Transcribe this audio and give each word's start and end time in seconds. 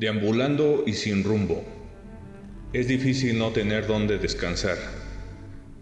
Deambulando 0.00 0.84
y 0.86 0.94
sin 0.94 1.24
rumbo. 1.24 1.62
Es 2.72 2.88
difícil 2.88 3.36
no 3.36 3.50
tener 3.50 3.86
dónde 3.86 4.16
descansar. 4.16 4.78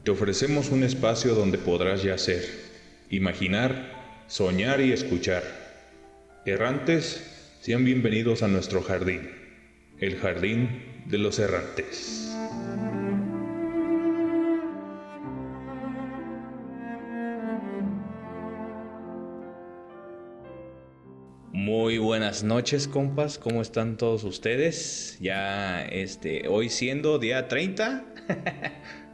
Te 0.03 0.11
ofrecemos 0.11 0.71
un 0.71 0.83
espacio 0.83 1.37
donde 1.37 1.57
podrás 1.57 2.03
yacer, 2.03 2.45
imaginar, 3.11 4.25
soñar 4.27 4.81
y 4.81 4.91
escuchar. 4.91 5.45
Errantes, 6.45 7.59
sean 7.61 7.85
bienvenidos 7.85 8.43
a 8.43 8.49
nuestro 8.49 8.83
jardín, 8.83 9.31
el 10.01 10.17
jardín 10.17 10.83
de 11.07 11.19
los 11.19 11.39
errantes. 11.39 12.28
Buenas 22.43 22.57
noches, 22.57 22.87
compas. 22.87 23.37
¿Cómo 23.37 23.63
están 23.63 23.97
todos 23.97 24.23
ustedes? 24.23 25.19
Ya, 25.21 25.83
este, 25.85 26.47
hoy 26.47 26.69
siendo 26.69 27.19
día 27.19 27.49
30, 27.49 28.05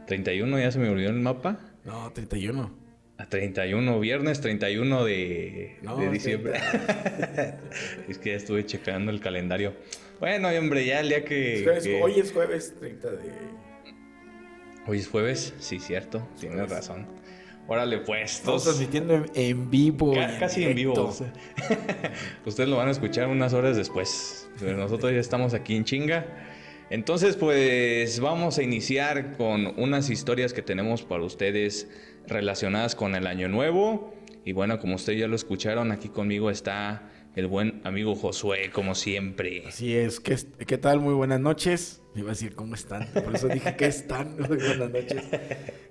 31, 0.05 0.59
ya 0.59 0.71
se 0.71 0.77
me 0.77 0.89
olvidó 0.89 1.09
el 1.09 1.15
mapa. 1.19 1.59
No, 1.85 2.11
31. 2.13 2.71
A 3.17 3.25
31, 3.27 3.99
viernes 3.99 4.41
31 4.41 5.05
de, 5.05 5.77
No, 5.81 5.97
de 5.97 6.09
diciembre. 6.11 6.53
es 8.07 8.19
que 8.19 8.29
ya 8.29 8.35
estuve 8.35 8.63
checando 8.67 9.09
el 9.11 9.19
calendario. 9.19 9.73
Bueno, 10.19 10.49
hombre, 10.49 10.85
ya 10.85 10.99
el 10.99 11.09
día 11.09 11.25
que. 11.25 11.55
Es 11.55 11.63
jueves- 11.63 11.83
que- 11.83 12.01
Hoy 12.03 12.19
es 12.19 12.31
jueves 12.31 12.75
30 12.79 13.09
de... 13.09 13.31
Hoy 14.85 14.99
es 14.99 15.07
jueves, 15.07 15.55
sí, 15.57 15.79
cierto, 15.79 16.27
tienes 16.39 16.57
Jueves. 16.59 16.71
razón. 16.75 17.07
Órale, 17.67 17.97
pues, 17.99 18.35
Estamos 18.35 18.63
transmitiendo 18.63 19.15
en, 19.15 19.31
en 19.33 19.71
vivo. 19.71 20.13
Casi 20.39 20.63
en 20.63 20.75
directo. 20.75 21.11
vivo. 21.11 21.31
Ustedes 22.45 22.69
lo 22.69 22.77
van 22.77 22.89
a 22.89 22.91
escuchar 22.91 23.27
unas 23.27 23.53
horas 23.53 23.75
después. 23.75 24.47
Pero 24.59 24.77
nosotros 24.77 25.11
ya 25.11 25.19
estamos 25.19 25.53
aquí 25.53 25.75
en 25.75 25.83
chinga. 25.83 26.25
Entonces, 26.91 27.35
pues 27.35 28.19
vamos 28.19 28.59
a 28.59 28.63
iniciar 28.63 29.35
con 29.35 29.73
unas 29.77 30.11
historias 30.11 30.53
que 30.53 30.61
tenemos 30.61 31.01
para 31.01 31.23
ustedes 31.23 31.89
relacionadas 32.27 32.93
con 32.95 33.15
el 33.15 33.25
año 33.25 33.47
nuevo. 33.47 34.13
Y 34.43 34.53
bueno, 34.53 34.79
como 34.79 34.95
ustedes 34.95 35.19
ya 35.19 35.27
lo 35.27 35.35
escucharon, 35.35 35.91
aquí 35.91 36.09
conmigo 36.09 36.51
está 36.51 37.09
el 37.35 37.47
buen 37.47 37.81
amigo 37.83 38.15
Josué, 38.15 38.69
como 38.71 38.95
siempre. 38.95 39.63
Así 39.67 39.95
es. 39.95 40.19
¿Qué, 40.19 40.37
¿Qué 40.65 40.77
tal? 40.77 40.99
Muy 40.99 41.13
buenas 41.13 41.39
noches. 41.39 42.01
Iba 42.15 42.27
a 42.29 42.31
decir, 42.31 42.55
¿cómo 42.55 42.75
están? 42.75 43.07
Por 43.13 43.35
eso 43.35 43.47
dije, 43.49 43.75
¿qué 43.75 43.87
están? 43.87 44.37
Muy 44.39 44.57
buenas 44.57 44.89
noches. 44.89 45.21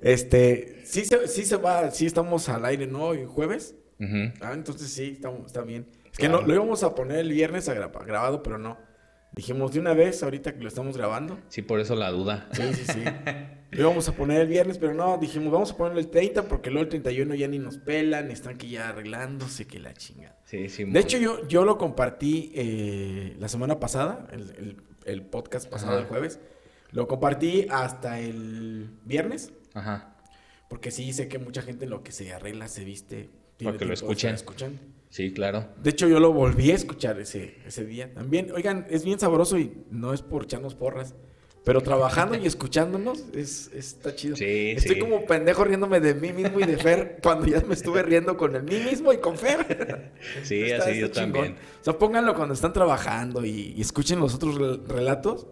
Este, 0.01 0.81
sí 0.85 1.05
se, 1.05 1.29
sí 1.29 1.45
se 1.45 1.57
va, 1.57 1.91
sí 1.91 2.07
estamos 2.07 2.49
al 2.49 2.65
aire, 2.65 2.87
¿no? 2.87 3.05
Hoy 3.05 3.25
jueves. 3.27 3.75
Ujú. 4.01 4.33
Ah, 4.41 4.53
entonces 4.55 4.91
sí, 4.91 5.13
estamos, 5.15 5.47
está 5.47 5.63
bien. 5.63 5.87
Es 6.11 6.19
que 6.19 6.29
no, 6.29 6.43
lo 6.43 6.55
íbamos 6.55 6.83
a 6.83 6.95
poner 6.95 7.19
el 7.19 7.31
viernes 7.31 7.69
a 7.69 7.75
gra- 7.75 8.05
grabado, 8.07 8.43
pero 8.43 8.59
no. 8.59 8.79
Dijimos 9.33 9.73
de 9.73 9.81
una 9.81 9.95
vez, 9.95 10.23
ahorita 10.23 10.55
que 10.55 10.61
lo 10.63 10.69
estamos 10.69 10.97
grabando. 10.97 11.39
Sí, 11.49 11.61
por 11.63 11.81
eso 11.81 11.95
la 11.97 12.11
duda. 12.11 12.49
Sí, 12.53 12.63
sí, 12.73 12.85
sí. 12.93 13.01
Lo 13.75 13.81
íbamos 13.83 14.09
a 14.09 14.13
poner 14.13 14.41
el 14.43 14.49
viernes, 14.49 14.79
pero 14.79 14.95
no, 14.95 15.19
dijimos, 15.19 15.53
vamos 15.53 15.73
a 15.73 15.77
ponerlo 15.77 16.01
el 16.01 16.09
30 16.09 16.45
porque 16.49 16.71
luego 16.71 16.85
el 16.85 16.89
31 16.91 17.35
ya 17.35 17.49
ni 17.49 17.59
nos 17.59 17.79
pelan, 17.79 18.31
están 18.31 18.57
que 18.57 18.69
ya 18.69 18.89
arreglándose, 18.89 19.67
que 19.67 19.79
la 19.81 19.93
chinga. 19.95 20.37
Sí, 20.45 20.69
sí. 20.69 20.85
De 20.85 21.01
hecho, 21.01 21.19
yo, 21.19 21.47
yo 21.49 21.65
lo 21.65 21.77
compartí 21.79 22.53
eh, 22.55 23.37
la 23.39 23.49
semana 23.49 23.79
pasada, 23.81 24.27
el, 24.33 24.41
el- 24.59 24.77
el 25.05 25.21
podcast 25.23 25.69
pasado 25.69 25.91
Ajá. 25.93 26.01
del 26.01 26.09
jueves. 26.09 26.41
Lo 26.91 27.07
compartí 27.09 27.67
hasta 27.69 28.21
el 28.21 28.89
viernes, 29.05 29.53
Ajá. 29.75 30.17
porque 30.71 30.91
sí 30.91 31.13
sé 31.13 31.29
que 31.29 31.39
mucha 31.39 31.61
gente 31.61 31.85
en 31.85 31.91
lo 31.91 32.03
que 32.03 32.11
se 32.13 32.33
arregla, 32.33 32.69
se 32.69 32.85
viste. 32.85 33.29
Porque 33.63 33.85
lo 33.85 33.93
escuchen. 33.93 34.35
escuchando. 34.35 34.81
Sí, 35.11 35.33
claro. 35.33 35.69
De 35.83 35.91
hecho, 35.91 36.09
yo 36.09 36.21
lo 36.21 36.33
volví 36.33 36.71
a 36.71 36.75
escuchar 36.75 37.21
ese, 37.21 37.57
ese 37.67 37.85
día 37.85 38.15
también. 38.15 38.51
Oigan, 38.53 38.87
es 38.89 39.05
bien 39.05 39.21
sabroso 39.21 39.59
y 39.59 39.85
no 39.91 40.15
es 40.15 40.23
por 40.23 40.45
echarnos 40.45 40.75
porras. 40.75 41.15
Pero 41.65 41.81
trabajando 41.81 42.37
y 42.37 42.47
escuchándonos 42.47 43.25
es, 43.35 43.71
está 43.75 44.15
chido. 44.15 44.37
Sí, 44.37 44.73
Estoy 44.77 44.97
sí. 44.97 45.01
como 45.01 45.25
pendejo 45.25 45.65
riéndome 45.65 45.99
de 45.99 46.15
mí 46.15 46.31
mismo 46.33 46.61
y 46.61 46.65
de 46.65 46.77
Fer 46.77 47.19
cuando 47.23 47.47
ya 47.47 47.63
me 47.63 47.73
estuve 47.73 48.03
riendo 48.03 48.37
con 48.37 48.55
el 48.55 48.63
mí 48.65 48.81
mismo 48.81 49.13
y 49.15 49.17
con 49.19 49.39
Fer. 49.39 50.13
Sí, 50.43 50.61
Está- 50.63 50.85
así 50.91 51.01
yo 51.01 51.07
está 51.07 51.23
también. 51.23 51.45
chingón. 51.47 51.59
O 51.81 51.85
sea, 51.85 51.99
pónganlo 51.99 52.35
cuando 52.35 52.53
están 52.55 52.73
trabajando 52.75 53.45
y, 53.47 53.73
y 53.77 53.81
escuchen 53.81 54.21
los 54.21 54.35
otros 54.35 54.57
rel- 54.57 54.87
relatos. 54.87 55.47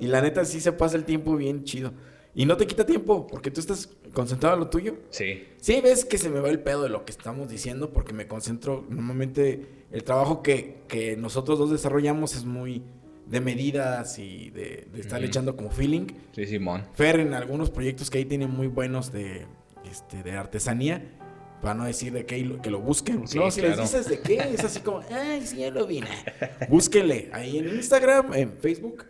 Y 0.00 0.06
la 0.06 0.22
neta 0.22 0.44
sí 0.46 0.60
se 0.60 0.72
pasa 0.72 0.96
el 0.96 1.04
tiempo 1.04 1.36
bien 1.36 1.64
chido. 1.64 1.92
Y 2.34 2.46
no 2.46 2.56
te 2.56 2.66
quita 2.66 2.86
tiempo 2.86 3.26
porque 3.26 3.50
tú 3.50 3.60
estás 3.60 3.90
concentrado 4.14 4.54
en 4.54 4.60
lo 4.60 4.70
tuyo. 4.70 4.94
Sí. 5.10 5.44
Sí, 5.58 5.80
ves 5.82 6.04
que 6.04 6.18
se 6.18 6.30
me 6.30 6.40
va 6.40 6.48
el 6.50 6.60
pedo 6.60 6.84
de 6.84 6.88
lo 6.88 7.04
que 7.04 7.10
estamos 7.10 7.48
diciendo 7.50 7.90
porque 7.92 8.12
me 8.14 8.26
concentro. 8.28 8.86
Normalmente 8.88 9.84
el 9.90 10.04
trabajo 10.04 10.40
que, 10.42 10.82
que 10.88 11.16
nosotros 11.16 11.58
dos 11.58 11.70
desarrollamos 11.72 12.36
es 12.36 12.44
muy 12.44 12.84
de 13.28 13.40
medidas 13.40 14.18
y 14.18 14.50
de, 14.50 14.88
de 14.92 15.00
estar 15.00 15.22
echando 15.22 15.56
como 15.56 15.70
feeling. 15.70 16.06
Sí, 16.32 16.46
Simón. 16.46 16.84
Fer 16.94 17.20
en 17.20 17.34
algunos 17.34 17.70
proyectos 17.70 18.10
que 18.10 18.18
ahí 18.18 18.24
tienen 18.24 18.50
muy 18.50 18.66
buenos 18.68 19.12
de, 19.12 19.46
este, 19.90 20.22
de 20.22 20.32
artesanía. 20.32 21.02
Para 21.60 21.74
no 21.74 21.84
decir 21.86 22.12
de 22.12 22.24
qué 22.24 22.38
lo- 22.44 22.62
que 22.62 22.70
lo 22.70 22.78
busquen. 22.80 23.26
Sí, 23.26 23.36
no, 23.36 23.50
si 23.50 23.60
claro. 23.60 23.76
les 23.82 23.90
dices 23.90 24.08
de 24.08 24.20
qué, 24.20 24.36
es 24.54 24.62
así 24.62 24.78
como, 24.80 25.00
ay, 25.10 25.42
sí, 25.44 25.56
ya 25.56 25.70
lo 25.72 25.86
vi. 25.88 26.00
Búsquenle 26.68 27.30
ahí 27.32 27.58
en 27.58 27.68
Instagram, 27.68 28.32
en 28.34 28.52
Facebook. 28.60 29.04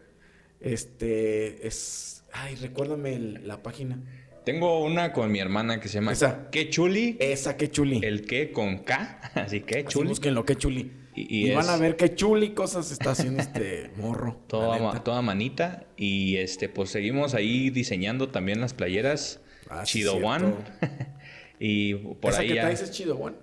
Este 0.61 1.67
es. 1.67 2.25
Ay, 2.33 2.55
recuérdame 2.57 3.15
el- 3.15 3.47
la 3.49 3.63
página. 3.63 3.99
Tengo 4.45 4.83
una 4.83 5.13
con 5.13 5.31
mi 5.31 5.41
hermana 5.41 5.79
que 5.79 5.89
se 5.89 5.95
llama 5.95 6.13
Esa. 6.13 6.49
Qué 6.51 6.71
chuli. 6.71 7.17
Esa, 7.21 7.57
qué 7.59 7.71
chuli. 7.71 8.01
El 8.03 8.25
que 8.27 8.51
con 8.51 8.79
K. 8.79 9.21
Así 9.35 9.61
que 9.61 9.81
Así 9.81 9.89
chuli. 9.89 10.09
búsquenlo, 10.09 10.45
qué 10.45 10.57
chuli. 10.57 10.91
Y- 11.23 11.47
Y, 11.47 11.51
y 11.51 11.55
van 11.55 11.69
a 11.69 11.77
ver 11.77 11.97
qué 11.97 12.15
chuli 12.15 12.51
cosas 12.51 12.91
está 12.93 13.11
haciendo 13.13 13.41
este 13.43 13.91
morro. 13.97 14.41
Toda, 14.47 14.79
ma- 14.79 15.03
toda 15.03 15.23
manita. 15.23 15.85
Y 15.97 16.37
este, 16.37 16.69
pues 16.69 16.91
seguimos 16.91 17.35
ahí 17.35 17.71
diseñando 17.71 18.29
también 18.29 18.61
las 18.61 18.75
playeras. 18.75 19.41
Ah, 19.71 19.83
Chido. 19.85 20.15
One. 20.17 20.55
y 21.59 21.95
por 21.95 22.33
Esa 22.33 22.41
ahí 22.43 22.49
que 22.49 22.55
ya. 22.55 22.63
traes 22.63 22.83
es 22.83 22.91
chido, 22.91 23.17
Juan. 23.17 23.37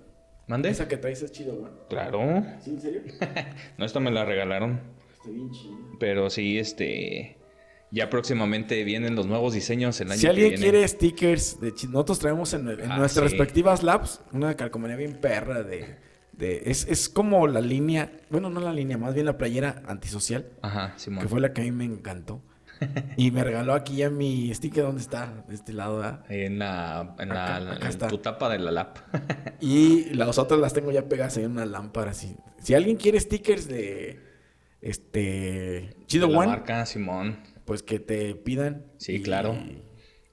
¿Mande? 0.48 0.68
Esa 0.70 0.86
que 0.88 0.96
traes 0.96 1.22
es 1.22 1.32
chido, 1.32 1.56
Juan. 1.56 1.72
Claro. 1.88 2.44
¿Sí, 2.62 2.70
en 2.70 2.80
serio? 2.80 3.02
No, 3.78 3.84
esta 3.84 4.00
me 4.00 4.10
la 4.10 4.24
regalaron. 4.24 4.80
Está 5.16 5.30
bien 5.30 5.50
chido. 5.50 5.76
Pero 6.00 6.30
sí, 6.30 6.58
este. 6.58 7.36
Ya 7.92 8.10
próximamente 8.10 8.82
vienen 8.82 9.14
los 9.14 9.26
nuevos 9.26 9.54
diseños 9.54 10.00
el 10.00 10.10
año 10.10 10.16
Si 10.18 10.22
que 10.26 10.30
alguien 10.30 10.48
viene. 10.50 10.62
quiere 10.62 10.88
stickers, 10.88 11.60
de 11.60 11.72
chi- 11.72 11.86
nosotros 11.86 12.18
traemos 12.18 12.52
en, 12.52 12.68
en 12.68 12.90
Ah, 12.90 12.98
nuestras 12.98 13.30
sí. 13.30 13.36
respectivas 13.36 13.84
labs 13.84 14.20
una 14.32 14.54
calcomanía 14.56 14.96
bien 14.96 15.14
perra 15.20 15.62
de... 15.62 15.96
de 16.36 16.62
es, 16.66 16.86
es 16.88 17.08
como 17.08 17.46
la 17.46 17.60
línea, 17.60 18.10
bueno, 18.30 18.50
no 18.50 18.60
la 18.60 18.72
línea, 18.72 18.98
más 18.98 19.14
bien 19.14 19.26
la 19.26 19.38
playera 19.38 19.82
antisocial, 19.86 20.46
Ajá, 20.62 20.92
Simón. 20.96 21.22
que 21.22 21.28
fue 21.28 21.40
la 21.40 21.52
que 21.52 21.62
a 21.62 21.64
mí 21.64 21.70
me 21.72 21.84
encantó. 21.84 22.42
y 23.16 23.30
me 23.30 23.42
regaló 23.42 23.72
aquí 23.72 23.96
ya 23.96 24.10
mi 24.10 24.52
sticker, 24.54 24.84
¿dónde 24.84 25.00
está? 25.00 25.44
De 25.48 25.54
este 25.54 25.72
lado, 25.72 25.96
¿verdad? 25.96 26.24
Ahí 26.28 26.42
en 26.42 26.58
la. 26.58 27.14
En, 27.18 27.32
Acá- 27.32 27.60
la, 27.60 27.72
acá 27.72 27.84
en 27.86 27.90
está. 27.90 28.08
tu 28.08 28.18
tapa 28.18 28.50
de 28.50 28.58
la 28.58 28.70
lap. 28.70 28.98
Y 29.60 30.12
las 30.14 30.36
otras 30.36 30.60
las 30.60 30.74
tengo 30.74 30.92
ya 30.92 31.08
pegadas 31.08 31.38
en 31.38 31.50
una 31.52 31.64
lámpara 31.64 32.10
así. 32.10 32.36
Si 32.60 32.74
alguien 32.74 32.96
quiere 32.98 33.18
stickers 33.18 33.66
de 33.66 34.20
este 34.82 35.94
Chido 36.06 36.26
De 36.26 36.32
la 36.34 36.38
One, 36.40 36.48
marca 36.48 36.84
Simón. 36.86 37.38
pues 37.64 37.82
que 37.82 37.98
te 37.98 38.34
pidan. 38.34 38.84
Sí, 38.98 39.16
Y- 39.16 39.22
claro. 39.22 39.56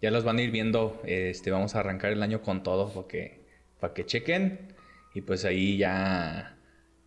Ya 0.02 0.12
los 0.12 0.26
van 0.26 0.38
a 0.38 0.42
ir 0.42 0.52
viendo. 0.52 1.02
Este, 1.06 1.50
vamos 1.50 1.76
a 1.76 1.80
arrancar 1.80 2.12
el 2.12 2.22
año 2.22 2.42
con 2.42 2.62
todo 2.62 2.92
porque 2.94 3.46
para 3.80 3.94
que 3.94 4.06
chequen. 4.06 4.73
Y 5.14 5.22
pues 5.22 5.46
ahí 5.46 5.78
ya 5.78 6.58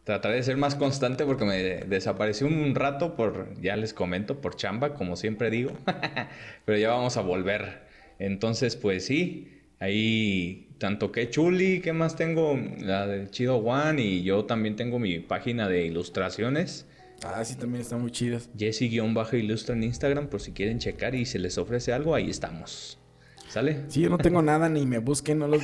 trataré 0.04 0.36
de 0.36 0.42
ser 0.44 0.56
más 0.56 0.76
constante 0.76 1.24
porque 1.24 1.44
me 1.44 1.62
desaparecí 1.62 2.44
un 2.44 2.74
rato 2.74 3.16
por, 3.16 3.60
ya 3.60 3.76
les 3.76 3.92
comento, 3.92 4.40
por 4.40 4.54
chamba, 4.56 4.94
como 4.94 5.16
siempre 5.16 5.50
digo. 5.50 5.72
Pero 6.64 6.78
ya 6.78 6.90
vamos 6.90 7.16
a 7.16 7.22
volver. 7.22 7.82
Entonces, 8.18 8.76
pues 8.76 9.04
sí, 9.04 9.48
ahí 9.80 10.68
tanto 10.78 11.10
que 11.10 11.28
Chuli, 11.28 11.80
¿qué 11.80 11.92
más 11.92 12.16
tengo? 12.16 12.58
La 12.80 13.06
del 13.06 13.30
Chido 13.30 13.56
One 13.56 14.00
y 14.00 14.22
yo 14.22 14.44
también 14.44 14.76
tengo 14.76 14.98
mi 14.98 15.18
página 15.18 15.68
de 15.68 15.86
ilustraciones. 15.86 16.86
Ah, 17.24 17.44
sí, 17.44 17.56
también 17.56 17.82
están 17.82 18.02
muy 18.02 18.10
chidas. 18.10 18.50
Jesse-ilustra 18.56 19.74
en 19.74 19.82
Instagram 19.82 20.28
por 20.28 20.40
si 20.40 20.52
quieren 20.52 20.78
checar 20.78 21.14
y 21.14 21.24
se 21.24 21.38
les 21.38 21.58
ofrece 21.58 21.92
algo, 21.92 22.14
ahí 22.14 22.30
estamos. 22.30 22.98
¿Sale? 23.48 23.84
Sí, 23.88 24.00
yo 24.00 24.10
no 24.10 24.18
tengo 24.18 24.42
nada, 24.42 24.68
ni 24.68 24.86
me 24.86 24.98
busquen, 24.98 25.38
no 25.38 25.46
los, 25.48 25.62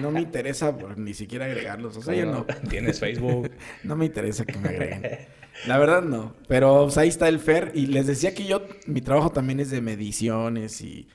no 0.00 0.10
me 0.10 0.20
interesa 0.20 0.76
por 0.76 0.98
ni 0.98 1.14
siquiera 1.14 1.46
agregarlos. 1.46 1.96
O 1.96 2.02
sea, 2.02 2.14
yo 2.14 2.26
no, 2.26 2.44
Tienes 2.68 3.00
Facebook. 3.00 3.50
no 3.82 3.96
me 3.96 4.06
interesa 4.06 4.44
que 4.44 4.58
me 4.58 4.68
agreguen. 4.68 5.02
La 5.66 5.78
verdad 5.78 6.02
no. 6.02 6.34
Pero 6.48 6.82
pues, 6.84 6.98
ahí 6.98 7.08
está 7.08 7.28
el 7.28 7.38
Fer. 7.40 7.72
Y 7.74 7.86
les 7.86 8.06
decía 8.06 8.34
que 8.34 8.44
yo, 8.44 8.62
mi 8.86 9.00
trabajo 9.00 9.30
también 9.30 9.58
es 9.60 9.70
de 9.70 9.80
mediciones 9.80 10.80
y, 10.82 11.08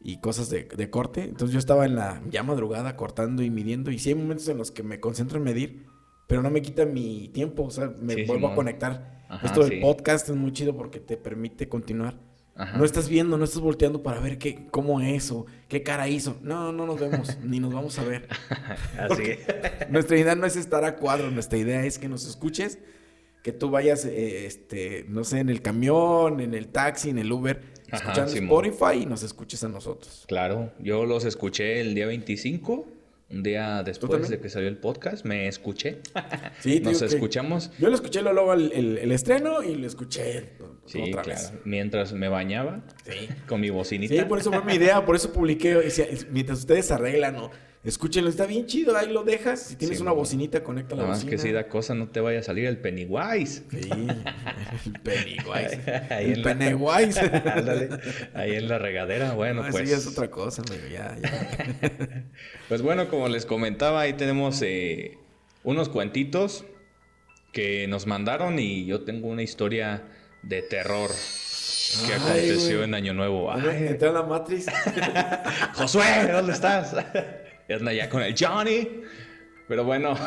y 0.00 0.20
cosas 0.20 0.48
de, 0.48 0.64
de 0.64 0.90
corte. 0.90 1.24
Entonces 1.24 1.52
yo 1.52 1.58
estaba 1.58 1.84
en 1.86 1.96
la 1.96 2.22
ya 2.30 2.42
madrugada 2.42 2.96
cortando 2.96 3.42
y 3.42 3.50
midiendo. 3.50 3.90
Y 3.90 3.98
sí 3.98 4.10
hay 4.10 4.14
momentos 4.14 4.48
en 4.48 4.58
los 4.58 4.70
que 4.70 4.82
me 4.82 5.00
concentro 5.00 5.38
en 5.38 5.44
medir, 5.44 5.86
pero 6.28 6.42
no 6.42 6.50
me 6.50 6.62
quita 6.62 6.86
mi 6.86 7.28
tiempo. 7.30 7.64
O 7.64 7.70
sea, 7.70 7.92
me 8.00 8.14
Sí, 8.14 8.24
vuelvo 8.26 8.48
a 8.48 8.54
conectar. 8.54 9.24
Ajá, 9.28 9.46
Esto 9.46 9.60
del 9.64 9.70
sí. 9.72 9.80
podcast 9.80 10.28
es 10.28 10.36
muy 10.36 10.52
chido 10.52 10.76
porque 10.76 11.00
te 11.00 11.16
permite 11.16 11.68
continuar. 11.68 12.27
Ajá. 12.58 12.76
No 12.76 12.84
estás 12.84 13.08
viendo, 13.08 13.38
no 13.38 13.44
estás 13.44 13.60
volteando 13.60 14.02
para 14.02 14.18
ver 14.18 14.36
qué, 14.36 14.66
cómo 14.72 15.00
es 15.00 15.30
o 15.30 15.46
qué 15.68 15.84
cara 15.84 16.08
hizo. 16.08 16.36
No, 16.42 16.72
no 16.72 16.86
nos 16.86 16.98
vemos, 16.98 17.38
ni 17.44 17.60
nos 17.60 17.72
vamos 17.72 17.98
a 17.98 18.04
ver. 18.04 18.28
Así. 18.98 19.38
Nuestra 19.90 20.18
idea 20.18 20.34
no 20.34 20.44
es 20.44 20.56
estar 20.56 20.84
a 20.84 20.96
cuadro, 20.96 21.30
nuestra 21.30 21.56
idea 21.56 21.84
es 21.84 21.98
que 21.98 22.08
nos 22.08 22.26
escuches, 22.26 22.78
que 23.44 23.52
tú 23.52 23.70
vayas, 23.70 24.04
eh, 24.04 24.44
este, 24.46 25.06
no 25.08 25.22
sé, 25.22 25.38
en 25.38 25.48
el 25.48 25.62
camión, 25.62 26.40
en 26.40 26.52
el 26.52 26.66
taxi, 26.68 27.10
en 27.10 27.18
el 27.18 27.30
Uber, 27.30 27.62
Ajá, 27.92 28.12
escuchando. 28.12 28.32
Spotify 28.32 29.02
y 29.02 29.06
nos 29.06 29.22
escuches 29.22 29.62
a 29.62 29.68
nosotros. 29.68 30.24
Claro, 30.26 30.72
yo 30.80 31.06
los 31.06 31.24
escuché 31.24 31.80
el 31.80 31.94
día 31.94 32.06
25, 32.08 32.86
un 33.30 33.42
día 33.42 33.82
después 33.82 34.28
de 34.28 34.40
que 34.40 34.48
salió 34.48 34.68
el 34.68 34.78
podcast, 34.78 35.24
me 35.24 35.48
escuché. 35.48 36.00
Sí, 36.60 36.80
Nos 36.80 37.02
escuchamos. 37.02 37.70
Yo 37.78 37.88
lo 37.88 37.94
escuché 37.94 38.22
luego 38.22 38.52
el, 38.54 38.72
el- 38.72 38.98
el 38.98 39.12
estreno 39.12 39.62
y 39.62 39.74
lo 39.76 39.86
escuché 39.86 40.50
Sí, 40.86 41.00
otra 41.10 41.22
claro. 41.22 41.40
vez. 41.40 41.52
Mientras 41.64 42.12
me 42.14 42.28
bañaba 42.28 42.82
Sí. 43.04 43.28
con 43.46 43.60
mi 43.60 43.70
bocinita. 43.70 44.14
Sí, 44.14 44.22
por 44.24 44.38
eso 44.38 44.50
fue 44.50 44.64
mi 44.64 44.74
idea, 44.74 45.04
por 45.04 45.14
eso 45.16 45.32
publiqué, 45.32 45.74
decía, 45.74 46.06
mientras 46.30 46.60
ustedes 46.60 46.90
arreglan 46.90 47.36
o 47.36 47.50
escúchenlo, 47.84 48.28
está 48.28 48.44
bien 48.46 48.66
chido, 48.66 48.96
ahí 48.96 49.10
lo 49.10 49.22
dejas, 49.22 49.62
si 49.62 49.76
tienes 49.76 49.98
Sí, 49.98 50.02
una 50.02 50.12
bocinita, 50.12 50.62
conecta 50.62 50.94
la 50.94 51.02
Nada 51.02 51.08
más 51.14 51.18
bocina. 51.24 51.30
que 51.30 51.38
si 51.38 51.52
da 51.52 51.68
cosa 51.68 51.94
no 51.94 52.08
te 52.08 52.20
vaya 52.20 52.40
a 52.40 52.42
salir 52.42 52.66
el 52.66 52.78
Pennywise. 52.78 53.62
Sí, 53.70 53.90
el 54.86 55.00
Pennywise. 55.00 55.80
Ahí 56.10 56.32
el 56.32 56.42
la- 56.42 56.54
Pennywise. 56.54 57.20
Ándale, 57.44 57.88
Ahí 58.34 58.54
en 58.56 58.68
la 58.68 58.78
regadera, 58.78 59.32
bueno, 59.32 59.62
No, 59.62 59.68
eso 59.68 59.78
pues. 59.78 59.90
ya 59.90 59.96
es 59.96 60.06
otra 60.06 60.30
cosa, 60.30 60.62
amigo, 60.68 60.86
ya, 60.92 61.16
ya. 61.22 62.24
Pues 62.68 62.82
bueno, 62.82 63.08
como 63.08 63.28
les 63.28 63.46
comentaba, 63.46 64.00
ahí 64.02 64.12
tenemos 64.14 64.60
eh, 64.62 65.16
unos 65.64 65.88
cuentitos 65.88 66.64
que 67.52 67.86
nos 67.88 68.06
mandaron 68.06 68.58
y 68.58 68.84
yo 68.84 69.02
tengo 69.04 69.28
una 69.28 69.42
historia 69.42 70.02
de 70.42 70.62
terror 70.62 71.10
que 72.06 72.12
Ay, 72.12 72.18
aconteció 72.20 72.84
en 72.84 72.94
Año 72.94 73.14
Nuevo. 73.14 73.50
Ay, 73.50 73.86
Entré 73.88 74.08
a 74.10 74.12
la 74.12 74.22
Matrix. 74.22 74.66
Josué, 75.74 76.04
¿dónde 76.30 76.52
estás? 76.52 76.94
Ya 77.68 77.76
anda 77.76 77.92
ya 77.92 78.08
con 78.08 78.22
el 78.22 78.34
Johnny. 78.38 79.02
Pero 79.68 79.84
bueno, 79.84 80.14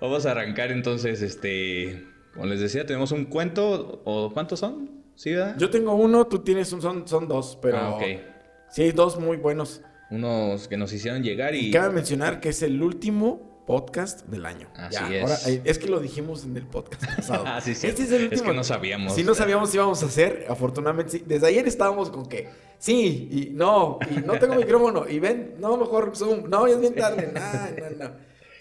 vamos 0.00 0.26
a 0.26 0.30
arrancar 0.32 0.72
entonces, 0.72 1.22
este, 1.22 2.06
como 2.34 2.46
les 2.46 2.60
decía, 2.60 2.84
tenemos 2.84 3.12
un 3.12 3.24
cuento, 3.24 4.02
¿o 4.04 4.30
cuántos 4.32 4.60
son? 4.60 4.90
¿Sí, 5.14 5.32
verdad? 5.32 5.56
Yo 5.58 5.70
tengo 5.70 5.94
uno, 5.94 6.26
tú 6.26 6.40
tienes 6.40 6.72
un, 6.72 6.82
son, 6.82 7.08
son 7.08 7.28
dos, 7.28 7.58
pero 7.60 7.78
Ah, 7.78 7.90
ok. 7.96 8.02
sí 8.70 8.82
hay 8.82 8.92
dos 8.92 9.18
muy 9.18 9.38
buenos. 9.38 9.82
Unos 10.10 10.68
que 10.68 10.76
nos 10.76 10.92
hicieron 10.92 11.22
llegar 11.22 11.54
y... 11.54 11.68
Y 11.68 11.70
cabe 11.70 11.94
mencionar 11.94 12.40
que 12.40 12.50
es 12.50 12.62
el 12.62 12.82
último 12.82 13.49
podcast 13.70 14.26
del 14.26 14.46
año. 14.46 14.66
Así 14.74 14.94
Ya, 14.94 15.14
es. 15.14 15.22
Ahora, 15.22 15.36
eh, 15.46 15.60
es 15.64 15.78
que 15.78 15.86
lo 15.86 16.00
dijimos 16.00 16.44
en 16.44 16.56
el 16.56 16.66
podcast 16.66 17.04
pasado. 17.16 17.44
Ah, 17.46 17.60
sí, 17.60 17.76
sí. 17.76 17.86
Este 17.86 18.02
es 18.02 18.10
el 18.10 18.22
Es 18.24 18.30
último. 18.32 18.50
que 18.50 18.56
no 18.56 18.64
sabíamos. 18.64 19.14
Si 19.14 19.22
no 19.22 19.32
sabíamos 19.34 19.70
si 19.70 19.76
íbamos 19.76 20.02
a 20.02 20.06
hacer, 20.06 20.46
afortunadamente 20.48 21.12
sí. 21.12 21.22
Desde 21.24 21.46
ayer 21.46 21.68
estábamos 21.68 22.10
con 22.10 22.26
que 22.26 22.48
sí 22.78 23.28
y 23.30 23.50
no, 23.54 24.00
y 24.10 24.16
no 24.26 24.38
tengo 24.40 24.56
micrófono, 24.56 25.08
y 25.08 25.20
ven, 25.20 25.54
no, 25.60 25.76
mejor 25.76 26.16
Zoom, 26.16 26.50
no, 26.50 26.66
ya 26.66 26.74
es 26.74 26.80
bien 26.80 26.94
tarde, 26.96 27.30
no, 27.34 27.90
no, 27.98 28.04
no. 28.08 28.10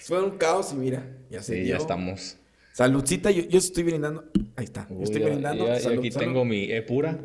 Fue 0.02 0.22
un 0.24 0.38
caos 0.38 0.74
y 0.74 0.76
mira, 0.76 1.04
ya 1.32 1.42
se 1.42 1.54
Sí, 1.56 1.60
dio. 1.62 1.70
ya 1.76 1.78
estamos. 1.78 2.38
Saludcita, 2.74 3.32
yo, 3.32 3.44
yo 3.44 3.58
estoy 3.58 3.84
brindando. 3.84 4.26
Ahí 4.56 4.66
está, 4.66 4.88
yo 4.90 5.02
estoy 5.04 5.24
brindando. 5.24 5.66
ya- 5.68 5.74
ya 5.74 5.80
Salud, 5.82 6.00
aquí 6.00 6.12
salud. 6.12 6.26
tengo 6.28 6.46
mi 6.46 6.72
E 6.72 6.82
pura, 6.84 7.18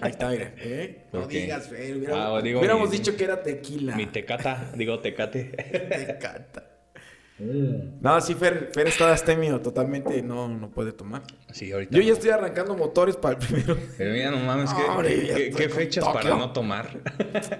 Ahí 0.00 0.12
está, 0.12 0.30
mira. 0.30 0.54
¿eh? 0.58 1.06
No 1.12 1.26
digas, 1.26 1.66
Fer, 1.68 1.96
hubiéramos, 1.96 2.38
Ah, 2.38 2.42
digo, 2.42 2.60
hubiéramos 2.60 2.88
mi- 2.90 2.96
dicho 2.96 3.16
que 3.16 3.24
era 3.24 3.42
tequila. 3.42 3.96
mi 3.96 4.06
tecata, 4.06 4.70
digo 4.76 5.00
tecate. 5.00 5.44
Te 5.44 6.18
encanta. 7.40 7.98
No, 8.00 8.20
sí, 8.20 8.34
Fer, 8.34 8.70
Fer 8.74 8.88
está 8.88 9.12
astemio, 9.12 9.60
totalmente 9.60 10.22
no, 10.22 10.48
no 10.48 10.70
puede 10.70 10.92
tomar. 10.92 11.22
Sí, 11.52 11.70
ahorita. 11.72 11.96
Yo 11.96 12.02
ya 12.02 12.12
estoy 12.12 12.30
arrancando 12.30 12.76
motores 12.76 13.16
para 13.16 13.38
el 13.38 13.46
primero. 13.46 13.76
Pero 13.96 14.12
mira, 14.12 14.30
no 14.30 14.38
mames, 14.38 14.70
¿qué, 14.72 15.52
qué- 15.56 15.68
fechas 15.68 16.04
Tokio. 16.04 16.20
para 16.20 16.36
no 16.36 16.52
tomar? 16.52 16.98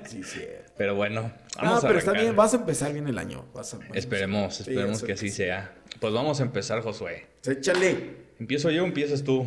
Sí, 0.06 0.22
sí. 0.25 0.40
Pero 0.76 0.94
bueno, 0.94 1.32
Ah, 1.56 1.64
vamos 1.64 1.84
a 1.84 1.86
pero 1.88 1.98
está 1.98 2.12
bien, 2.12 2.34
vas 2.36 2.54
a 2.54 2.58
empezar 2.58 2.92
bien 2.92 3.08
el 3.08 3.19
año. 3.19 3.44
Vas 3.54 3.75
a- 3.75 3.78
Esperemos, 3.94 4.60
esperemos 4.60 5.02
que 5.02 5.12
así 5.12 5.28
sea. 5.30 5.75
Pues 6.00 6.12
vamos 6.12 6.40
a 6.40 6.44
empezar, 6.44 6.80
Josué. 6.82 7.26
Échale. 7.44 8.28
¿Empiezo 8.38 8.70
yo 8.70 8.84
o 8.84 8.86
empiezas 8.86 9.25
tú? 9.25 9.46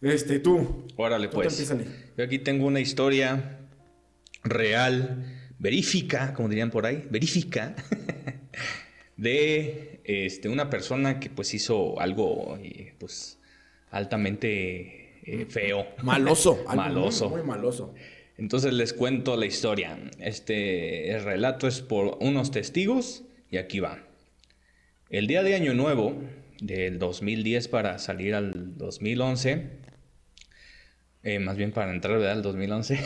Este, 0.00 0.38
tú. 0.38 0.86
Órale, 0.96 1.28
Tú 1.28 1.34
pues. 1.36 1.68
Yo 2.16 2.24
aquí 2.24 2.38
tengo 2.38 2.66
una 2.66 2.80
historia 2.80 3.58
real, 4.44 5.24
verífica, 5.58 6.32
como 6.32 6.48
dirían 6.48 6.70
por 6.70 6.86
ahí, 6.86 7.06
verífica, 7.10 7.74
de 9.16 10.00
este, 10.04 10.48
una 10.48 10.68
persona 10.70 11.20
que 11.20 11.30
pues 11.30 11.54
hizo 11.54 11.98
algo 12.00 12.58
eh, 12.62 12.94
pues 12.98 13.38
altamente 13.90 15.20
eh, 15.24 15.46
feo. 15.48 15.86
Maloso. 16.02 16.56
muy- 16.66 16.76
Maloso. 16.76 17.30
Muy, 17.30 17.42
maloso. 17.42 17.94
Entonces 18.38 18.72
les 18.74 18.92
cuento 18.92 19.36
la 19.36 19.46
historia. 19.46 19.98
Este 20.18 21.10
el 21.12 21.24
relato 21.24 21.66
es 21.66 21.80
por 21.80 22.18
unos 22.20 22.50
testigos 22.50 23.24
y 23.50 23.56
aquí 23.56 23.80
va. 23.80 24.02
El 25.08 25.26
día 25.26 25.42
de 25.42 25.54
Año 25.54 25.72
Nuevo 25.72 26.20
del 26.60 26.98
2010 26.98 27.68
para 27.68 27.98
salir 27.98 28.34
al 28.34 28.76
2011, 28.76 29.70
eh, 31.22 31.38
más 31.38 31.56
bien 31.56 31.72
para 31.72 31.92
entrar 31.92 32.20
al 32.22 32.42
2011, 32.42 32.98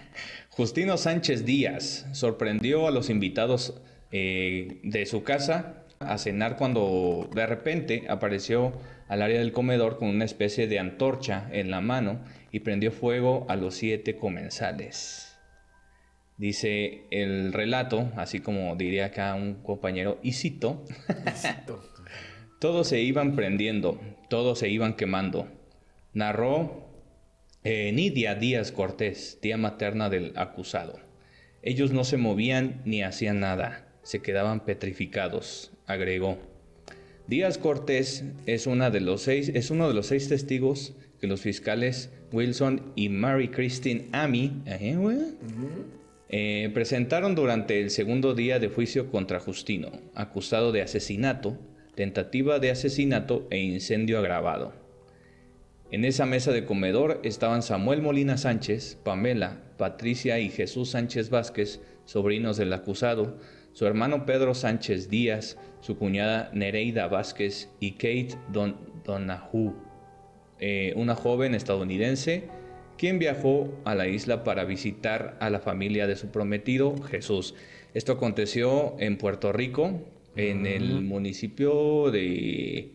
Justino 0.50 0.96
Sánchez 0.96 1.44
Díaz 1.44 2.06
sorprendió 2.12 2.86
a 2.86 2.90
los 2.90 3.10
invitados 3.10 3.80
eh, 4.12 4.80
de 4.82 5.06
su 5.06 5.22
casa 5.22 5.84
a 5.98 6.18
cenar 6.18 6.56
cuando 6.56 7.28
de 7.34 7.46
repente 7.46 8.04
apareció 8.08 8.72
al 9.08 9.22
área 9.22 9.38
del 9.38 9.52
comedor 9.52 9.98
con 9.98 10.08
una 10.08 10.24
especie 10.24 10.66
de 10.66 10.78
antorcha 10.78 11.48
en 11.52 11.70
la 11.70 11.80
mano 11.80 12.20
y 12.52 12.60
prendió 12.60 12.92
fuego 12.92 13.46
a 13.48 13.56
los 13.56 13.74
siete 13.74 14.16
comensales. 14.16 15.36
Dice 16.38 17.04
el 17.10 17.52
relato, 17.52 18.12
así 18.16 18.40
como 18.40 18.76
diría 18.76 19.06
acá 19.06 19.34
un 19.34 19.54
compañero, 19.62 20.18
y 20.22 20.32
cito, 20.32 20.84
todos 22.60 22.88
se 22.88 23.00
iban 23.00 23.34
prendiendo, 23.34 23.98
todos 24.28 24.58
se 24.58 24.68
iban 24.68 24.94
quemando. 24.94 25.48
Narró 26.12 26.90
eh, 27.64 27.90
Nidia 27.92 28.34
Díaz 28.34 28.70
Cortés, 28.70 29.38
tía 29.40 29.56
materna 29.56 30.10
del 30.10 30.32
acusado. 30.36 31.00
Ellos 31.62 31.90
no 31.92 32.04
se 32.04 32.18
movían 32.18 32.82
ni 32.84 33.02
hacían 33.02 33.40
nada, 33.40 33.85
se 34.06 34.22
quedaban 34.22 34.60
petrificados, 34.64 35.72
agregó. 35.84 36.38
Díaz 37.26 37.58
Cortés 37.58 38.22
es, 38.46 38.68
una 38.68 38.88
de 38.90 39.00
los 39.00 39.22
seis, 39.22 39.50
es 39.52 39.72
uno 39.72 39.88
de 39.88 39.94
los 39.94 40.06
seis 40.06 40.28
testigos 40.28 40.94
que 41.20 41.26
los 41.26 41.40
fiscales 41.40 42.10
Wilson 42.30 42.92
y 42.94 43.08
Mary 43.08 43.48
Christine 43.48 44.06
Amy 44.12 44.62
¿eh? 44.64 44.96
Eh, 46.28 46.70
presentaron 46.72 47.34
durante 47.34 47.80
el 47.80 47.90
segundo 47.90 48.34
día 48.34 48.60
de 48.60 48.68
juicio 48.68 49.10
contra 49.10 49.40
Justino, 49.40 49.90
acusado 50.14 50.70
de 50.70 50.82
asesinato, 50.82 51.58
tentativa 51.96 52.60
de 52.60 52.70
asesinato 52.70 53.48
e 53.50 53.58
incendio 53.58 54.20
agravado. 54.20 54.72
En 55.90 56.04
esa 56.04 56.26
mesa 56.26 56.52
de 56.52 56.64
comedor 56.64 57.20
estaban 57.24 57.64
Samuel 57.64 58.02
Molina 58.02 58.36
Sánchez, 58.36 58.98
Pamela, 59.02 59.64
Patricia 59.78 60.38
y 60.38 60.48
Jesús 60.48 60.90
Sánchez 60.90 61.28
Vázquez, 61.28 61.80
sobrinos 62.04 62.56
del 62.56 62.72
acusado, 62.72 63.36
su 63.76 63.86
hermano 63.86 64.24
Pedro 64.24 64.54
Sánchez 64.54 65.10
Díaz, 65.10 65.58
su 65.80 65.98
cuñada 65.98 66.50
Nereida 66.54 67.08
Vázquez 67.08 67.68
y 67.78 67.92
Kate 67.92 68.38
Don 68.50 68.74
Donahue, 69.04 69.74
eh, 70.58 70.94
una 70.96 71.14
joven 71.14 71.54
estadounidense 71.54 72.48
quien 72.96 73.18
viajó 73.18 73.68
a 73.84 73.94
la 73.94 74.08
isla 74.08 74.44
para 74.44 74.64
visitar 74.64 75.36
a 75.40 75.50
la 75.50 75.60
familia 75.60 76.06
de 76.06 76.16
su 76.16 76.28
prometido 76.28 76.96
Jesús. 77.02 77.54
Esto 77.92 78.12
aconteció 78.12 78.96
en 78.98 79.18
Puerto 79.18 79.52
Rico, 79.52 80.00
en 80.36 80.64
el 80.64 81.02
municipio 81.02 82.10
de... 82.10 82.94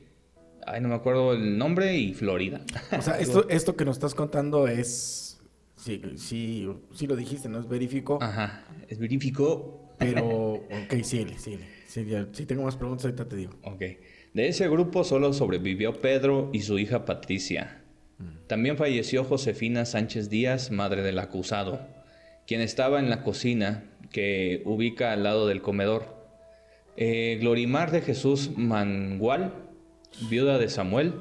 Ay, 0.66 0.82
no 0.82 0.90
me 0.90 0.96
acuerdo 0.96 1.34
el 1.34 1.60
nombre 1.60 1.96
y 1.96 2.16
Florida. 2.16 2.60
O 2.98 3.04
sea, 3.04 3.20
esto, 3.20 3.48
esto 3.50 3.76
que 3.76 3.86
nos 3.86 3.98
estás 3.98 4.16
contando 4.16 4.68
es. 4.68 5.40
Sí, 5.76 6.02
sí, 6.16 6.68
sí 6.96 7.06
lo 7.06 7.16
dijiste, 7.16 7.50
¿no? 7.50 7.60
Es 7.60 7.68
verifico. 7.68 8.18
Ajá, 8.20 8.66
es 8.88 8.98
verífico. 8.98 9.81
Pero. 10.02 10.54
Ok, 10.54 11.04
sí, 11.04 11.26
sí. 11.38 11.60
sí 11.88 12.06
si 12.32 12.46
tengo 12.46 12.64
más 12.64 12.76
preguntas, 12.76 13.06
ahorita 13.06 13.30
te 13.30 13.36
digo. 13.36 13.54
Ok. 13.64 13.82
De 14.34 14.48
ese 14.48 14.68
grupo 14.68 15.04
solo 15.04 15.32
sobrevivió 15.34 16.00
Pedro 16.00 16.50
y 16.54 16.62
su 16.62 16.80
hija 16.80 17.06
Patricia. 17.06 17.82
También 18.48 18.78
falleció 18.78 19.24
Josefina 19.24 19.86
Sánchez 19.86 20.30
Díaz, 20.30 20.72
madre 20.72 21.02
del 21.02 21.20
acusado, 21.20 21.80
quien 22.46 22.62
estaba 22.62 23.00
en 23.00 23.10
la 23.10 23.24
cocina 23.24 23.84
que 24.12 24.62
ubica 24.66 25.14
al 25.14 25.24
lado 25.24 25.48
del 25.48 25.62
comedor. 25.62 26.22
Eh, 26.98 27.38
Glorimar 27.40 27.92
de 27.92 28.02
Jesús 28.02 28.52
Mangual, 28.58 29.54
viuda 30.30 30.58
de 30.58 30.70
Samuel, 30.70 31.14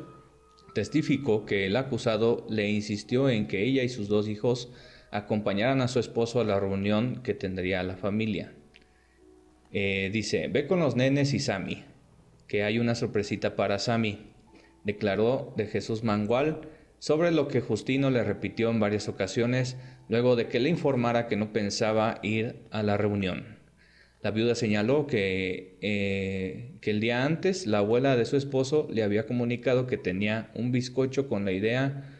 testificó 0.74 1.46
que 1.46 1.66
el 1.66 1.76
acusado 1.76 2.46
le 2.48 2.70
insistió 2.70 3.28
en 3.28 3.46
que 3.46 3.64
ella 3.64 3.82
y 3.82 3.88
sus 3.88 4.08
dos 4.08 4.28
hijos 4.28 4.70
acompañaran 5.10 5.80
a 5.80 5.88
su 5.88 5.98
esposo 5.98 6.40
a 6.40 6.44
la 6.44 6.60
reunión 6.60 7.22
que 7.22 7.34
tendría 7.34 7.82
la 7.82 7.96
familia. 7.96 8.52
Eh, 9.72 10.10
dice, 10.12 10.48
ve 10.48 10.66
con 10.66 10.80
los 10.80 10.96
nenes 10.96 11.32
y 11.34 11.38
Sammy, 11.38 11.84
que 12.48 12.64
hay 12.64 12.78
una 12.78 12.94
sorpresita 12.94 13.56
para 13.56 13.78
Sammy, 13.78 14.30
declaró 14.84 15.52
de 15.56 15.66
Jesús 15.66 16.02
Mangual 16.02 16.62
sobre 16.98 17.30
lo 17.30 17.48
que 17.48 17.60
Justino 17.60 18.10
le 18.10 18.24
repitió 18.24 18.70
en 18.70 18.80
varias 18.80 19.08
ocasiones 19.08 19.76
luego 20.08 20.36
de 20.36 20.48
que 20.48 20.60
le 20.60 20.68
informara 20.68 21.28
que 21.28 21.36
no 21.36 21.52
pensaba 21.52 22.18
ir 22.22 22.56
a 22.70 22.82
la 22.82 22.96
reunión. 22.96 23.58
La 24.22 24.32
viuda 24.32 24.54
señaló 24.54 25.06
que, 25.06 25.78
eh, 25.80 26.72
que 26.82 26.90
el 26.90 27.00
día 27.00 27.24
antes 27.24 27.66
la 27.66 27.78
abuela 27.78 28.16
de 28.16 28.26
su 28.26 28.36
esposo 28.36 28.86
le 28.90 29.02
había 29.02 29.26
comunicado 29.26 29.86
que 29.86 29.96
tenía 29.96 30.50
un 30.54 30.72
bizcocho 30.72 31.26
con 31.26 31.46
la 31.46 31.52
idea 31.52 32.16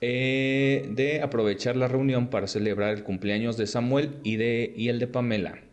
eh, 0.00 0.88
de 0.90 1.22
aprovechar 1.22 1.76
la 1.76 1.88
reunión 1.88 2.30
para 2.30 2.48
celebrar 2.48 2.94
el 2.94 3.04
cumpleaños 3.04 3.56
de 3.56 3.66
Samuel 3.66 4.16
y, 4.24 4.36
de, 4.36 4.72
y 4.76 4.88
el 4.88 4.98
de 4.98 5.06
Pamela. 5.06 5.65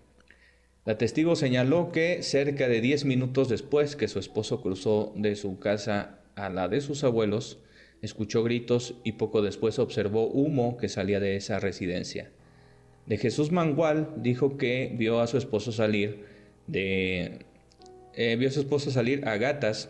La 0.86 0.98
testigo 0.98 1.38
señaló 1.38 1.94
que 1.94 2.24
cerca 2.24 2.68
de 2.68 2.82
10 2.82 3.06
minutos 3.06 3.48
después 3.48 3.96
que 3.96 4.10
su 4.10 4.20
esposo 4.20 4.62
cruzó 4.62 5.14
de 5.16 5.38
su 5.38 5.58
casa 5.58 6.20
a 6.36 6.50
la 6.50 6.68
de 6.68 6.82
sus 6.82 7.06
abuelos, 7.06 7.60
escuchó 8.02 8.44
gritos 8.44 8.96
y 9.06 9.14
poco 9.14 9.42
después 9.42 9.80
observó 9.80 10.28
humo 10.28 10.76
que 10.76 10.90
salía 10.90 11.22
de 11.22 11.38
esa 11.38 11.60
residencia. 11.60 12.32
De 13.06 13.18
Jesús 13.18 13.52
Mangual 13.52 14.10
dijo 14.18 14.58
que 14.58 14.94
vio 14.98 15.22
a 15.22 15.28
su 15.28 15.38
esposo 15.38 15.72
salir 15.72 16.26
de 16.68 17.40
eh, 18.14 18.36
vio 18.36 18.50
a 18.50 18.52
su 18.52 18.60
esposo 18.60 18.92
salir 18.92 19.26
a 19.28 19.38
gatas 19.38 19.90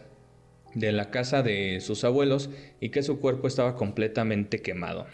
de 0.75 0.91
la 0.91 1.09
casa 1.09 1.41
de 1.41 1.81
sus 1.81 2.03
abuelos 2.03 2.51
y 2.79 2.89
que 2.89 3.03
su 3.03 3.19
cuerpo 3.19 3.47
estaba 3.47 3.75
completamente 3.75 4.61
quemado. 4.61 5.07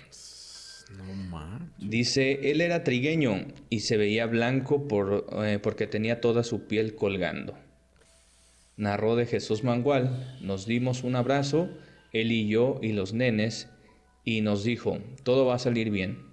Dice, 1.77 2.51
él 2.51 2.61
era 2.61 2.83
trigueño 2.83 3.47
y 3.69 3.81
se 3.81 3.97
veía 3.97 4.25
blanco 4.25 4.87
por, 4.87 5.25
eh, 5.43 5.59
porque 5.61 5.87
tenía 5.87 6.21
toda 6.21 6.43
su 6.43 6.67
piel 6.67 6.95
colgando. 6.95 7.57
Narró 8.77 9.15
de 9.15 9.25
Jesús 9.25 9.63
Mangual, 9.63 10.37
nos 10.41 10.65
dimos 10.65 11.03
un 11.03 11.15
abrazo, 11.15 11.69
él 12.13 12.31
y 12.31 12.47
yo 12.47 12.79
y 12.81 12.93
los 12.93 13.13
nenes, 13.13 13.69
y 14.23 14.41
nos 14.41 14.63
dijo, 14.63 14.99
todo 15.23 15.45
va 15.45 15.55
a 15.55 15.59
salir 15.59 15.89
bien 15.89 16.29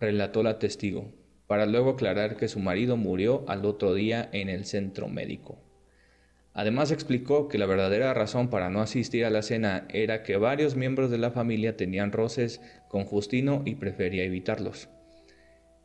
relató 0.00 0.42
la 0.42 0.58
testigo, 0.58 1.12
para 1.46 1.66
luego 1.66 1.90
aclarar 1.90 2.36
que 2.36 2.48
su 2.48 2.58
marido 2.58 2.96
murió 2.96 3.44
al 3.48 3.66
otro 3.66 3.92
día 3.94 4.28
en 4.32 4.48
el 4.48 4.64
centro 4.64 5.08
médico. 5.08 5.62
Además 6.60 6.90
explicó 6.90 7.48
que 7.48 7.56
la 7.56 7.64
verdadera 7.64 8.12
razón 8.12 8.50
para 8.50 8.68
no 8.68 8.82
asistir 8.82 9.24
a 9.24 9.30
la 9.30 9.40
cena 9.40 9.86
era 9.88 10.22
que 10.22 10.36
varios 10.36 10.76
miembros 10.76 11.10
de 11.10 11.16
la 11.16 11.30
familia 11.30 11.74
tenían 11.74 12.12
roces 12.12 12.60
con 12.90 13.06
Justino 13.06 13.62
y 13.64 13.76
prefería 13.76 14.24
evitarlos. 14.24 14.90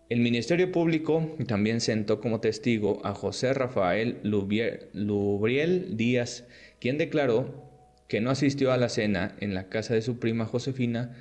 El 0.10 0.20
Ministerio 0.20 0.74
Público 0.74 1.34
también 1.48 1.80
sentó 1.80 2.20
como 2.20 2.42
testigo 2.42 3.00
a 3.06 3.14
José 3.14 3.54
Rafael 3.54 4.20
Lubriel 4.24 5.96
Díaz, 5.96 6.46
quien 6.82 6.98
declaró 6.98 7.72
que 8.10 8.20
no 8.20 8.30
asistió 8.30 8.74
a 8.74 8.78
la 8.78 8.90
cena 8.90 9.34
en 9.40 9.54
la 9.54 9.70
casa 9.70 9.94
de 9.94 10.02
su 10.02 10.20
prima 10.20 10.46
Josefina, 10.46 11.16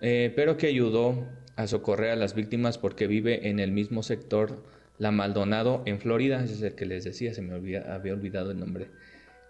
eh, 0.00 0.32
pero 0.36 0.56
que 0.56 0.68
ayudó 0.68 1.26
a 1.56 1.66
socorrer 1.66 2.10
a 2.10 2.16
las 2.16 2.36
víctimas 2.36 2.78
porque 2.78 3.08
vive 3.08 3.48
en 3.48 3.58
el 3.58 3.72
mismo 3.72 4.04
sector 4.04 4.62
La 4.98 5.10
Maldonado 5.10 5.82
en 5.84 6.00
Florida, 6.00 6.42
ese 6.42 6.54
es 6.54 6.62
el 6.62 6.74
que 6.74 6.86
les 6.86 7.04
decía, 7.04 7.34
se 7.34 7.42
me 7.42 7.54
había 7.54 8.12
olvidado 8.12 8.50
el 8.50 8.58
nombre. 8.58 8.88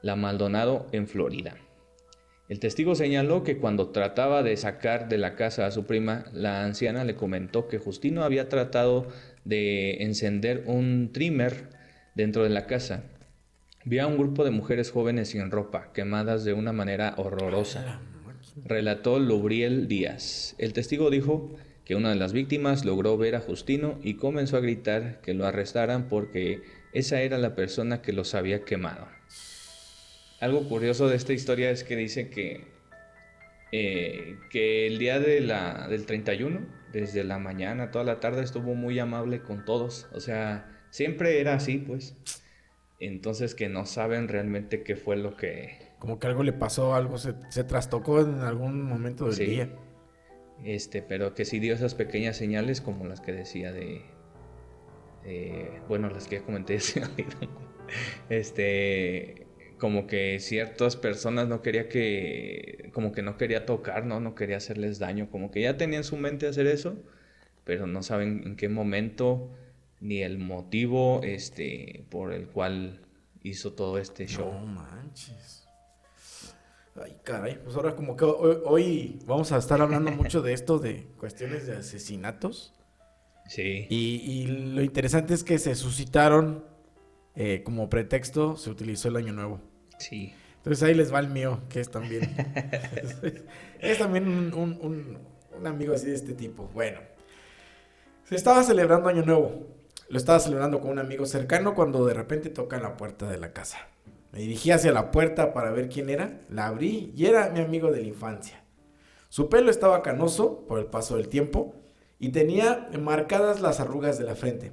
La 0.03 0.17
Maldonado 0.17 0.87
en 0.93 1.07
Florida. 1.07 1.57
El 2.49 2.61
testigo 2.61 2.95
señaló 2.95 3.43
que 3.43 3.59
cuando 3.59 3.89
trataba 3.89 4.45
de 4.45 4.57
sacar 4.57 5.09
de 5.09 5.19
la 5.19 5.35
casa 5.35 5.67
a 5.67 5.73
su 5.73 5.85
prima, 5.85 6.27
la 6.33 6.65
anciana 6.65 7.05
le 7.05 7.17
comentó 7.17 7.67
que 7.67 7.79
Justino 7.79 8.23
había 8.23 8.49
tratado 8.49 9.09
de 9.45 10.05
encender 10.05 10.63
un 10.67 11.11
trimmer 11.13 11.71
dentro 12.15 12.45
de 12.45 12.51
la 12.51 12.67
casa. 12.67 13.03
Vio 13.85 14.05
a 14.05 14.07
un 14.07 14.17
grupo 14.17 14.45
de 14.45 14.53
mujeres 14.53 14.93
jóvenes 14.93 15.29
sin 15.29 15.51
ropa, 15.51 15.93
quemadas 15.93 16.45
de 16.45 16.53
una 16.53 16.73
manera 16.73 17.15
horrorosa. 17.17 18.01
Relató 18.65 19.19
Lubriel 19.19 19.89
Díaz. 19.89 20.55
El 20.59 20.73
testigo 20.73 21.11
dijo 21.11 21.51
que 21.87 21.95
una 21.95 22.11
de 22.11 22.17
las 22.17 22.33
víctimas 22.33 22.85
logró 22.85 23.17
ver 23.17 23.37
a 23.37 23.41
Justino 23.41 23.99
y 24.03 24.15
comenzó 24.15 24.57
a 24.57 24.61
gritar 24.61 25.21
que 25.21 25.35
lo 25.35 25.47
arrestaran 25.47 26.09
porque 26.09 26.63
esa 26.93 27.23
era 27.23 27.39
la 27.39 27.55
persona 27.55 28.03
que 28.03 28.13
los 28.13 28.35
había 28.35 28.65
quemado. 28.65 29.07
Algo 30.41 30.69
curioso 30.69 31.09
de 31.09 31.15
esta 31.15 31.33
historia 31.33 31.71
es 31.71 31.85
que 31.85 31.95
dice 31.95 32.29
que, 32.29 32.65
eh, 33.71 34.37
que 34.51 34.89
el 34.89 34.99
día 34.99 35.21
de 35.21 35.41
la, 35.41 35.87
del 35.89 36.07
31, 36.07 36.67
desde 36.93 37.23
la 37.23 37.39
mañana, 37.39 37.93
toda 37.93 38.05
la 38.05 38.19
tarde, 38.19 38.43
estuvo 38.43 38.75
muy 38.75 38.99
amable 38.99 39.43
con 39.43 39.65
todos. 39.65 40.09
O 40.13 40.19
sea, 40.19 40.69
siempre 40.91 41.41
era 41.41 41.55
así, 41.55 41.79
pues. 41.79 42.17
Entonces 42.99 43.55
que 43.55 43.69
no 43.69 43.87
saben 43.87 44.27
realmente 44.27 44.83
qué 44.83 44.97
fue 44.97 45.17
lo 45.17 45.37
que... 45.37 45.79
Como 46.01 46.19
que 46.19 46.27
algo 46.27 46.43
le 46.43 46.53
pasó, 46.53 46.97
algo 46.97 47.17
se, 47.17 47.35
se 47.51 47.63
trastocó 47.63 48.21
en 48.21 48.41
algún 48.41 48.83
momento 48.83 49.27
del 49.27 49.37
día. 49.37 49.71
Este, 50.65 51.03
pero 51.03 51.35
que 51.35 51.45
sí 51.45 51.59
dio 51.59 51.75
esas 51.75 51.95
pequeñas 51.95 52.37
señales 52.37 52.81
como 52.81 53.07
las 53.07 53.21
que 53.21 53.33
decía 53.33 53.73
de, 53.73 54.03
bueno, 55.89 56.09
las 56.09 56.29
que 56.29 56.37
ya 56.37 56.43
comenté, 56.43 56.79
este, 58.31 59.47
como 59.79 60.07
que 60.07 60.39
ciertas 60.41 60.97
personas 60.97 61.49
no 61.49 61.63
quería 61.63 61.89
que, 61.89 62.91
como 62.93 63.13
que 63.13 63.23
no 63.23 63.37
quería 63.37 63.67
tocar, 63.67 64.07
¿no? 64.07 64.21
No 64.21 64.35
quería 64.35 64.57
hacerles 64.57 64.99
daño, 64.99 65.31
como 65.31 65.51
que 65.51 65.63
ya 65.63 65.77
tenía 65.77 65.99
en 65.99 66.05
su 66.05 66.17
mente 66.17 66.47
hacer 66.47 66.67
eso, 66.67 66.97
pero 67.65 67.87
no 67.87 68.03
saben 68.03 68.43
en 68.45 68.57
qué 68.57 68.69
momento 68.69 69.51
ni 70.01 70.23
el 70.23 70.39
motivo, 70.39 71.21
este, 71.23 72.05
por 72.11 72.33
el 72.33 72.47
cual 72.49 73.01
hizo 73.43 73.73
todo 73.73 73.99
este 73.99 74.27
show. 74.27 74.53
No 74.53 74.67
manches. 74.67 75.66
Ay, 77.03 77.17
caray, 77.23 77.59
pues 77.63 77.77
ahora 77.77 77.95
como 77.95 78.17
que 78.17 78.25
hoy, 78.25 79.19
vamos 79.27 79.53
a 79.53 79.59
estar 79.59 79.81
hablando 79.81 80.11
mucho 80.13 80.43
de 80.43 80.53
esto, 80.53 80.79
de 80.79 81.07
cuestiones 81.19 81.67
de 81.67 81.77
asesinatos. 81.77 82.75
Sí. 83.49 83.87
Y, 83.91 84.47
lo 84.47 84.83
interesante 84.83 85.35
es 85.35 85.45
que 85.45 85.59
se 85.59 85.75
suscitaron 85.75 86.65
eh, 87.35 87.63
como 87.65 87.89
pretexto, 87.89 88.57
se 88.57 88.71
utilizó 88.71 89.09
el 89.09 89.17
Año 89.17 89.33
Nuevo. 89.33 89.61
Sí. 89.99 90.35
Entonces 90.57 90.83
ahí 90.83 90.95
les 90.95 91.13
va 91.13 91.21
el 91.21 91.29
mío, 91.29 91.61
que 91.69 91.81
es 91.81 91.91
también. 91.91 92.23
es 93.81 93.99
también 93.99 94.53
un, 94.55 95.21
un 95.57 95.67
amigo 95.67 95.95
así 95.95 96.07
de 96.07 96.15
este 96.15 96.33
tipo. 96.33 96.69
Bueno, 96.75 96.99
se 98.25 98.35
estaba 98.35 98.63
celebrando 98.63 99.09
Año 99.09 99.23
Nuevo. 99.23 99.67
Lo 100.09 100.19
estaba 100.19 100.39
celebrando 100.39 100.81
con 100.81 100.91
un 100.91 100.99
amigo 100.99 101.27
cercano 101.27 101.75
cuando 101.75 102.05
de 102.07 102.15
repente 102.15 102.51
toca 102.51 102.79
la 102.79 102.97
puerta 102.97 103.29
de 103.29 103.39
la 103.39 103.53
casa. 103.53 103.79
Me 104.37 104.43
dirigí 104.43 104.71
hacia 104.71 104.93
la 104.93 105.13
puerta 105.13 105.55
para 105.55 105.71
ver 105.71 105.89
quién 105.89 106.11
era, 106.11 106.43
la 106.51 106.67
abrí 106.67 107.11
y 107.17 107.25
era 107.25 107.49
mi 107.49 107.61
amigo 107.61 107.91
de 107.91 108.03
la 108.03 108.07
infancia. 108.07 108.63
Su 109.31 109.49
pelo 109.49 109.71
estaba 109.71 110.03
canoso 110.03 110.67
por 110.67 110.79
el 110.79 110.85
paso 110.85 111.17
del 111.17 111.31
tiempo 111.31 111.75
y 112.19 112.29
tenía 112.29 112.91
marcadas 113.01 113.63
las 113.63 113.81
arrugas 113.81 114.19
de 114.19 114.25
la 114.25 114.35
frente. 114.35 114.73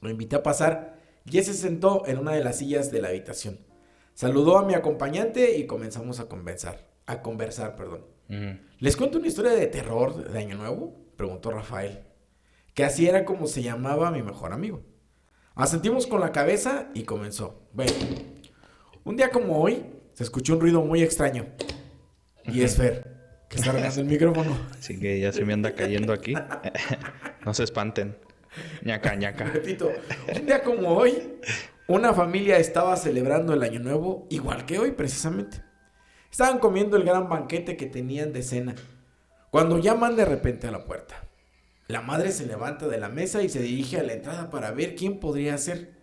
Lo 0.00 0.08
invité 0.08 0.36
a 0.36 0.42
pasar 0.42 0.96
y 1.26 1.36
él 1.36 1.44
se 1.44 1.52
sentó 1.52 2.06
en 2.06 2.16
una 2.16 2.32
de 2.32 2.42
las 2.42 2.56
sillas 2.56 2.90
de 2.90 3.02
la 3.02 3.08
habitación. 3.08 3.58
Saludó 4.14 4.56
a 4.56 4.64
mi 4.64 4.72
acompañante 4.72 5.58
y 5.58 5.66
comenzamos 5.66 6.18
a 6.18 6.30
conversar. 6.30 6.88
A 7.04 7.20
conversar, 7.20 7.76
perdón. 7.76 8.06
¿Les 8.78 8.96
cuento 8.96 9.18
una 9.18 9.28
historia 9.28 9.52
de 9.52 9.66
terror 9.66 10.26
de 10.26 10.38
Año 10.38 10.56
Nuevo? 10.56 10.96
Preguntó 11.16 11.50
Rafael. 11.50 12.00
Que 12.72 12.84
así 12.84 13.06
era 13.06 13.26
como 13.26 13.46
se 13.46 13.62
llamaba 13.62 14.10
mi 14.10 14.22
mejor 14.22 14.54
amigo. 14.54 14.80
Asentimos 15.54 16.06
con 16.06 16.22
la 16.22 16.32
cabeza 16.32 16.88
y 16.94 17.02
comenzó. 17.02 17.68
Bueno, 17.74 17.92
un 19.04 19.16
día 19.16 19.30
como 19.30 19.60
hoy, 19.60 19.84
se 20.14 20.24
escuchó 20.24 20.54
un 20.54 20.60
ruido 20.60 20.82
muy 20.82 21.02
extraño. 21.02 21.46
Y 22.44 22.62
es 22.62 22.76
Fer, 22.76 23.06
que 23.48 23.56
está 23.56 23.72
regando 23.72 24.00
el 24.00 24.06
micrófono. 24.06 24.56
Así 24.78 24.98
que 24.98 25.20
ya 25.20 25.32
se 25.32 25.44
me 25.44 25.52
anda 25.52 25.74
cayendo 25.74 26.12
aquí. 26.12 26.34
no 27.44 27.54
se 27.54 27.64
espanten. 27.64 28.16
ñaca, 28.82 29.14
ñaca. 29.14 29.44
Repito, 29.44 29.90
un 30.34 30.46
día 30.46 30.62
como 30.62 30.88
hoy, 30.90 31.38
una 31.86 32.12
familia 32.12 32.58
estaba 32.58 32.96
celebrando 32.96 33.54
el 33.54 33.62
Año 33.62 33.80
Nuevo, 33.80 34.26
igual 34.30 34.66
que 34.66 34.78
hoy 34.78 34.92
precisamente. 34.92 35.62
Estaban 36.30 36.58
comiendo 36.58 36.96
el 36.96 37.04
gran 37.04 37.28
banquete 37.28 37.76
que 37.76 37.86
tenían 37.86 38.32
de 38.32 38.42
cena, 38.42 38.74
cuando 39.50 39.78
llaman 39.78 40.16
de 40.16 40.24
repente 40.24 40.68
a 40.68 40.70
la 40.70 40.84
puerta. 40.84 41.24
La 41.88 42.02
madre 42.02 42.30
se 42.30 42.46
levanta 42.46 42.86
de 42.86 42.98
la 42.98 43.08
mesa 43.08 43.42
y 43.42 43.48
se 43.48 43.60
dirige 43.60 43.98
a 43.98 44.04
la 44.04 44.12
entrada 44.12 44.48
para 44.48 44.70
ver 44.70 44.94
quién 44.94 45.18
podría 45.18 45.58
ser. 45.58 45.99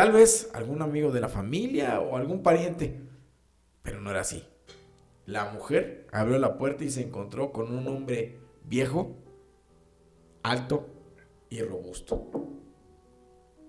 Tal 0.00 0.12
vez 0.12 0.48
algún 0.54 0.80
amigo 0.80 1.12
de 1.12 1.20
la 1.20 1.28
familia 1.28 2.00
o 2.00 2.16
algún 2.16 2.42
pariente. 2.42 3.02
Pero 3.82 4.00
no 4.00 4.10
era 4.10 4.22
así. 4.22 4.42
La 5.26 5.52
mujer 5.52 6.06
abrió 6.10 6.38
la 6.38 6.56
puerta 6.56 6.84
y 6.84 6.90
se 6.90 7.02
encontró 7.02 7.52
con 7.52 7.70
un 7.70 7.86
hombre 7.86 8.38
viejo, 8.64 9.14
alto 10.42 10.88
y 11.50 11.60
robusto. 11.60 12.30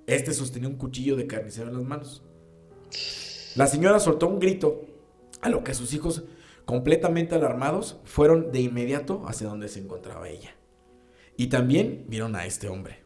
Este 0.07 0.33
sostenía 0.33 0.69
un 0.69 0.77
cuchillo 0.77 1.17
de 1.17 1.27
carnicero 1.27 1.67
en 1.67 1.73
las 1.73 1.83
manos. 1.83 2.23
La 3.57 3.67
señora 3.67 4.00
soltó 4.00 4.29
un 4.29 4.39
grito, 4.39 4.85
a 5.41 5.50
lo 5.50 5.65
que 5.65 5.73
sus 5.73 5.93
hijos, 5.93 6.23
completamente 6.63 7.35
alarmados, 7.35 8.00
fueron 8.05 8.53
de 8.53 8.61
inmediato 8.61 9.23
hacia 9.27 9.50
donde 9.50 9.67
se 9.67 9.79
encontraba 9.79 10.29
ella. 10.29 10.55
Y 11.35 11.47
también 11.47 12.05
vieron 12.07 12.38
a 12.38 12.45
este 12.45 12.69
hombre. 12.69 13.00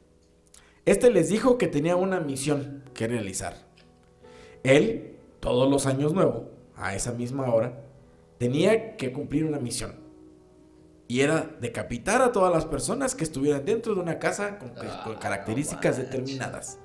Este 0.85 1.09
les 1.09 1.29
dijo 1.29 1.57
que 1.57 1.67
tenía 1.67 1.95
una 1.95 2.19
misión 2.19 2.83
que 2.93 3.07
realizar. 3.07 3.55
Él, 4.63 5.17
todos 5.39 5.69
los 5.69 5.87
años 5.87 6.13
nuevos, 6.13 6.43
a 6.75 6.95
esa 6.95 7.11
misma 7.11 7.51
hora, 7.51 7.81
tenía 8.37 8.95
que 8.95 9.11
cumplir 9.11 9.45
una 9.45 9.59
misión. 9.59 9.95
Y 11.07 11.21
era 11.21 11.55
decapitar 11.59 12.21
a 12.21 12.31
todas 12.31 12.53
las 12.53 12.65
personas 12.65 13.15
que 13.15 13.23
estuvieran 13.23 13.65
dentro 13.65 13.95
de 13.95 14.01
una 14.01 14.19
casa 14.19 14.59
con, 14.59 14.71
características 15.15 15.97
determinadas. 15.97 16.79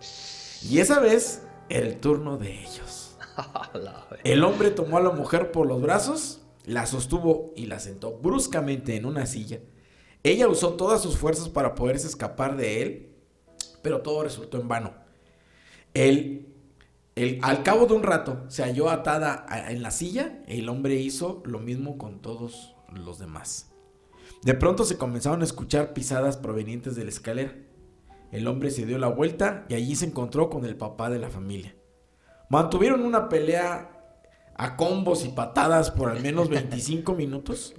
Y 0.62 0.78
esa 0.78 1.00
vez 1.00 1.42
era 1.69 1.87
el 1.87 1.97
turno 2.00 2.37
de 2.37 2.52
ellos. 2.52 3.16
El 4.25 4.45
hombre 4.45 4.71
tomó 4.71 4.99
a 4.99 5.02
la 5.02 5.11
mujer 5.11 5.52
por 5.52 5.66
los 5.66 5.80
brazos, 5.80 6.40
la 6.64 6.85
sostuvo 6.85 7.52
y 7.57 7.66
la 7.66 7.78
sentó 7.78 8.12
bruscamente 8.12 8.97
en 8.97 9.07
una 9.07 9.25
silla. 9.25 9.61
Ella 10.23 10.49
usó 10.49 10.75
todas 10.75 11.00
sus 11.00 11.16
fuerzas 11.16 11.49
para 11.49 11.75
poderse 11.75 12.07
escapar 12.07 12.57
de 12.57 12.83
él, 12.83 13.10
pero 13.83 14.01
todo 14.03 14.23
resultó 14.23 14.61
en 14.61 14.69
vano. 14.69 14.95
Él, 15.95 16.47
él, 17.17 17.39
al 17.43 17.63
cabo 17.63 17.87
de 17.87 17.95
un 17.95 18.03
rato, 18.03 18.45
se 18.49 18.63
halló 18.63 18.91
atada 18.91 19.45
a- 19.49 19.71
en 19.73 19.83
la 19.83 19.91
silla. 19.91 20.43
El 20.47 20.69
hombre 20.69 20.95
hizo 20.95 21.43
lo 21.45 21.59
mismo 21.59 21.99
con 21.99 22.21
todos 22.21 22.77
los 22.93 23.19
demás. 23.19 23.71
De 24.43 24.55
pronto 24.55 24.85
se 24.85 24.97
comenzaron 24.97 25.43
a 25.43 25.45
escuchar 25.45 25.93
pisadas 25.93 26.37
provenientes 26.37 26.95
de 26.97 27.05
la 27.05 27.11
escalera. 27.11 27.55
El 28.33 28.47
hombre 28.47 28.71
se 28.71 28.87
dio 28.87 28.97
la 28.99 29.09
vuelta 29.09 29.67
y 29.69 29.75
allí 29.75 29.97
se 29.97 30.07
encontró 30.07 30.49
con 30.51 30.65
el 30.65 30.77
papá 30.77 31.11
de 31.11 31.19
la 31.19 31.29
familia. 31.31 31.75
Mantuvieron 32.49 33.03
una 33.05 33.29
pelea 33.29 33.97
a 34.55 34.77
combos 34.77 35.25
y 35.25 35.31
patadas 35.31 35.91
por 35.91 36.11
al 36.11 36.23
menos 36.23 36.49
25 36.49 37.15
minutos, 37.15 37.75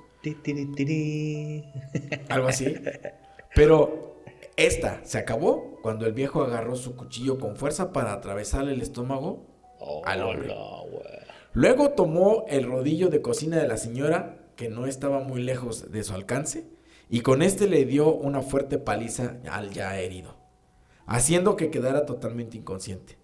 algo 2.29 2.47
así. 2.47 2.75
Pero 3.55 4.10
esta 4.57 5.01
se 5.03 5.17
acabó 5.17 5.79
cuando 5.81 6.05
el 6.05 6.13
viejo 6.13 6.43
agarró 6.43 6.75
su 6.75 6.95
cuchillo 6.95 7.39
con 7.39 7.55
fuerza 7.55 7.91
para 7.93 8.13
atravesarle 8.13 8.73
el 8.73 8.81
estómago 8.81 9.47
al 10.05 10.23
hombre. 10.23 10.55
Luego 11.53 11.91
tomó 11.91 12.45
el 12.47 12.65
rodillo 12.65 13.09
de 13.09 13.21
cocina 13.21 13.57
de 13.57 13.67
la 13.67 13.77
señora, 13.77 14.37
que 14.55 14.69
no 14.69 14.85
estaba 14.85 15.19
muy 15.19 15.41
lejos 15.41 15.91
de 15.91 16.03
su 16.03 16.13
alcance, 16.13 16.65
y 17.09 17.21
con 17.21 17.41
este 17.41 17.67
le 17.67 17.85
dio 17.85 18.13
una 18.13 18.41
fuerte 18.41 18.77
paliza 18.77 19.37
al 19.49 19.71
ya 19.71 19.99
herido, 19.99 20.35
haciendo 21.05 21.55
que 21.55 21.69
quedara 21.69 22.05
totalmente 22.05 22.57
inconsciente. 22.57 23.17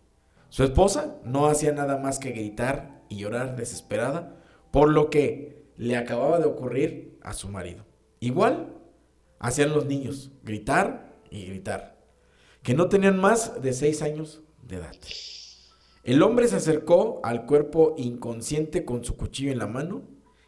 Su 0.50 0.64
esposa 0.64 1.18
no 1.24 1.48
hacía 1.48 1.72
nada 1.72 1.98
más 1.98 2.20
que 2.20 2.32
gritar 2.32 3.02
y 3.10 3.18
llorar 3.18 3.56
desesperada 3.56 4.38
por 4.72 4.90
lo 4.90 5.10
que 5.10 5.72
le 5.78 5.96
acababa 5.96 6.40
de 6.40 6.46
ocurrir 6.46 7.18
a 7.22 7.34
su 7.34 7.50
marido. 7.50 7.86
Igual 8.20 8.74
hacían 9.40 9.74
los 9.74 9.86
niños, 9.86 10.32
gritar 10.44 11.07
y 11.32 11.46
gritar, 11.46 11.98
que 12.64 12.74
no 12.74 12.90
tenían 12.90 13.20
más 13.20 13.62
de 13.62 13.74
seis 13.74 14.02
años 14.02 14.42
de 14.64 14.78
edad. 14.78 14.96
El 16.04 16.24
hombre 16.24 16.48
se 16.48 16.56
acercó 16.56 17.20
al 17.24 17.46
cuerpo 17.46 17.96
inconsciente 17.98 18.86
con 18.86 19.04
su 19.04 19.18
cuchillo 19.18 19.52
en 19.52 19.60
la 19.60 19.68
mano 19.68 20.04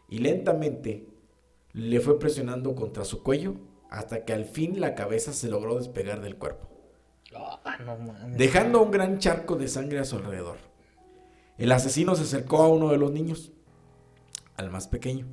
y 0.08 0.20
lentamente 0.20 1.08
le 1.74 2.00
fue 2.00 2.18
presionando 2.18 2.76
contra 2.76 3.06
su 3.06 3.24
cuello 3.24 3.56
hasta 3.90 4.24
que 4.24 4.34
al 4.34 4.46
fin 4.46 4.80
la 4.80 4.96
cabeza 4.96 5.34
se 5.34 5.50
logró 5.50 5.76
despegar 5.76 6.22
del 6.22 6.38
cuerpo, 6.38 6.70
Ah, 7.36 7.78
no 7.86 7.98
dejando 8.36 8.82
un 8.82 8.90
gran 8.90 9.20
charco 9.20 9.56
de 9.56 9.68
sangre 9.68 10.00
a 10.00 10.06
su 10.06 10.16
alrededor. 10.16 10.58
El 11.58 11.72
asesino 11.72 12.16
se 12.16 12.24
acercó 12.24 12.64
a 12.64 12.70
uno 12.70 12.90
de 12.90 12.98
los 12.98 13.12
niños, 13.12 13.52
al 14.58 14.72
más 14.72 14.88
pequeño, 14.88 15.28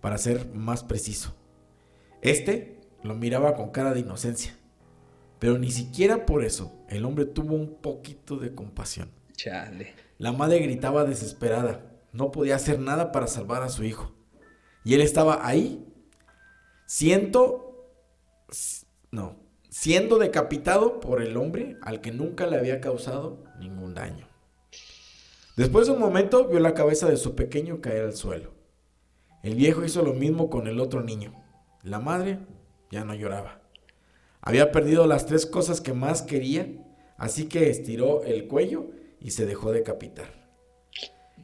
para 0.00 0.16
ser 0.16 0.46
más 0.54 0.82
preciso. 0.82 1.34
Este 2.22 2.80
lo 3.02 3.14
miraba 3.14 3.54
con 3.54 3.70
cara 3.70 3.92
de 3.92 4.00
inocencia, 4.00 4.56
pero 5.40 5.58
ni 5.58 5.70
siquiera 5.70 6.26
por 6.26 6.44
eso 6.44 6.84
el 6.88 7.04
hombre 7.04 7.24
tuvo 7.24 7.54
un 7.56 7.80
poquito 7.80 8.36
de 8.36 8.54
compasión. 8.54 9.10
Chale. 9.34 9.94
La 10.18 10.32
madre 10.32 10.60
gritaba 10.60 11.04
desesperada. 11.04 11.80
No 12.12 12.30
podía 12.30 12.56
hacer 12.56 12.78
nada 12.78 13.10
para 13.10 13.26
salvar 13.26 13.62
a 13.62 13.70
su 13.70 13.84
hijo. 13.84 14.12
Y 14.84 14.94
él 14.94 15.00
estaba 15.00 15.46
ahí, 15.46 15.86
siento, 16.86 17.90
no, 19.10 19.36
siendo 19.70 20.18
decapitado 20.18 21.00
por 21.00 21.22
el 21.22 21.36
hombre 21.36 21.78
al 21.82 22.00
que 22.00 22.12
nunca 22.12 22.46
le 22.46 22.58
había 22.58 22.80
causado 22.80 23.44
ningún 23.58 23.94
daño. 23.94 24.26
Después 25.56 25.86
de 25.86 25.94
un 25.94 26.00
momento 26.00 26.48
vio 26.48 26.60
la 26.60 26.74
cabeza 26.74 27.08
de 27.08 27.16
su 27.16 27.34
pequeño 27.34 27.80
caer 27.80 28.04
al 28.04 28.14
suelo. 28.14 28.52
El 29.42 29.54
viejo 29.54 29.84
hizo 29.84 30.02
lo 30.02 30.12
mismo 30.12 30.50
con 30.50 30.66
el 30.66 30.80
otro 30.80 31.02
niño. 31.02 31.34
La 31.82 31.98
madre 31.98 32.40
ya 32.90 33.04
no 33.04 33.14
lloraba. 33.14 33.59
Había 34.42 34.72
perdido 34.72 35.06
las 35.06 35.26
tres 35.26 35.46
cosas 35.46 35.80
que 35.80 35.92
más 35.92 36.22
quería, 36.22 36.66
así 37.18 37.46
que 37.46 37.70
estiró 37.70 38.24
el 38.24 38.48
cuello 38.48 38.90
y 39.20 39.32
se 39.32 39.46
dejó 39.46 39.72
decapitar. 39.72 40.40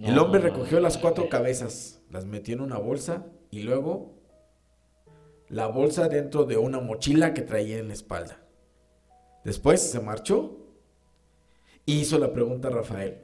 El 0.01 0.19
hombre 0.19 0.41
recogió 0.41 0.81
las 0.81 0.99
cuatro 0.99 1.29
cabezas, 1.29 2.01
las 2.11 2.27
metió 2.27 2.55
en 2.55 2.61
una 2.61 2.79
bolsa 2.79 3.27
y 3.51 3.63
luego 3.63 4.15
la 5.49 5.67
bolsa 5.67 6.09
dentro 6.09 6.45
de 6.45 6.57
una 6.57 6.81
mochila 6.81 7.33
que 7.35 7.43
traía 7.43 7.79
en 7.79 7.89
la 7.89 7.95
espalda. 7.95 8.43
Después 9.45 9.81
se 9.81 10.01
marchó 10.01 10.59
y 11.85 12.01
hizo 12.01 12.19
la 12.19 12.33
pregunta 12.33 12.69
a 12.69 12.73
Rafael. 12.73 13.23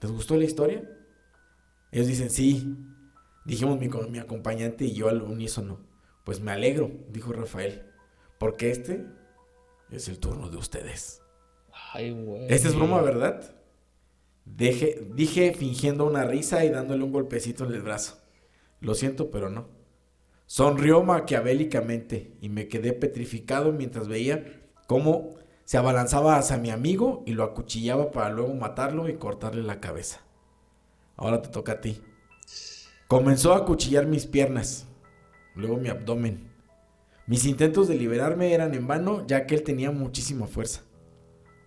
¿Les 0.00 0.10
gustó 0.10 0.36
la 0.36 0.44
historia? 0.44 0.88
Ellos 1.90 2.06
dicen 2.06 2.30
sí. 2.30 2.76
Dijimos 3.44 3.78
mi, 3.78 3.88
mi 3.88 4.18
acompañante 4.18 4.84
y 4.84 4.92
yo 4.92 5.08
al 5.08 5.22
unísono. 5.22 5.80
Pues 6.24 6.40
me 6.40 6.52
alegro, 6.52 6.90
dijo 7.10 7.32
Rafael, 7.32 7.86
porque 8.38 8.70
este 8.70 9.06
es 9.90 10.08
el 10.08 10.18
turno 10.18 10.48
de 10.48 10.56
ustedes. 10.56 11.22
Ay, 11.92 12.10
güey. 12.12 12.46
Esta 12.48 12.68
es 12.68 12.74
broma, 12.74 13.00
¿verdad? 13.02 13.54
Deje- 14.44 15.06
dije 15.14 15.52
fingiendo 15.54 16.06
una 16.06 16.24
risa 16.24 16.64
y 16.64 16.70
dándole 16.70 17.02
un 17.04 17.12
golpecito 17.12 17.64
en 17.64 17.72
el 17.72 17.82
brazo. 17.82 18.18
Lo 18.80 18.94
siento, 18.94 19.30
pero 19.30 19.50
no. 19.50 19.68
Sonrió 20.46 21.02
maquiavélicamente 21.02 22.36
y 22.40 22.48
me 22.48 22.68
quedé 22.68 22.92
petrificado 22.92 23.72
mientras 23.72 24.06
veía 24.06 24.62
cómo 24.86 25.34
se 25.64 25.78
abalanzaba 25.78 26.36
hacia 26.36 26.58
mi 26.58 26.70
amigo 26.70 27.24
y 27.26 27.32
lo 27.32 27.42
acuchillaba 27.42 28.12
para 28.12 28.30
luego 28.30 28.54
matarlo 28.54 29.08
y 29.08 29.16
cortarle 29.16 29.62
la 29.64 29.80
cabeza. 29.80 30.20
Ahora 31.16 31.42
te 31.42 31.48
toca 31.48 31.72
a 31.72 31.80
ti. 31.80 32.00
Comenzó 33.08 33.52
a 33.52 33.58
acuchillar 33.58 34.06
mis 34.06 34.26
piernas, 34.26 34.86
luego 35.56 35.76
mi 35.76 35.88
abdomen. 35.88 36.45
Mis 37.26 37.44
intentos 37.44 37.88
de 37.88 37.96
liberarme 37.96 38.52
eran 38.54 38.74
en 38.74 38.86
vano 38.86 39.26
ya 39.26 39.46
que 39.46 39.54
él 39.56 39.62
tenía 39.62 39.90
muchísima 39.90 40.46
fuerza. 40.46 40.82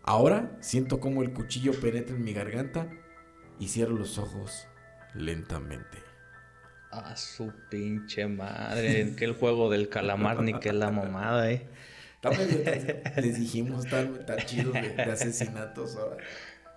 Ahora 0.03 0.57
siento 0.61 0.99
como 0.99 1.21
el 1.21 1.33
cuchillo 1.33 1.73
penetra 1.79 2.15
en 2.15 2.23
mi 2.23 2.33
garganta 2.33 2.89
y 3.59 3.67
cierro 3.67 3.95
los 3.95 4.17
ojos 4.17 4.67
lentamente. 5.13 5.97
A 6.91 7.15
su 7.17 7.51
pinche 7.69 8.25
madre. 8.27 9.13
que 9.15 9.25
el 9.25 9.33
juego 9.33 9.69
del 9.69 9.89
calamar 9.89 10.41
ni 10.41 10.53
que 10.59 10.73
la 10.73 10.91
mamada, 10.91 11.51
eh. 11.51 11.67
Les 13.17 13.37
dijimos 13.39 13.85
tan, 13.87 14.25
tan 14.25 14.39
chidos 14.39 14.73
de, 14.73 14.89
de 14.95 15.03
asesinatos 15.03 15.95
ahora. 15.95 16.17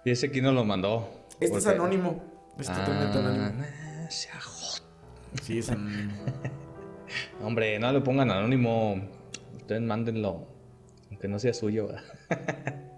Y 0.05 0.11
ese 0.11 0.27
aquí 0.27 0.41
nos 0.41 0.55
lo 0.55 0.65
mandó. 0.65 1.27
Este 1.41 1.59
es 1.59 1.67
anónimo. 1.67 2.23
Es 2.59 2.67
totalmente 2.67 3.19
Ah, 3.19 3.29
anónimo. 3.29 3.65
sea 4.11 4.41
Sí, 5.43 5.59
es 5.59 5.71
anónimo. 5.71 6.13
Hombre, 7.43 7.79
no 7.79 7.93
le 7.93 8.01
pongan 8.01 8.31
anónimo. 8.31 9.09
Ustedes 9.57 9.83
mándenlo. 9.83 10.47
Aunque 11.11 11.29
no 11.29 11.39
sea 11.39 11.53
suyo. 11.55 11.89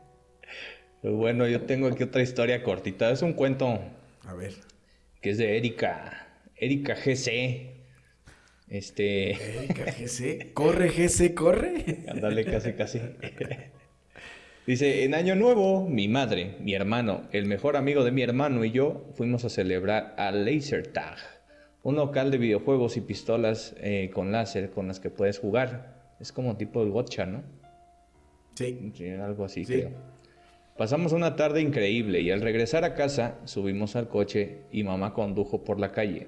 bueno, 1.02 1.46
yo 1.46 1.62
tengo 1.62 1.88
aquí 1.88 2.02
otra 2.02 2.22
historia 2.22 2.62
cortita. 2.62 3.10
Es 3.10 3.22
un 3.22 3.32
cuento 3.32 3.80
A 4.26 4.34
ver. 4.34 4.54
que 5.20 5.30
es 5.30 5.38
de 5.38 5.56
Erika. 5.56 6.28
Erika 6.56 6.94
GC. 6.94 7.72
Este. 8.68 9.32
Erika 9.32 9.84
GC. 9.98 10.52
Corre, 10.54 10.88
GC, 10.90 11.34
corre. 11.34 12.04
Ándale, 12.08 12.44
casi, 12.44 12.72
casi. 12.72 13.00
Dice, 14.66 15.04
en 15.04 15.14
Año 15.14 15.34
Nuevo, 15.36 15.86
mi 15.86 16.08
madre, 16.08 16.56
mi 16.60 16.72
hermano, 16.72 17.28
el 17.32 17.44
mejor 17.44 17.76
amigo 17.76 18.02
de 18.02 18.12
mi 18.12 18.22
hermano 18.22 18.64
y 18.64 18.70
yo 18.70 19.12
fuimos 19.14 19.44
a 19.44 19.50
celebrar 19.50 20.14
a 20.16 20.30
Laser 20.30 20.86
Tag, 20.86 21.18
un 21.84 21.96
local 21.96 22.30
de 22.32 22.38
videojuegos 22.38 22.96
y 22.96 23.02
pistolas 23.02 23.76
eh, 23.78 24.10
con 24.12 24.32
láser 24.32 24.70
con 24.70 24.88
las 24.88 24.98
que 25.00 25.10
puedes 25.10 25.38
jugar. 25.38 25.94
Es 26.18 26.32
como 26.32 26.56
tipo 26.56 26.84
de 26.84 26.90
gotcha, 26.90 27.26
¿no? 27.26 27.42
Sí. 28.54 28.92
Algo 29.22 29.44
así, 29.44 29.64
Sí. 29.64 29.74
creo. 29.74 29.90
Pasamos 30.76 31.12
una 31.12 31.36
tarde 31.36 31.60
increíble 31.60 32.20
y 32.20 32.32
al 32.32 32.40
regresar 32.40 32.84
a 32.84 32.94
casa 32.94 33.38
subimos 33.44 33.94
al 33.94 34.08
coche 34.08 34.62
y 34.72 34.82
mamá 34.82 35.12
condujo 35.14 35.62
por 35.62 35.78
la 35.78 35.92
calle. 35.92 36.26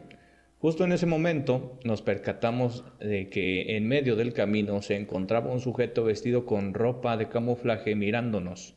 Justo 0.61 0.85
en 0.85 0.93
ese 0.93 1.07
momento 1.07 1.79
nos 1.85 2.01
percatamos 2.03 2.85
de 3.01 3.29
que 3.29 3.77
en 3.77 3.89
medio 3.89 4.15
del 4.15 4.33
camino 4.33 4.83
se 4.83 4.97
encontraba 4.97 5.51
un 5.51 5.61
sujeto 5.61 6.05
vestido 6.05 6.47
con 6.47 6.75
ropa 6.75 7.17
de 7.17 7.29
camuflaje 7.29 7.95
mirándonos. 7.97 8.77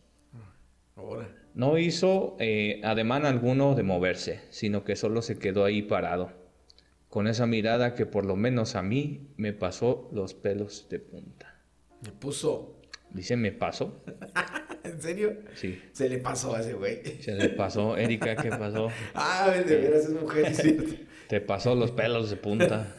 Ahora. 0.96 1.30
No 1.54 1.78
hizo 1.78 2.36
eh, 2.39 2.80
ademán 2.84 3.26
alguno 3.26 3.76
de 3.76 3.84
moverse, 3.84 4.39
sino 4.50 4.84
que 4.84 4.96
solo 4.96 5.22
se 5.22 5.39
quedó 5.39 5.65
ahí 5.65 5.82
parado, 5.82 6.32
con 7.10 7.28
esa 7.28 7.48
mirada 7.48 7.95
que 7.95 8.06
por 8.06 8.26
lo 8.26 8.36
menos 8.36 8.76
a 8.76 8.84
mí 8.84 9.34
me 9.36 9.52
pasó 9.52 10.10
los 10.13 10.34
pelos 10.34 10.88
de 10.89 11.00
punta. 11.00 11.60
Me 12.02 12.12
puso. 12.12 12.80
Dice, 13.10 13.36
¿me 13.36 13.52
pasó? 13.52 14.04
¿En 14.84 15.02
serio? 15.02 15.38
Sí. 15.56 15.82
Se 15.91 16.08
le 16.08 16.19
pasó 16.19 16.56
a 16.56 16.62
ese 16.62 16.74
güey. 16.74 17.02
Se 17.22 17.34
le 17.34 17.50
pasó, 17.50 17.98
Erika, 17.98 18.36
¿qué 18.36 18.50
pasó? 18.50 18.89
Ah, 19.15 19.52
de 19.52 19.76
veras 19.76 20.06
es 20.06 20.12
mujer, 20.12 20.45
es 20.45 20.58
cierto. 20.58 20.93
Te 21.28 21.41
pasó 21.41 21.76
los 21.76 21.91
pelos 21.91 22.30
de 22.30 22.38
punta. 22.38 22.88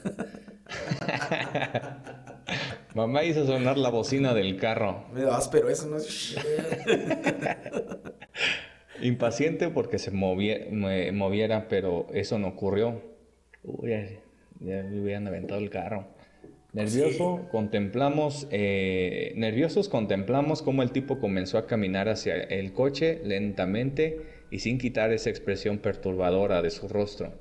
Mamá 2.94 3.22
hizo 3.22 3.46
sonar 3.46 3.78
la 3.78 3.90
bocina 3.90 4.34
del 4.34 4.56
carro. 4.56 5.06
Me 5.12 5.22
das, 5.22 5.48
pero 5.48 5.68
eso 5.68 5.86
no 5.86 5.96
es. 5.96 6.36
Impaciente 9.00 9.68
porque 9.68 9.98
se 9.98 10.10
moviera, 10.10 11.68
pero 11.68 12.08
eso 12.12 12.38
no 12.38 12.48
ocurrió. 12.48 13.09
Uy, 13.62 13.90
ya, 14.60 14.82
me 14.82 15.00
hubieran 15.00 15.26
aventado 15.26 15.60
el 15.60 15.70
carro. 15.70 16.06
Nervioso, 16.72 17.48
contemplamos, 17.50 18.46
eh, 18.52 19.32
nerviosos 19.34 19.88
contemplamos 19.88 20.62
cómo 20.62 20.84
el 20.84 20.92
tipo 20.92 21.18
comenzó 21.18 21.58
a 21.58 21.66
caminar 21.66 22.08
hacia 22.08 22.36
el 22.36 22.72
coche 22.72 23.20
lentamente 23.24 24.20
y 24.52 24.60
sin 24.60 24.78
quitar 24.78 25.12
esa 25.12 25.30
expresión 25.30 25.78
perturbadora 25.78 26.62
de 26.62 26.70
su 26.70 26.86
rostro. 26.86 27.32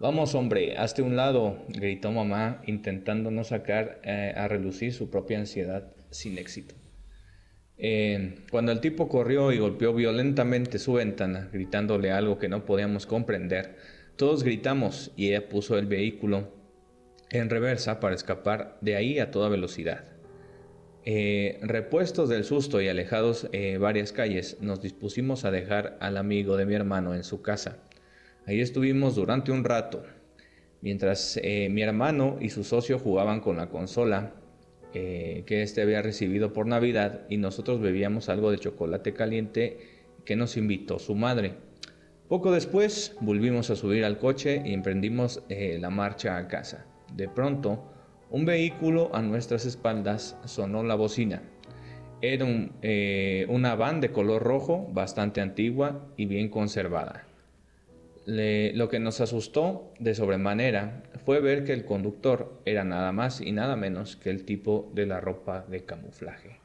Vamos, 0.00 0.34
hombre, 0.34 0.76
hazte 0.76 1.02
un 1.02 1.14
lado, 1.14 1.64
gritó 1.68 2.10
mamá, 2.10 2.60
intentando 2.66 3.30
no 3.30 3.44
sacar 3.44 4.00
eh, 4.02 4.34
a 4.36 4.48
relucir 4.48 4.92
su 4.92 5.08
propia 5.10 5.38
ansiedad 5.38 5.92
sin 6.10 6.36
éxito. 6.36 6.74
Eh, 7.78 8.36
cuando 8.50 8.72
el 8.72 8.80
tipo 8.80 9.08
corrió 9.08 9.52
y 9.52 9.58
golpeó 9.58 9.94
violentamente 9.94 10.78
su 10.78 10.94
ventana, 10.94 11.48
gritándole 11.52 12.10
algo 12.10 12.38
que 12.38 12.48
no 12.48 12.64
podíamos 12.64 13.06
comprender, 13.06 13.76
todos 14.16 14.42
gritamos 14.42 15.12
y 15.16 15.28
ella 15.28 15.48
puso 15.48 15.78
el 15.78 15.86
vehículo 15.86 16.48
en 17.30 17.50
reversa 17.50 18.00
para 18.00 18.14
escapar 18.14 18.78
de 18.80 18.96
ahí 18.96 19.18
a 19.18 19.30
toda 19.30 19.48
velocidad. 19.48 20.04
Eh, 21.06 21.58
repuestos 21.62 22.28
del 22.28 22.44
susto 22.44 22.80
y 22.80 22.88
alejados 22.88 23.48
varias 23.78 24.12
calles, 24.12 24.58
nos 24.60 24.80
dispusimos 24.80 25.44
a 25.44 25.50
dejar 25.50 25.98
al 26.00 26.16
amigo 26.16 26.56
de 26.56 26.66
mi 26.66 26.74
hermano 26.74 27.14
en 27.14 27.24
su 27.24 27.42
casa. 27.42 27.78
Ahí 28.46 28.60
estuvimos 28.60 29.14
durante 29.14 29.52
un 29.52 29.64
rato, 29.64 30.04
mientras 30.82 31.40
eh, 31.42 31.68
mi 31.70 31.80
hermano 31.80 32.36
y 32.42 32.50
su 32.50 32.62
socio 32.62 32.98
jugaban 32.98 33.40
con 33.40 33.56
la 33.56 33.70
consola 33.70 34.34
eh, 34.92 35.44
que 35.46 35.62
éste 35.62 35.80
había 35.80 36.02
recibido 36.02 36.52
por 36.52 36.66
Navidad 36.66 37.22
y 37.30 37.38
nosotros 37.38 37.80
bebíamos 37.80 38.28
algo 38.28 38.50
de 38.50 38.58
chocolate 38.58 39.14
caliente 39.14 39.78
que 40.26 40.36
nos 40.36 40.58
invitó 40.58 40.98
su 40.98 41.14
madre. 41.14 41.54
Poco 42.28 42.52
después 42.52 43.16
volvimos 43.20 43.70
a 43.70 43.76
subir 43.76 44.04
al 44.04 44.18
coche 44.18 44.62
y 44.64 44.72
emprendimos 44.72 45.42
eh, 45.48 45.78
la 45.80 45.90
marcha 45.90 46.36
a 46.36 46.48
casa. 46.48 46.86
De 47.12 47.28
pronto, 47.28 47.84
un 48.30 48.44
vehículo 48.44 49.10
a 49.14 49.22
nuestras 49.22 49.66
espaldas 49.66 50.36
sonó 50.44 50.82
la 50.82 50.94
bocina. 50.94 51.42
Era 52.22 52.46
una 53.48 53.74
van 53.74 54.00
de 54.00 54.10
color 54.10 54.42
rojo, 54.42 54.88
bastante 54.92 55.42
antigua 55.42 56.08
y 56.16 56.24
bien 56.24 56.48
conservada 56.48 57.26
lo 58.26 58.88
que 58.88 59.00
nos 59.00 59.20
asustó 59.20 59.92
de 59.98 60.14
sobremanera 60.14 61.02
fue 61.24 61.40
ver 61.40 61.64
que 61.64 61.72
el 61.72 61.84
conductor 61.84 62.60
era 62.64 62.84
nada 62.84 63.12
más 63.12 63.40
y 63.40 63.52
nada 63.52 63.76
menos 63.76 64.16
que 64.16 64.30
el 64.30 64.44
tipo 64.44 64.90
de 64.94 65.06
la 65.06 65.20
ropa 65.20 65.64
de 65.68 65.84
camuflaje, 65.84 66.58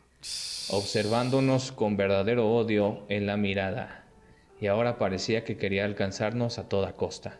observándonos 0.70 1.72
con 1.72 1.98
verdadero 1.98 2.50
odio 2.50 3.04
en 3.10 3.26
la 3.26 3.36
mirada, 3.36 4.06
y 4.60 4.68
ahora 4.68 4.98
parecía 4.98 5.44
que 5.44 5.58
quería 5.58 5.86
alcanzarnos 5.86 6.60
a 6.60 6.68
toda 6.68 6.94
costa. 6.94 7.40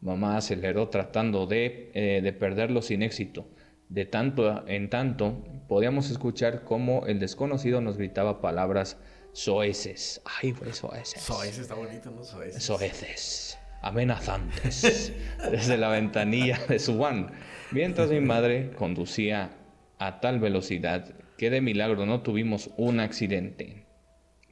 Mamá 0.00 0.36
aceleró 0.36 0.88
tratando 0.88 1.46
de, 1.46 1.90
eh, 1.94 2.20
de 2.22 2.32
perderlo 2.32 2.82
sin 2.82 3.02
éxito. 3.02 3.46
De 3.88 4.04
tanto 4.04 4.66
en 4.68 4.88
tanto 4.88 5.44
podíamos 5.68 6.10
escuchar 6.10 6.64
cómo 6.64 7.06
el 7.06 7.18
desconocido 7.18 7.80
nos 7.80 7.98
gritaba 7.98 8.40
palabras 8.40 8.96
soeces. 9.32 10.22
Ay, 10.24 10.52
güey, 10.52 10.72
soeces. 10.72 11.22
Soeces 11.22 11.58
está 11.58 11.74
bonito, 11.74 12.10
¿no? 12.10 12.24
Soeces. 12.24 12.62
Soeces. 12.62 13.58
Amenazantes. 13.82 15.12
desde 15.50 15.76
la 15.76 15.88
ventanilla 15.88 16.58
de 16.68 16.78
su 16.78 16.98
van. 16.98 17.32
Mientras 17.72 18.10
mi 18.10 18.20
madre 18.20 18.70
conducía 18.76 19.50
a 19.98 20.20
tal 20.20 20.40
velocidad 20.40 21.14
que 21.36 21.50
de 21.50 21.60
milagro 21.60 22.06
no 22.06 22.22
tuvimos 22.22 22.70
un 22.76 23.00
accidente. 23.00 23.86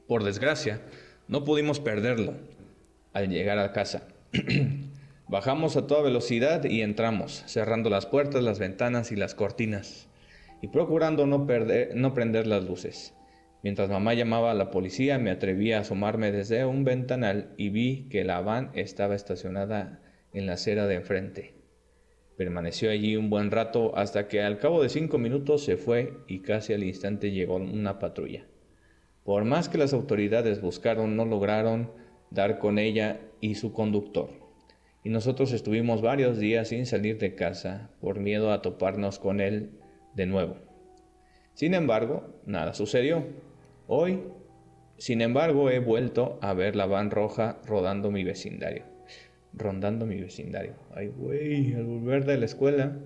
Por 0.07 0.23
desgracia, 0.23 0.81
no 1.29 1.43
pudimos 1.43 1.79
perderlo 1.79 2.33
al 3.13 3.29
llegar 3.29 3.59
a 3.59 3.71
casa. 3.71 4.07
Bajamos 5.27 5.77
a 5.77 5.85
toda 5.85 6.01
velocidad 6.01 6.63
y 6.63 6.81
entramos, 6.81 7.43
cerrando 7.45 7.91
las 7.91 8.07
puertas, 8.07 8.43
las 8.43 8.57
ventanas 8.57 9.11
y 9.11 9.15
las 9.15 9.35
cortinas, 9.35 10.09
y 10.59 10.69
procurando 10.69 11.27
no, 11.27 11.45
perder, 11.45 11.95
no 11.95 12.15
prender 12.15 12.47
las 12.47 12.63
luces. 12.63 13.13
Mientras 13.61 13.89
mamá 13.89 14.15
llamaba 14.15 14.49
a 14.49 14.55
la 14.55 14.71
policía, 14.71 15.19
me 15.19 15.29
atreví 15.29 15.71
a 15.71 15.81
asomarme 15.81 16.31
desde 16.31 16.65
un 16.65 16.83
ventanal 16.83 17.53
y 17.57 17.69
vi 17.69 18.07
que 18.09 18.23
la 18.23 18.41
van 18.41 18.71
estaba 18.73 19.13
estacionada 19.13 20.01
en 20.33 20.47
la 20.47 20.53
acera 20.53 20.87
de 20.87 20.95
enfrente. 20.95 21.53
Permaneció 22.37 22.89
allí 22.89 23.15
un 23.17 23.29
buen 23.29 23.51
rato 23.51 23.95
hasta 23.95 24.27
que 24.27 24.41
al 24.41 24.57
cabo 24.57 24.81
de 24.81 24.89
cinco 24.89 25.19
minutos 25.19 25.63
se 25.63 25.77
fue 25.77 26.17
y 26.27 26.39
casi 26.39 26.73
al 26.73 26.83
instante 26.83 27.29
llegó 27.29 27.57
una 27.57 27.99
patrulla. 27.99 28.48
Por 29.29 29.45
más 29.45 29.69
que 29.69 29.77
las 29.77 29.93
autoridades 29.93 30.59
buscaron, 30.59 31.15
no 31.15 31.23
lograron 31.23 31.91
dar 32.31 32.57
con 32.57 32.79
ella 32.79 33.19
y 33.39 33.53
su 33.53 33.73
conductor. 33.73 34.31
Y 35.03 35.09
nosotros 35.09 35.51
estuvimos 35.51 36.01
varios 36.01 36.39
días 36.39 36.69
sin 36.69 36.87
salir 36.87 37.19
de 37.19 37.35
casa 37.35 37.91
por 38.01 38.19
miedo 38.19 38.51
a 38.51 38.63
toparnos 38.63 39.19
con 39.19 39.39
él 39.39 39.69
de 40.15 40.25
nuevo. 40.25 40.57
Sin 41.53 41.75
embargo, 41.75 42.41
nada 42.47 42.73
sucedió. 42.73 43.23
Hoy, 43.85 44.23
sin 44.97 45.21
embargo, 45.21 45.69
he 45.69 45.77
vuelto 45.77 46.39
a 46.41 46.55
ver 46.55 46.75
la 46.75 46.87
van 46.87 47.11
roja 47.11 47.61
rodando 47.67 48.09
mi 48.09 48.23
vecindario. 48.23 48.85
Rondando 49.53 50.07
mi 50.07 50.19
vecindario. 50.19 50.73
Ay, 50.95 51.09
güey, 51.09 51.75
al 51.75 51.85
volver 51.85 52.25
de 52.25 52.39
la 52.39 52.45
escuela, 52.45 52.97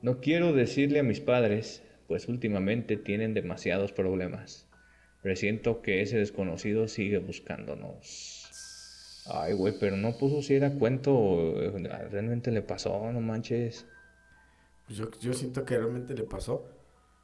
no 0.00 0.20
quiero 0.20 0.52
decirle 0.52 1.00
a 1.00 1.02
mis 1.02 1.18
padres, 1.18 1.82
pues 2.06 2.28
últimamente 2.28 2.96
tienen 2.96 3.34
demasiados 3.34 3.90
problemas. 3.90 4.65
Presiento 5.26 5.82
que 5.82 6.02
ese 6.02 6.18
desconocido 6.18 6.86
sigue 6.86 7.18
buscándonos. 7.18 9.24
Ay, 9.26 9.54
güey, 9.54 9.74
pero 9.76 9.96
no 9.96 10.16
puso 10.16 10.40
si 10.40 10.54
era 10.54 10.70
cuento, 10.70 11.52
realmente 12.12 12.52
le 12.52 12.62
pasó, 12.62 13.10
no 13.10 13.20
manches. 13.20 13.86
Yo, 14.88 15.10
yo 15.20 15.32
siento 15.32 15.64
que 15.64 15.78
realmente 15.78 16.14
le 16.14 16.22
pasó. 16.22 16.68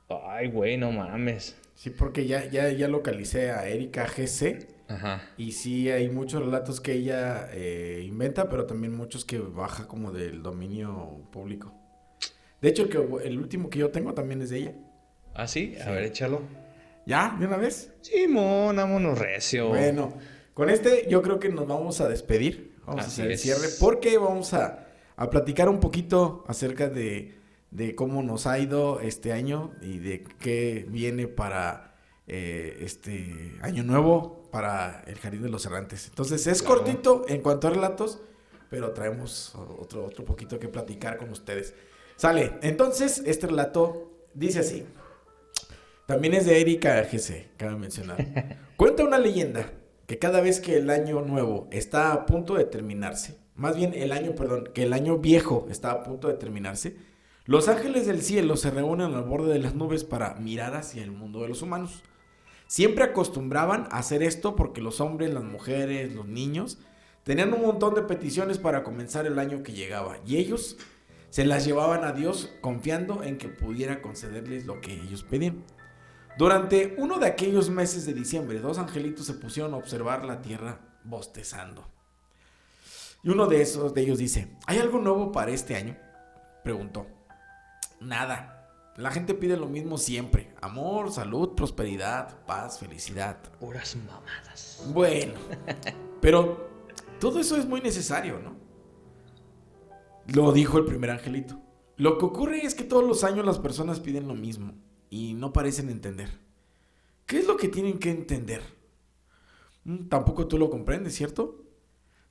Ay, 0.08 0.48
güey, 0.48 0.78
no 0.78 0.90
mames. 0.90 1.56
Sí, 1.76 1.90
porque 1.90 2.26
ya, 2.26 2.50
ya, 2.50 2.70
ya 2.70 2.88
localicé 2.88 3.52
a 3.52 3.68
Erika 3.68 4.08
GC. 4.08 4.66
Ajá. 4.88 5.22
Y 5.36 5.52
sí, 5.52 5.88
hay 5.88 6.08
muchos 6.08 6.44
relatos 6.44 6.80
que 6.80 6.94
ella 6.94 7.50
eh, 7.52 8.02
inventa, 8.04 8.48
pero 8.48 8.66
también 8.66 8.96
muchos 8.96 9.24
que 9.24 9.38
baja 9.38 9.86
como 9.86 10.10
del 10.10 10.42
dominio 10.42 11.20
público. 11.30 11.72
De 12.60 12.68
hecho, 12.68 12.82
el, 12.82 12.88
que, 12.88 13.28
el 13.28 13.38
último 13.38 13.70
que 13.70 13.78
yo 13.78 13.92
tengo 13.92 14.12
también 14.12 14.42
es 14.42 14.50
de 14.50 14.58
ella. 14.58 14.74
¿Ah, 15.34 15.46
sí? 15.46 15.76
A 15.86 15.92
ver, 15.92 16.02
échalo. 16.02 16.42
¿Ya? 17.06 17.36
¿De 17.38 17.46
una 17.46 17.56
vez? 17.56 17.92
Sí, 18.00 18.26
vámonos 18.26 19.18
recio. 19.18 19.68
Bueno, 19.68 20.14
con 20.54 20.70
este 20.70 21.06
yo 21.08 21.22
creo 21.22 21.38
que 21.38 21.48
nos 21.48 21.66
vamos 21.66 22.00
a 22.00 22.08
despedir. 22.08 22.72
Vamos 22.86 23.04
a 23.04 23.08
hacer 23.08 23.30
el 23.30 23.38
cierre 23.38 23.68
porque 23.78 24.18
vamos 24.18 24.54
a, 24.54 24.88
a 25.16 25.30
platicar 25.30 25.68
un 25.68 25.78
poquito 25.78 26.44
acerca 26.48 26.88
de 26.88 27.42
de 27.72 27.94
cómo 27.94 28.22
nos 28.22 28.46
ha 28.46 28.58
ido 28.58 29.00
este 29.00 29.32
año 29.32 29.72
y 29.80 29.98
de 29.98 30.24
qué 30.38 30.86
viene 30.88 31.26
para 31.26 31.96
eh, 32.26 32.78
este 32.80 33.58
año 33.62 33.82
nuevo 33.82 34.48
para 34.52 35.02
el 35.06 35.18
Jardín 35.18 35.42
de 35.42 35.48
los 35.48 35.64
Errantes. 35.64 36.08
Entonces 36.08 36.46
es 36.46 36.62
cortito 36.62 37.24
en 37.28 37.40
cuanto 37.40 37.68
a 37.68 37.70
relatos, 37.70 38.20
pero 38.68 38.92
traemos 38.92 39.54
otro, 39.54 40.04
otro 40.04 40.24
poquito 40.24 40.58
que 40.58 40.68
platicar 40.68 41.16
con 41.16 41.30
ustedes. 41.30 41.74
Sale, 42.16 42.58
entonces 42.60 43.22
este 43.24 43.46
relato 43.46 44.26
dice 44.34 44.60
así. 44.60 44.84
También 46.06 46.34
es 46.34 46.46
de 46.46 46.60
Erika 46.60 47.00
GC, 47.02 47.56
cabe 47.56 47.76
mencionar. 47.76 48.16
Cuenta 48.76 49.04
una 49.04 49.18
leyenda 49.18 49.70
que 50.06 50.18
cada 50.18 50.40
vez 50.40 50.60
que 50.60 50.76
el 50.76 50.90
año 50.90 51.22
nuevo 51.22 51.68
está 51.70 52.12
a 52.12 52.26
punto 52.26 52.54
de 52.54 52.64
terminarse, 52.64 53.38
más 53.54 53.76
bien 53.76 53.94
el 53.94 54.12
año, 54.12 54.34
perdón, 54.34 54.70
que 54.74 54.82
el 54.82 54.92
año 54.92 55.18
viejo 55.18 55.66
está 55.70 55.92
a 55.92 56.02
punto 56.02 56.28
de 56.28 56.34
terminarse, 56.34 56.96
los 57.44 57.68
ángeles 57.68 58.06
del 58.06 58.22
cielo 58.22 58.56
se 58.56 58.70
reúnen 58.70 59.14
al 59.14 59.24
borde 59.24 59.52
de 59.52 59.58
las 59.58 59.74
nubes 59.74 60.04
para 60.04 60.34
mirar 60.34 60.74
hacia 60.74 61.02
el 61.02 61.10
mundo 61.10 61.42
de 61.42 61.48
los 61.48 61.62
humanos. 61.62 62.02
Siempre 62.66 63.04
acostumbraban 63.04 63.88
a 63.90 63.98
hacer 63.98 64.22
esto 64.22 64.56
porque 64.56 64.80
los 64.80 65.00
hombres, 65.00 65.32
las 65.32 65.44
mujeres, 65.44 66.14
los 66.14 66.26
niños 66.26 66.78
tenían 67.24 67.52
un 67.52 67.62
montón 67.62 67.94
de 67.94 68.02
peticiones 68.02 68.58
para 68.58 68.82
comenzar 68.82 69.26
el 69.26 69.38
año 69.38 69.62
que 69.62 69.72
llegaba 69.72 70.18
y 70.26 70.36
ellos 70.38 70.78
se 71.30 71.44
las 71.44 71.64
llevaban 71.64 72.04
a 72.04 72.12
Dios 72.12 72.52
confiando 72.60 73.22
en 73.22 73.38
que 73.38 73.48
pudiera 73.48 74.02
concederles 74.02 74.66
lo 74.66 74.80
que 74.80 74.92
ellos 74.94 75.22
pedían. 75.22 75.64
Durante 76.38 76.94
uno 76.96 77.18
de 77.18 77.26
aquellos 77.26 77.68
meses 77.68 78.06
de 78.06 78.14
diciembre, 78.14 78.58
dos 78.58 78.78
angelitos 78.78 79.26
se 79.26 79.34
pusieron 79.34 79.74
a 79.74 79.76
observar 79.76 80.24
la 80.24 80.40
tierra 80.40 80.80
bostezando. 81.04 81.86
Y 83.22 83.28
uno 83.28 83.46
de 83.46 83.60
esos 83.60 83.92
de 83.92 84.00
ellos 84.00 84.18
dice, 84.18 84.56
¿hay 84.66 84.78
algo 84.78 84.98
nuevo 84.98 85.30
para 85.30 85.50
este 85.50 85.76
año? 85.76 85.96
Preguntó. 86.64 87.06
Nada. 88.00 88.58
La 88.96 89.10
gente 89.10 89.34
pide 89.34 89.56
lo 89.56 89.66
mismo 89.66 89.98
siempre. 89.98 90.54
Amor, 90.60 91.12
salud, 91.12 91.50
prosperidad, 91.54 92.44
paz, 92.46 92.78
felicidad. 92.78 93.38
Puras 93.60 93.96
mamadas. 93.96 94.82
Bueno, 94.92 95.34
pero 96.20 96.68
todo 97.20 97.40
eso 97.40 97.56
es 97.56 97.66
muy 97.66 97.80
necesario, 97.80 98.38
¿no? 98.38 98.56
Lo 100.34 100.52
dijo 100.52 100.78
el 100.78 100.86
primer 100.86 101.10
angelito. 101.10 101.60
Lo 101.96 102.16
que 102.16 102.24
ocurre 102.24 102.64
es 102.64 102.74
que 102.74 102.84
todos 102.84 103.04
los 103.04 103.22
años 103.22 103.44
las 103.44 103.58
personas 103.58 104.00
piden 104.00 104.26
lo 104.26 104.34
mismo 104.34 104.74
y 105.12 105.34
no 105.34 105.52
parecen 105.52 105.90
entender. 105.90 106.30
¿Qué 107.26 107.38
es 107.38 107.46
lo 107.46 107.58
que 107.58 107.68
tienen 107.68 107.98
que 107.98 108.08
entender? 108.08 108.62
Mm, 109.84 110.08
Tampoco 110.08 110.48
tú 110.48 110.56
lo 110.56 110.70
comprendes, 110.70 111.14
¿cierto? 111.14 111.66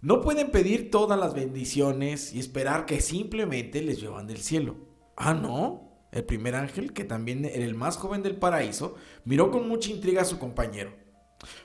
No 0.01 0.19
pueden 0.21 0.49
pedir 0.49 0.89
todas 0.89 1.19
las 1.19 1.35
bendiciones 1.35 2.33
y 2.33 2.39
esperar 2.39 2.87
que 2.87 2.99
simplemente 2.99 3.83
les 3.83 4.01
llevan 4.01 4.25
del 4.25 4.39
cielo. 4.39 4.77
Ah, 5.15 5.35
no. 5.35 5.91
El 6.11 6.23
primer 6.23 6.55
ángel, 6.55 6.91
que 6.91 7.03
también 7.03 7.45
era 7.45 7.63
el 7.63 7.75
más 7.75 7.97
joven 7.97 8.23
del 8.23 8.37
paraíso, 8.37 8.95
miró 9.25 9.51
con 9.51 9.69
mucha 9.69 9.91
intriga 9.91 10.23
a 10.23 10.25
su 10.25 10.39
compañero. 10.39 10.91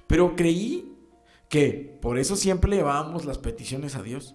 Pero 0.07 0.37
creí 0.37 0.99
que 1.49 1.99
por 2.03 2.19
eso 2.19 2.37
siempre 2.37 2.77
llevábamos 2.77 3.25
las 3.25 3.39
peticiones 3.39 3.97
a 3.97 4.03
Dios. 4.03 4.35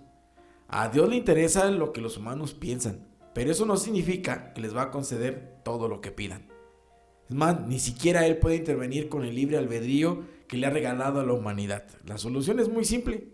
A 0.67 0.89
Dios 0.89 1.07
le 1.07 1.15
interesa 1.15 1.69
lo 1.69 1.93
que 1.93 2.01
los 2.01 2.17
humanos 2.17 2.55
piensan, 2.55 3.07
pero 3.35 3.51
eso 3.51 3.67
no 3.67 3.77
significa 3.77 4.51
que 4.53 4.61
les 4.61 4.75
va 4.75 4.81
a 4.81 4.91
conceder 4.91 5.61
todo 5.63 5.87
lo 5.87 6.01
que 6.01 6.11
pidan. 6.11 6.50
Es 7.31 7.37
más, 7.37 7.65
ni 7.65 7.79
siquiera 7.79 8.25
Él 8.25 8.39
puede 8.39 8.57
intervenir 8.57 9.07
con 9.07 9.23
el 9.23 9.33
libre 9.33 9.57
albedrío 9.57 10.25
que 10.49 10.57
le 10.57 10.67
ha 10.67 10.69
regalado 10.69 11.21
a 11.21 11.25
la 11.25 11.31
humanidad. 11.31 11.85
La 12.05 12.17
solución 12.17 12.59
es 12.59 12.67
muy 12.67 12.83
simple. 12.83 13.29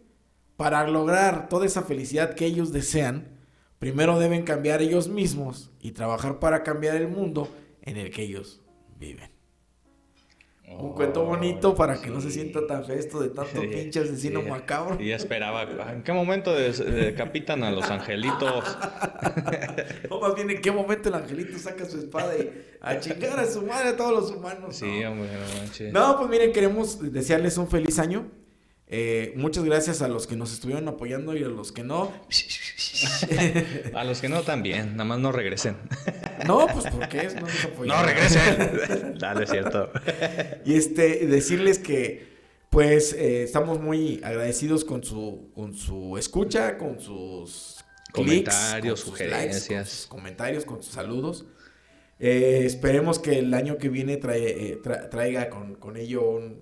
Para 0.56 0.88
lograr 0.88 1.50
toda 1.50 1.66
esa 1.66 1.82
felicidad 1.82 2.36
que 2.36 2.46
ellos 2.46 2.72
desean, 2.72 3.28
primero 3.80 4.20
deben 4.20 4.44
cambiar 4.44 4.84
ellos 4.84 5.08
mismos 5.08 5.72
y 5.82 5.94
trabajar 5.94 6.38
para 6.38 6.62
cambiar 6.62 6.96
el 6.96 7.08
mundo 7.08 7.50
en 7.82 7.98
el 7.98 8.12
que 8.12 8.22
ellos 8.22 8.62
viven. 9.00 9.37
Un 10.70 10.94
cuento 10.94 11.24
bonito 11.24 11.74
para 11.74 12.00
que 12.00 12.10
no 12.10 12.20
se 12.20 12.30
sienta 12.30 12.68
tan 12.68 12.84
feo 12.84 12.98
esto 12.98 13.20
de 13.22 13.30
tanto 13.30 13.62
Sí, 13.62 13.68
pinche 13.68 14.02
asesino 14.02 14.42
sí. 14.42 14.50
macabro. 14.50 15.02
Y 15.02 15.08
ya 15.10 15.16
esperaba, 15.16 15.64
¿en 15.92 16.04
qué 16.04 16.12
momento 16.12 16.54
decapitan 16.54 17.64
a 17.64 17.72
los 17.72 17.90
angelitos? 17.90 18.78
No, 20.10 20.20
más 20.20 20.36
bien 20.36 20.50
en 20.50 20.62
qué 20.62 20.72
momento 20.72 21.10
el 21.10 21.16
angelito 21.16 21.58
saca 21.58 21.86
su 21.86 21.98
espada 22.00 22.36
y 22.38 22.50
a 22.82 23.00
chingar 23.00 23.40
a 23.40 23.46
su 23.46 23.62
madre 23.62 23.90
a 23.90 23.98
todos 23.98 24.12
los 24.12 24.32
humanos. 24.32 24.76
Sí, 24.76 25.02
no. 25.02 25.12
hombre, 25.12 25.30
no 25.32 25.60
manches. 25.60 25.94
No, 25.94 26.18
pues 26.18 26.30
miren, 26.30 26.52
queremos 26.52 27.00
desearles 27.12 27.58
un 27.58 27.68
feliz 27.68 28.00
año. 28.00 28.28
Eh, 28.90 29.34
muchas 29.36 29.66
gracias 29.66 30.02
a 30.02 30.08
los 30.08 30.28
que 30.28 30.38
nos 30.38 30.54
estuvieron 30.54 30.88
apoyando 30.88 31.36
y 31.36 31.44
a 31.44 31.48
los 31.50 31.72
que 31.74 31.84
no. 31.84 32.14
A 33.94 34.04
los 34.04 34.22
que 34.22 34.30
no 34.30 34.42
también, 34.44 34.92
nada 34.94 35.04
más 35.06 35.20
no 35.20 35.32
regresen. 35.32 35.76
No, 36.48 36.68
pues 36.68 36.86
porque 36.92 37.26
es, 37.26 37.36
no 37.36 37.42
nos 37.42 37.66
apoyaron. 37.66 37.88
¡No 37.88 38.04
regresen! 38.08 39.18
Dale, 39.20 39.44
es 39.44 39.50
cierto. 39.52 39.92
Y 40.66 40.76
este, 40.76 41.26
decirles 41.28 41.80
que, 41.80 42.28
pues, 42.70 43.14
eh, 43.14 43.44
estamos 43.44 43.80
muy 43.80 44.22
agradecidos 44.24 44.84
con 44.86 45.04
su, 45.04 45.52
con 45.54 45.74
su 45.76 46.18
escucha, 46.18 46.78
con 46.78 47.00
sus 47.00 47.84
clics, 48.14 48.56
Comentarios, 48.56 49.00
sus 49.02 49.20
likes, 49.20 49.68
con 49.76 49.86
sus 49.86 50.08
comentarios, 50.08 50.66
con 50.66 50.82
sus 50.82 50.94
saludos. 50.94 51.46
Eh, 52.20 52.64
esperemos 52.66 53.20
que 53.20 53.38
el 53.40 53.54
año 53.54 53.78
que 53.78 53.90
viene 53.90 54.20
trae- 54.20 54.82
tra- 54.82 55.08
traiga 55.10 55.50
con, 55.50 55.76
con 55.76 55.98
ello 55.98 56.28
un, 56.28 56.62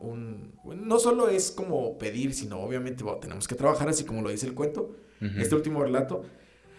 un- 0.00 0.54
No 0.86 0.98
solo 0.98 1.28
es 1.28 1.50
como 1.50 1.98
pedir, 1.98 2.34
sino 2.34 2.60
obviamente 2.60 3.04
bueno, 3.04 3.18
tenemos 3.18 3.46
que 3.48 3.54
trabajar, 3.54 3.88
así 3.88 4.04
como 4.04 4.22
lo 4.22 4.30
dice 4.30 4.46
el 4.46 4.54
cuento, 4.54 4.96
este 5.38 5.54
último 5.54 5.82
relato. 5.82 6.22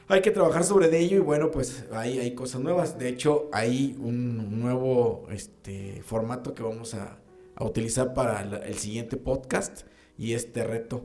Hay 0.10 0.22
que 0.22 0.32
trabajar 0.32 0.64
sobre 0.64 0.88
de 0.88 1.00
ello 1.00 1.18
y 1.18 1.20
bueno, 1.20 1.52
pues 1.52 1.86
hay, 1.92 2.20
hay 2.20 2.34
cosas 2.34 2.62
nuevas. 2.62 2.98
De 2.98 3.10
hecho, 3.10 3.50
hay 3.52 3.98
un 4.00 4.60
nuevo 4.62 5.28
este, 5.32 6.02
formato 6.04 6.54
que 6.56 6.64
vamos 6.64 6.94
a, 6.94 7.18
a 7.56 7.66
utilizar 7.66 8.14
para 8.14 8.46
la- 8.46 8.58
el 8.60 8.76
siguiente 8.76 9.18
podcast 9.18 9.86
y 10.18 10.34
este 10.34 10.64
reto. 10.64 11.04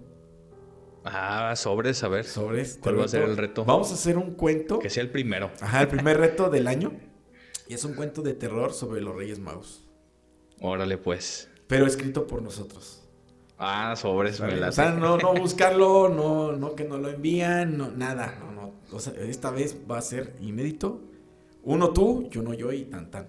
Ah, 1.05 1.55
sobres, 1.57 2.05
a 2.05 2.09
ver. 2.09 2.24
Sobre 2.24 2.61
este 2.61 2.81
¿Cuál 2.81 3.00
va 3.00 3.05
a 3.07 3.09
ser 3.09 3.22
el 3.24 3.37
reto? 3.37 3.64
Vamos 3.64 3.90
a 3.90 3.94
hacer 3.94 4.16
un 4.18 4.35
cuento. 4.35 4.78
Que 4.78 4.88
sea 4.88 5.02
el 5.02 5.11
primero. 5.11 5.50
Ajá, 5.61 5.81
el 5.83 5.88
primer 5.88 6.16
reto 6.20 6.48
del 6.48 6.68
año. 6.68 6.92
Y 7.68 7.74
es 7.74 7.85
un 7.85 7.94
cuento 7.94 8.22
de 8.22 8.35
terror 8.35 8.72
sobre 8.72 9.00
los 9.00 9.16
Reyes 9.16 9.40
Magos. 9.40 9.85
Órale, 10.61 10.96
pues. 10.98 11.48
Pero 11.66 11.87
escrito 11.87 12.27
por 12.27 12.42
nosotros. 12.42 13.03
Ah, 13.59 13.94
sobres, 13.96 14.40
me 14.40 14.61
O 14.61 14.72
sea, 14.72 14.90
no, 14.90 15.16
no 15.18 15.35
buscarlo, 15.35 16.09
no, 16.09 16.53
no 16.53 16.75
que 16.75 16.85
nos 16.85 17.01
lo 17.01 17.09
envían, 17.09 17.79
no, 17.79 17.90
nada. 17.90 18.37
No, 18.40 18.51
no. 18.53 18.72
O 18.90 18.98
sea, 18.98 19.12
esta 19.20 19.51
vez 19.51 19.77
va 19.88 19.98
a 19.98 20.03
ser 20.03 20.35
inédito. 20.40 21.01
Uno 21.62 21.92
tú, 21.92 22.29
y 22.33 22.38
uno 22.38 22.55
yo 22.55 22.72
y 22.72 22.85
tan 22.87 23.11
tan. 23.11 23.29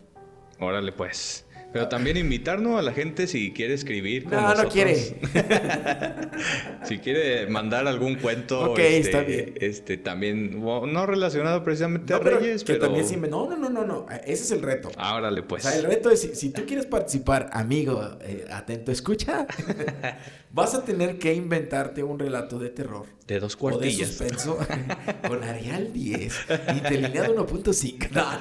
Órale, 0.60 0.91
pues. 0.91 1.46
Pero 1.73 1.89
también 1.89 2.17
invitarnos 2.17 2.77
a 2.77 2.83
la 2.83 2.93
gente 2.93 3.25
si 3.27 3.51
quiere 3.51 3.73
escribir 3.73 4.23
con 4.25 4.33
No, 4.33 4.53
no 4.53 4.69
quiere. 4.69 4.95
Si 6.86 6.99
quiere 6.99 7.47
mandar 7.47 7.88
algún 7.88 8.15
cuento. 8.15 8.71
Ok, 8.71 8.79
este, 8.79 8.99
está 8.99 9.21
bien. 9.21 9.53
Este, 9.59 9.97
también, 9.97 10.59
no 10.62 11.05
relacionado 11.05 11.63
precisamente 11.63 12.13
No, 12.13 12.19
a 12.19 12.21
pero 12.23 12.39
Reyes, 12.39 12.63
que 12.63 12.73
pero. 12.73 12.86
también 12.86 13.07
sí 13.07 13.17
me- 13.17 13.27
No, 13.27 13.49
no, 13.49 13.55
no, 13.57 13.69
no, 13.69 13.86
no. 13.86 14.05
Ese 14.25 14.43
es 14.43 14.51
el 14.51 14.62
reto. 14.62 14.91
Ah, 14.97 15.15
órale, 15.15 15.43
pues. 15.43 15.65
O 15.65 15.69
sea, 15.69 15.77
el 15.79 15.86
reto 15.86 16.09
es, 16.09 16.21
si, 16.21 16.36
si 16.36 16.49
tú 16.49 16.65
quieres 16.65 16.86
participar, 16.86 17.49
amigo, 17.53 18.17
eh, 18.21 18.45
atento, 18.51 18.91
escucha, 18.91 19.47
vas 20.51 20.75
a 20.75 20.83
tener 20.83 21.17
que 21.19 21.33
inventarte 21.33 22.03
un 22.03 22.19
relato 22.19 22.59
de 22.59 22.69
terror 22.69 23.05
De 23.27 23.39
dos 23.39 23.53
o 23.53 23.55
de 23.55 23.59
cuartillas. 23.77 24.09
suspenso 24.09 24.57
con 25.27 25.43
Arial 25.43 25.93
10, 25.93 26.33
interlineado 26.75 27.36
1.5. 27.47 28.09
No, 28.12 28.38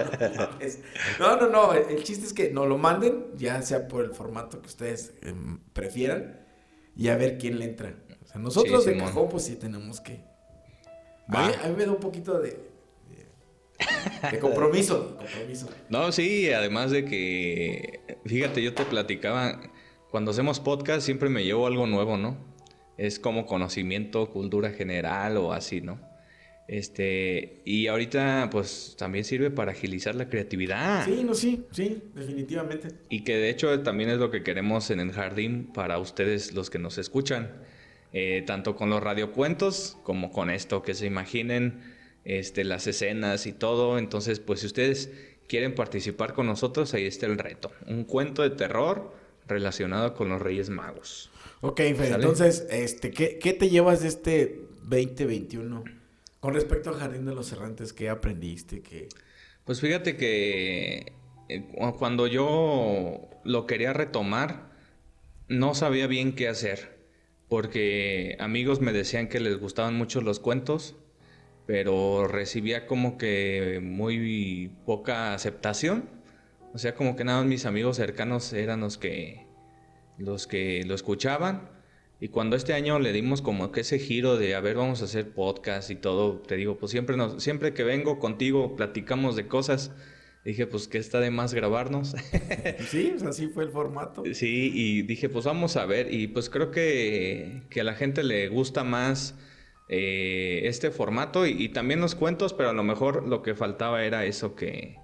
no, 1.19 1.37
no, 1.37 1.41
no, 1.41 1.49
no, 1.49 1.73
el, 1.75 1.97
el 1.97 2.03
chiste 2.03 2.27
es 2.27 2.33
que 2.33 2.51
nos 2.51 2.67
lo 2.69 2.77
manden, 2.79 3.22
ya 3.37 3.61
sea 3.63 3.89
por 3.89 4.05
el 4.05 4.13
formato 4.13 4.61
que 4.61 4.67
ustedes 4.67 5.15
em, 5.23 5.59
prefieran, 5.73 6.41
y 6.97 7.09
a 7.09 7.17
ver 7.17 7.39
quién 7.39 7.59
le 7.59 7.65
entra. 7.67 7.95
O 8.23 8.27
sea, 8.27 8.41
nosotros 8.41 8.85
Sí, 8.85 8.91
de 8.91 8.99
cajón, 8.99 9.29
pues 9.31 9.45
sí 9.45 9.57
tenemos 9.57 10.01
que... 10.01 10.21
A 11.29 11.47
mí, 11.49 11.53
a 11.65 11.69
mí 11.69 11.75
me 11.77 11.87
da 11.87 11.93
un 11.93 12.01
poquito 12.01 12.39
de... 12.41 12.51
de- 12.51 14.31
de 14.31 14.39
compromiso, 14.39 15.17
de 15.19 15.27
compromiso. 15.27 15.69
No, 15.89 16.13
sí, 16.13 16.51
además 16.53 16.91
de 16.91 17.05
que, 17.05 18.01
fíjate, 18.27 18.63
yo 18.63 18.75
te 18.75 18.85
platicaba, 18.85 19.61
cuando 20.11 20.31
hacemos 20.31 20.61
podcast 20.61 21.05
siempre 21.05 21.29
me 21.29 21.45
llevo 21.45 21.67
algo 21.67 21.87
nuevo, 21.87 22.17
¿no? 22.17 22.37
Es 22.99 23.19
como 23.19 23.47
conocimiento, 23.47 24.31
cultura 24.31 24.71
general 24.71 25.37
o 25.39 25.53
así, 25.53 25.81
¿no? 25.81 25.99
Este, 26.69 27.61
y 27.65 27.89
ahorita 27.89 28.49
pues 28.51 28.95
también 28.97 29.25
sirve 29.25 29.51
para 29.51 29.73
agilizar 29.73 30.15
la 30.15 30.29
creatividad. 30.29 31.05
Sí, 31.05 31.23
no, 31.25 31.35
sí, 31.35 31.65
sí, 31.73 32.03
definitivamente. 32.15 32.89
Y 33.09 33.25
que 33.25 33.37
de 33.37 33.51
hecho 33.51 33.81
también 33.83 34.11
es 34.11 34.19
lo 34.19 34.31
que 34.31 34.43
queremos 34.43 34.91
en 34.91 35.01
el 35.01 35.13
jardín 35.13 35.71
para 35.73 35.99
ustedes 35.99 36.55
los 36.55 36.71
que 36.71 36.79
nos 36.79 36.99
escuchan. 36.99 37.51
Eh, 38.15 38.43
tanto 38.47 38.77
con 38.77 38.91
los 38.91 39.03
radiocuentos 39.03 39.97
como 40.03 40.31
con 40.33 40.51
esto, 40.51 40.83
que 40.83 40.93
se 40.93 41.07
imaginen 41.07 41.81
este, 42.25 42.63
las 42.63 42.87
escenas 42.87 43.47
y 43.47 43.53
todo. 43.53 43.99
Entonces, 43.99 44.39
pues 44.39 44.61
si 44.61 44.67
ustedes 44.67 45.11
quieren 45.49 45.75
participar 45.75 46.35
con 46.35 46.47
nosotros, 46.47 46.93
ahí 46.95 47.07
está 47.07 47.27
el 47.27 47.39
reto. 47.39 47.73
Un 47.87 48.05
cuento 48.05 48.43
de 48.43 48.51
terror 48.51 49.15
relacionado 49.49 50.15
con 50.15 50.29
los 50.29 50.41
Reyes 50.41 50.69
Magos. 50.69 51.31
Ok, 51.63 51.81
¿Sale? 51.81 52.15
entonces, 52.15 52.67
este, 52.71 53.11
¿qué, 53.11 53.39
qué 53.39 53.53
te 53.53 53.71
llevas 53.71 54.03
de 54.03 54.09
este 54.09 54.61
2021 54.83 56.02
con 56.43 56.55
respecto 56.55 56.91
al 56.91 56.97
Jardín 56.99 57.25
de 57.25 57.35
los 57.37 57.53
Errantes? 57.53 57.95
¿Qué 57.95 58.11
aprendiste? 58.11 58.83
¿Qué... 58.83 59.09
Pues 59.65 59.81
fíjate 59.81 60.17
que 60.17 61.15
eh, 61.49 61.69
cu- 61.73 61.97
cuando 61.99 62.27
yo 62.27 63.31
lo 63.45 63.67
quería 63.69 63.93
retomar, 63.93 64.73
no 65.49 65.75
sabía 65.75 66.09
bien 66.09 66.35
qué 66.35 66.49
hacer, 66.49 66.99
porque 67.49 68.37
amigos 68.41 68.81
me 68.81 68.93
decían 68.93 69.29
que 69.29 69.39
les 69.41 69.59
gustaban 69.61 69.95
mucho 69.97 70.21
los 70.21 70.41
cuentos, 70.41 70.97
pero 71.67 72.27
recibía 72.29 72.87
como 72.89 73.19
que 73.19 73.81
muy 73.83 74.77
poca 74.85 75.35
aceptación. 75.35 76.11
O 76.75 76.79
sea, 76.79 76.95
como 76.97 77.17
que 77.17 77.25
nada 77.25 77.39
más 77.41 77.47
mis 77.49 77.67
amigos 77.67 77.99
cercanos 77.99 78.53
eran 78.53 78.81
los 78.81 78.99
que 78.99 79.47
los 80.19 80.47
que 80.49 80.85
lo 80.87 80.95
escuchaban. 80.97 81.71
Y 82.23 82.29
cuando 82.29 82.55
este 82.55 82.73
año 82.73 83.01
le 83.01 83.13
dimos 83.13 83.43
como 83.43 83.73
que 83.73 83.81
ese 83.81 83.99
giro 83.99 84.37
de, 84.37 84.55
a 84.55 84.61
ver, 84.61 84.77
vamos 84.77 85.03
a 85.03 85.07
hacer 85.07 85.31
podcast 85.33 85.91
y 85.91 85.97
todo, 85.97 86.39
te 86.39 86.55
digo, 86.55 86.79
pues 86.79 86.93
siempre, 86.93 87.17
nos, 87.17 87.43
siempre 87.43 87.75
que 87.75 87.83
vengo 87.83 88.21
contigo 88.21 88.77
platicamos 88.77 89.35
de 89.35 89.49
cosas. 89.49 89.91
Dije, 90.45 90.69
pues 90.69 90.87
que 90.87 90.99
está 90.99 91.19
de 91.19 91.33
más 91.33 91.53
grabarnos. 91.53 92.15
Sí, 92.87 93.15
sea, 93.17 93.31
así 93.31 93.49
fue 93.49 93.65
el 93.65 93.71
formato. 93.71 94.23
sí, 94.35 94.71
y 94.73 95.03
dije, 95.03 95.29
pues 95.29 95.47
vamos 95.47 95.77
a 95.77 95.85
ver. 95.85 96.15
Y 96.15 96.29
pues 96.29 96.49
creo 96.49 96.71
que, 96.71 97.65
que 97.71 97.81
a 97.81 97.85
la 97.85 97.95
gente 97.95 98.23
le 98.23 98.47
gusta 98.47 98.85
más 98.85 99.35
eh, 99.89 100.61
este 100.67 100.93
formato 100.93 101.45
y, 101.45 101.61
y 101.61 101.71
también 101.71 102.01
los 102.01 102.15
cuentos, 102.15 102.53
pero 102.55 102.71
a 102.71 102.73
lo 102.73 102.85
mejor 102.85 103.27
lo 103.27 103.43
que 103.43 103.57
faltaba 103.57 104.05
era 104.05 104.25
eso, 104.27 104.55
que, 104.55 105.02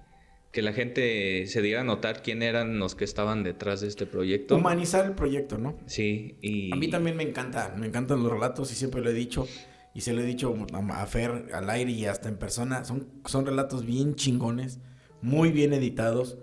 que 0.51 0.61
la 0.61 0.73
gente 0.73 1.45
se 1.45 1.61
diera 1.61 1.81
a 1.81 1.83
notar 1.83 2.23
quién 2.23 2.41
eran 2.41 2.79
los 2.79 2.95
que 2.95 3.05
estaban 3.05 3.43
detrás 3.43 3.81
de 3.81 3.87
este 3.87 4.05
proyecto. 4.05 4.55
Humanizar 4.55 5.05
el 5.05 5.13
proyecto, 5.13 5.57
¿no? 5.57 5.77
Sí, 5.85 6.37
y... 6.41 6.73
A 6.73 6.75
mí 6.75 6.89
también 6.89 7.15
me 7.15 7.23
encanta, 7.23 7.75
me 7.77 7.87
encantan 7.87 8.23
los 8.23 8.31
relatos 8.31 8.71
y 8.71 8.75
siempre 8.75 9.01
lo 9.01 9.09
he 9.09 9.13
dicho. 9.13 9.47
Y 9.93 10.01
se 10.01 10.13
lo 10.13 10.21
he 10.21 10.25
dicho 10.25 10.55
a 10.91 11.05
Fer 11.05 11.49
al 11.53 11.69
aire 11.69 11.91
y 11.91 12.05
hasta 12.05 12.29
en 12.29 12.37
persona. 12.37 12.83
Son, 12.83 13.07
son 13.25 13.45
relatos 13.45 13.85
bien 13.85 14.15
chingones, 14.15 14.79
muy 15.21 15.51
bien 15.51 15.73
editados, 15.73 16.37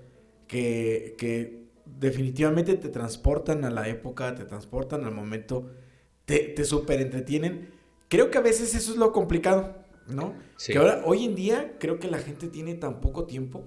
que, 0.47 1.15
que 1.19 1.65
definitivamente 1.85 2.77
te 2.77 2.89
transportan 2.89 3.65
a 3.65 3.71
la 3.71 3.89
época, 3.89 4.35
te 4.35 4.45
transportan 4.45 5.05
al 5.05 5.15
momento, 5.15 5.71
te, 6.25 6.41
te 6.41 6.65
súper 6.65 7.01
entretienen. 7.01 7.71
Creo 8.09 8.31
que 8.31 8.39
a 8.39 8.43
veces 8.43 8.75
eso 8.75 8.93
es 8.93 8.99
lo 8.99 9.11
complicado, 9.11 9.77
¿no? 10.07 10.35
Sí. 10.57 10.73
Que 10.73 10.79
ahora, 10.79 11.03
hoy 11.05 11.25
en 11.25 11.35
día, 11.35 11.77
creo 11.81 11.99
que 11.99 12.09
la 12.09 12.19
gente 12.19 12.49
tiene 12.49 12.75
tan 12.75 13.01
poco 13.01 13.27
tiempo 13.27 13.67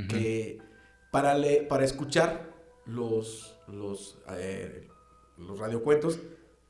Ujú. 0.00 0.08
que 0.08 0.58
para, 1.10 1.34
le- 1.34 1.62
para 1.62 1.84
escuchar 1.84 2.50
los, 2.86 3.56
los, 3.68 4.18
eh, 4.36 4.88
los 5.38 5.58
radiocuentos, 5.58 6.18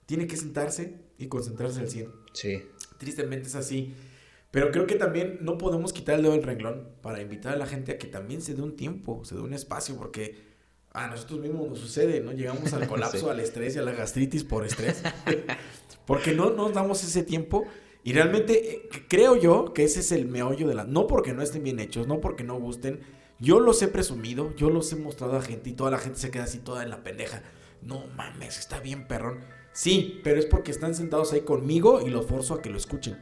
tiene 0.07 0.27
que 0.27 0.37
sentarse 0.37 0.99
y 1.19 1.27
concentrarse 1.29 1.81
al 1.81 1.89
100. 1.91 2.11
Sí. 2.33 2.63
Tristemente 2.99 3.49
es 3.49 3.55
así. 3.55 3.95
Pero 4.51 4.73
creo 4.73 4.87
que 4.87 4.97
también 4.97 5.39
no 5.43 5.57
podemos 5.59 5.93
quitar 5.93 6.17
el 6.17 6.23
dedo 6.23 6.33
del 6.33 6.43
renglón 6.43 6.89
para 7.03 7.21
invitar 7.23 7.53
a 7.53 7.57
la 7.57 7.67
gente 7.67 7.93
a 7.93 7.99
que 7.99 8.09
también 8.09 8.43
se 8.43 8.55
dé 8.55 8.63
un 8.63 8.75
tiempo, 8.75 9.25
se 9.25 9.37
dé 9.37 9.41
un 9.41 9.53
espacio, 9.55 9.97
porque 9.97 10.49
a 10.93 11.07
nosotros 11.07 11.39
mismos 11.39 11.69
nos 11.69 11.79
sucede, 11.79 12.21
¿no? 12.21 12.33
Llegamos 12.33 12.73
al 12.73 12.89
colapso, 12.89 13.31
al 13.31 13.39
estrés 13.39 13.77
y 13.77 13.79
a 13.79 13.83
la 13.83 13.93
gastritis 13.93 14.43
por 14.43 14.67
estrés. 14.67 15.03
porque 16.07 16.33
no 16.35 16.51
nos 16.51 16.73
damos 16.75 17.05
ese 17.05 17.23
tiempo. 17.23 17.65
Y 18.03 18.13
realmente 18.13 18.75
eh, 18.75 18.89
creo 19.09 19.37
yo 19.37 19.73
que 19.73 19.85
ese 19.85 20.01
es 20.01 20.11
el 20.11 20.27
meollo 20.27 20.67
de 20.67 20.75
la... 20.75 20.85
No 20.85 21.07
porque 21.07 21.33
no 21.33 21.43
estén 21.43 21.63
bien 21.63 21.79
hechos, 21.79 22.07
no 22.09 22.21
porque 22.21 22.43
no 22.45 22.59
gusten. 22.59 23.01
Yo 23.41 23.59
los 23.59 23.81
he 23.83 23.89
presumido, 23.89 24.55
yo 24.57 24.71
los 24.71 24.93
he 24.93 24.97
mostrado 24.97 25.37
a 25.37 25.43
gente 25.43 25.71
y 25.71 25.73
toda 25.73 25.91
la 25.91 25.99
gente 25.99 26.19
se 26.19 26.31
queda 26.31 26.45
así 26.45 26.59
toda 26.59 26.83
en 26.83 26.91
la 26.91 27.03
pendeja. 27.03 27.43
No 27.83 28.07
mames, 28.17 28.59
está 28.59 28.81
bien 28.81 29.09
perrón. 29.09 29.41
Sí, 29.73 30.21
pero 30.23 30.39
es 30.39 30.47
porque 30.47 30.71
están 30.71 30.95
sentados 30.95 31.33
ahí 31.33 31.41
conmigo 31.41 32.07
y 32.07 32.11
los 32.11 32.27
forzo 32.27 32.55
a 32.55 32.63
que 32.63 32.71
lo 32.71 32.77
escuchen. 32.77 33.19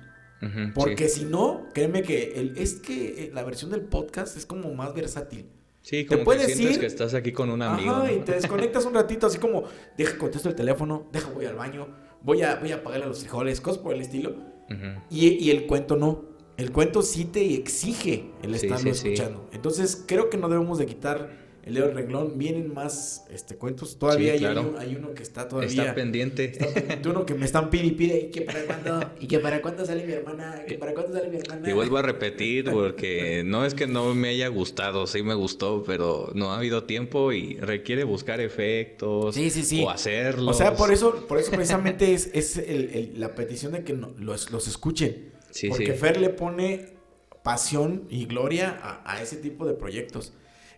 Porque 0.75 1.09
si 1.09 1.25
no, 1.25 1.67
créeme 1.75 2.03
que 2.03 2.35
el, 2.37 2.57
es 2.59 2.75
que 2.75 3.25
eh, 3.25 3.31
la 3.35 3.43
versión 3.43 3.71
del 3.71 3.83
podcast 3.83 4.37
es 4.37 4.47
como 4.47 4.73
más 4.73 4.95
versátil. 4.95 5.47
Sí, 5.83 6.07
como 6.07 6.19
te 6.19 6.25
puedes 6.25 6.47
que 6.47 6.55
sientes 6.55 6.79
que 6.79 6.87
estás 6.87 7.15
aquí 7.15 7.33
con 7.33 7.51
un 7.51 7.63
amigo. 7.63 7.91
Ajá, 7.91 8.13
y 8.13 8.21
te 8.21 8.33
desconectas 8.33 8.85
un 8.85 8.95
ratito, 8.95 9.27
así 9.27 9.39
como, 9.39 9.65
deja, 9.97 10.17
contesto 10.19 10.49
el 10.49 10.55
teléfono, 10.55 11.09
deja, 11.13 11.31
voy 11.31 11.47
al 11.47 11.55
baño, 11.55 11.89
voy 12.23 12.43
a, 12.43 12.57
voy 12.57 12.73
a 12.73 12.83
pagarle 12.83 13.07
a 13.07 13.09
los 13.09 13.21
frijoles, 13.21 13.61
cosas 13.61 13.83
por 13.83 13.95
el 13.95 14.01
estilo. 14.01 14.37
y, 15.11 15.29
y, 15.29 15.51
el 15.51 15.67
cuento 15.67 15.97
no. 15.97 16.28
El 16.59 16.73
cuento 16.73 17.03
sí 17.03 17.25
te 17.25 17.55
exige 17.55 18.25
el 18.43 18.53
estarlo 18.53 18.91
escuchando. 18.91 19.49
Entonces, 19.53 20.03
creo 20.05 20.29
que 20.29 20.37
no 20.37 20.49
debemos 20.49 20.79
de 20.79 20.87
quitar 20.87 21.31
el 21.63 21.75
Leo 21.75 21.93
Renglón, 21.93 22.37
vienen 22.37 22.75
más 22.75 23.27
este, 23.31 23.55
cuentos. 23.55 23.97
Todavía 23.97 24.33
hay, 24.33 24.97
uno, 24.97 25.15
que 25.15 25.23
está 25.23 25.47
todavía. 25.47 25.83
Está 25.83 25.95
pendiente. 25.95 26.47
Está 26.47 27.11
uno 27.11 27.25
que 27.25 27.35
me 27.35 27.45
están 27.47 27.71
pide 27.71 27.87
y 27.87 27.91
pide. 27.93 28.19
¿Y 28.19 28.31
que 28.31 28.41
para 28.41 28.65
cuándo? 28.65 29.11
¿Y 29.21 29.29
que 29.29 29.39
para 29.39 29.63
cuándo 29.63 29.87
sale 29.87 30.05
mi 30.05 30.13
hermana? 30.13 30.63
¿Y 30.65 30.67
que 30.67 30.79
para 30.79 30.95
cuándo 30.95 31.13
sale 31.13 31.29
mi 31.29 31.37
hermana? 31.37 31.71
Y 31.71 31.73
vuelvo 31.75 31.99
a 31.99 32.03
repetir 32.03 32.65
porque 32.73 33.45
no 33.45 33.65
es 33.65 33.75
que 33.75 33.87
no 33.87 34.15
me 34.17 34.31
haya 34.31 34.49
gustado, 34.49 35.07
sí 35.07 35.23
me 35.23 35.35
gustó, 35.35 35.85
pero 35.87 36.33
no 36.35 36.53
ha 36.53 36.57
habido 36.57 36.85
tiempo 36.85 37.33
y 37.33 37.55
requiere 37.59 38.03
buscar 38.03 38.41
efectos. 38.41 39.35
Sí, 39.35 39.51
sí, 39.51 39.63
sí. 39.63 39.85
O 39.85 39.91
hacerlos. 39.91 40.57
O 40.57 40.59
sea, 40.59 40.75
por 40.75 40.93
eso, 40.93 41.25
por 41.29 41.39
eso 41.39 41.53
precisamente 41.53 42.15
es, 42.15 42.31
es 42.33 42.57
el, 42.57 43.13
la 43.17 43.37
petición 43.37 43.71
de 43.73 43.85
que 43.85 43.93
los, 43.93 44.51
los 44.51 44.67
escuchen. 44.67 45.38
Sí, 45.51 45.69
porque 45.69 45.93
Fer 45.95 46.21
le 46.21 46.31
pone 46.31 46.95
pasión 47.43 48.07
y 48.11 48.27
gloria 48.27 48.79
a, 48.83 49.15
a 49.15 49.23
ese 49.23 49.37
tipo 49.37 49.67
de 49.67 49.75
proyectos. 49.75 50.33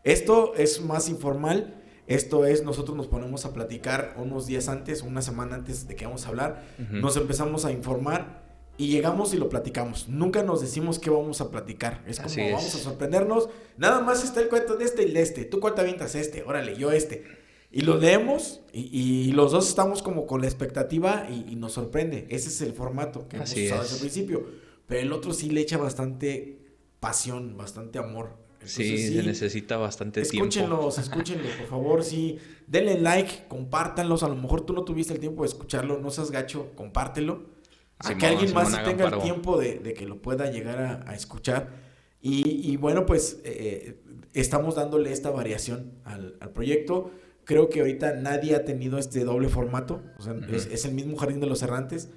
Esto 0.04 0.54
es 0.54 0.80
más 0.80 1.09
informal. 1.09 1.76
Esto 2.06 2.44
es, 2.44 2.64
nosotros 2.64 2.96
nos 2.96 3.06
ponemos 3.06 3.44
a 3.44 3.52
platicar 3.52 4.14
unos 4.16 4.46
días 4.46 4.68
antes, 4.68 5.02
una 5.02 5.22
semana 5.22 5.54
antes 5.54 5.87
de 5.87 5.94
que 5.94 6.06
vamos 6.06 6.26
a 6.26 6.30
hablar. 6.30 6.64
Nos 6.90 7.16
empezamos 7.16 7.64
a 7.64 7.70
informar 7.70 8.42
y 8.76 8.88
llegamos 8.88 9.33
y 9.33 9.37
lo 9.37 9.48
platicamos. 9.48 10.09
Nunca 10.09 10.42
nos 10.42 10.61
decimos 10.61 10.98
qué 10.98 11.09
vamos 11.09 11.40
a 11.40 11.52
platicar. 11.52 12.02
Es 12.09 12.18
como 12.18 12.35
vamos 12.35 12.74
a 12.74 12.78
sorprendernos. 12.78 13.48
Nada 13.76 14.00
más 14.00 14.24
está 14.24 14.40
el 14.40 14.48
cuento 14.48 14.76
de 14.76 14.87
este 14.87 15.04
y 15.04 15.12
de 15.12 15.22
este. 15.22 15.44
Tú 15.44 15.61
cuánto 15.61 15.83
avientas 15.83 16.16
este, 16.16 16.42
órale, 16.42 16.76
yo 16.76 16.90
este. 16.90 17.24
Y 17.70 17.83
lo 17.83 17.96
leemos 17.96 18.61
y, 18.72 19.30
los 19.30 19.52
dos 19.52 19.68
estamos 19.68 20.02
como 20.02 20.26
con 20.26 20.40
la 20.40 20.48
expectativa 20.48 21.28
y, 21.30 21.54
nos 21.54 21.74
sorprende. 21.74 22.26
Ese 22.28 22.48
es 22.48 22.61
el 22.61 22.72
formato 22.72 23.28
que 23.28 23.37
hemos 23.37 23.52
usado 23.52 23.83
desde 23.83 23.94
el 23.94 24.00
principio. 24.00 24.46
Pero 24.90 25.00
el 25.00 25.12
otro 25.14 25.33
sí 25.33 25.48
le 25.48 25.62
echa 25.62 25.79
bastante 25.79 26.59
pasión, 27.00 27.57
bastante 27.57 27.98
amor 27.98 28.40
sí, 28.64 29.14
se 29.14 29.22
necesita 29.22 29.76
bastante 29.76 30.20
escúchenlos, 30.20 30.55
tiempo. 30.55 30.88
Escúchenlos, 30.88 30.98
escúchenlos, 30.98 31.53
por 31.53 31.66
favor, 31.66 32.05
sí. 32.05 32.38
Denle 32.66 33.00
like, 33.00 33.46
compártanlos. 33.48 34.22
A 34.22 34.29
lo 34.29 34.37
mejor 34.37 34.62
tú 34.62 34.72
no 34.72 34.85
tuviste 34.85 35.12
el 35.12 35.20
tiempo 35.20 35.42
de 35.42 35.48
escucharlo, 35.48 35.98
no 35.98 36.11
seas 36.11 36.31
gacho, 36.31 36.72
compártelo. 36.74 37.61
A 37.98 38.16
que 38.16 38.26
alguien 38.26 38.55
más 38.55 38.83
tenga 38.83 39.09
el 39.09 39.18
tiempo 39.18 39.59
de, 39.59 39.94
que 39.94 40.07
lo 40.07 40.22
pueda 40.22 40.50
llegar 40.50 41.05
a, 41.07 41.14
escuchar. 41.14 41.90
Y, 42.22 42.76
bueno, 42.76 43.07
pues 43.07 43.40
eh, 43.44 44.03
estamos 44.35 44.74
dándole 44.74 45.12
esta 45.12 45.31
variación 45.31 45.92
al, 46.05 46.38
proyecto. 46.55 47.11
Creo 47.44 47.68
que 47.68 47.81
ahorita 47.81 48.14
nadie 48.14 48.55
ha 48.55 48.64
tenido 48.64 48.98
este 48.98 49.24
doble 49.24 49.48
formato. 49.48 50.03
O 50.18 50.22
sea, 50.22 50.35
es, 50.50 50.85
el 50.85 50.94
mismo 50.94 51.16
Jardín 51.16 51.40
de 51.40 51.46
los 51.46 51.62
Errantes. 51.62 52.09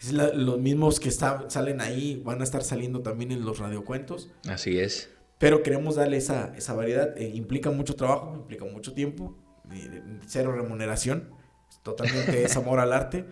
Es 0.00 0.12
los 0.12 0.58
mismos 0.58 1.00
que 1.00 1.10
salen 1.10 1.80
ahí, 1.80 2.22
van 2.24 2.40
a 2.40 2.44
estar 2.44 2.62
saliendo 2.62 3.00
también 3.00 3.32
en 3.32 3.44
los 3.44 3.58
radiocuentos. 3.58 4.30
Así 4.46 4.78
es. 4.78 5.10
Pero 5.38 5.62
queremos 5.62 5.96
darle 5.96 6.16
esa, 6.16 6.54
esa 6.56 6.74
variedad. 6.74 7.16
Eh, 7.16 7.30
implica 7.34 7.70
mucho 7.70 7.94
trabajo, 7.94 8.34
implica 8.34 8.64
mucho 8.64 8.92
tiempo, 8.92 9.36
cero 10.26 10.52
remuneración. 10.52 11.30
Totalmente 11.82 12.44
es 12.44 12.56
amor 12.56 12.80
al 12.80 12.92
arte. 12.92 13.24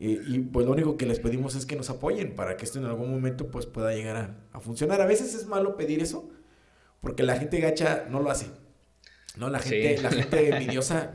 Y, 0.00 0.38
pues 0.40 0.64
lo 0.64 0.72
único 0.72 0.96
que 0.96 1.06
les 1.06 1.18
pedimos 1.18 1.56
es 1.56 1.66
que 1.66 1.74
nos 1.74 1.90
apoyen 1.90 2.36
para 2.36 2.56
que 2.56 2.64
esto 2.64 2.78
en 2.78 2.84
algún 2.84 3.10
momento 3.10 3.50
pues 3.50 3.66
pueda 3.66 3.92
llegar 3.92 4.36
a, 4.52 4.60
funcionar. 4.60 5.00
A 5.00 5.06
veces 5.06 5.34
es 5.34 5.46
malo 5.46 5.76
pedir 5.76 6.00
eso 6.00 6.30
porque 7.00 7.24
la 7.24 7.36
gente 7.36 7.58
gacha 7.58 8.06
no 8.08 8.20
lo 8.20 8.30
hace. 8.30 8.46
No, 9.38 9.48
la 9.48 9.60
gente, 9.60 10.02
la 10.02 10.10
gente 10.10 10.48
envidiosa, 10.56 11.12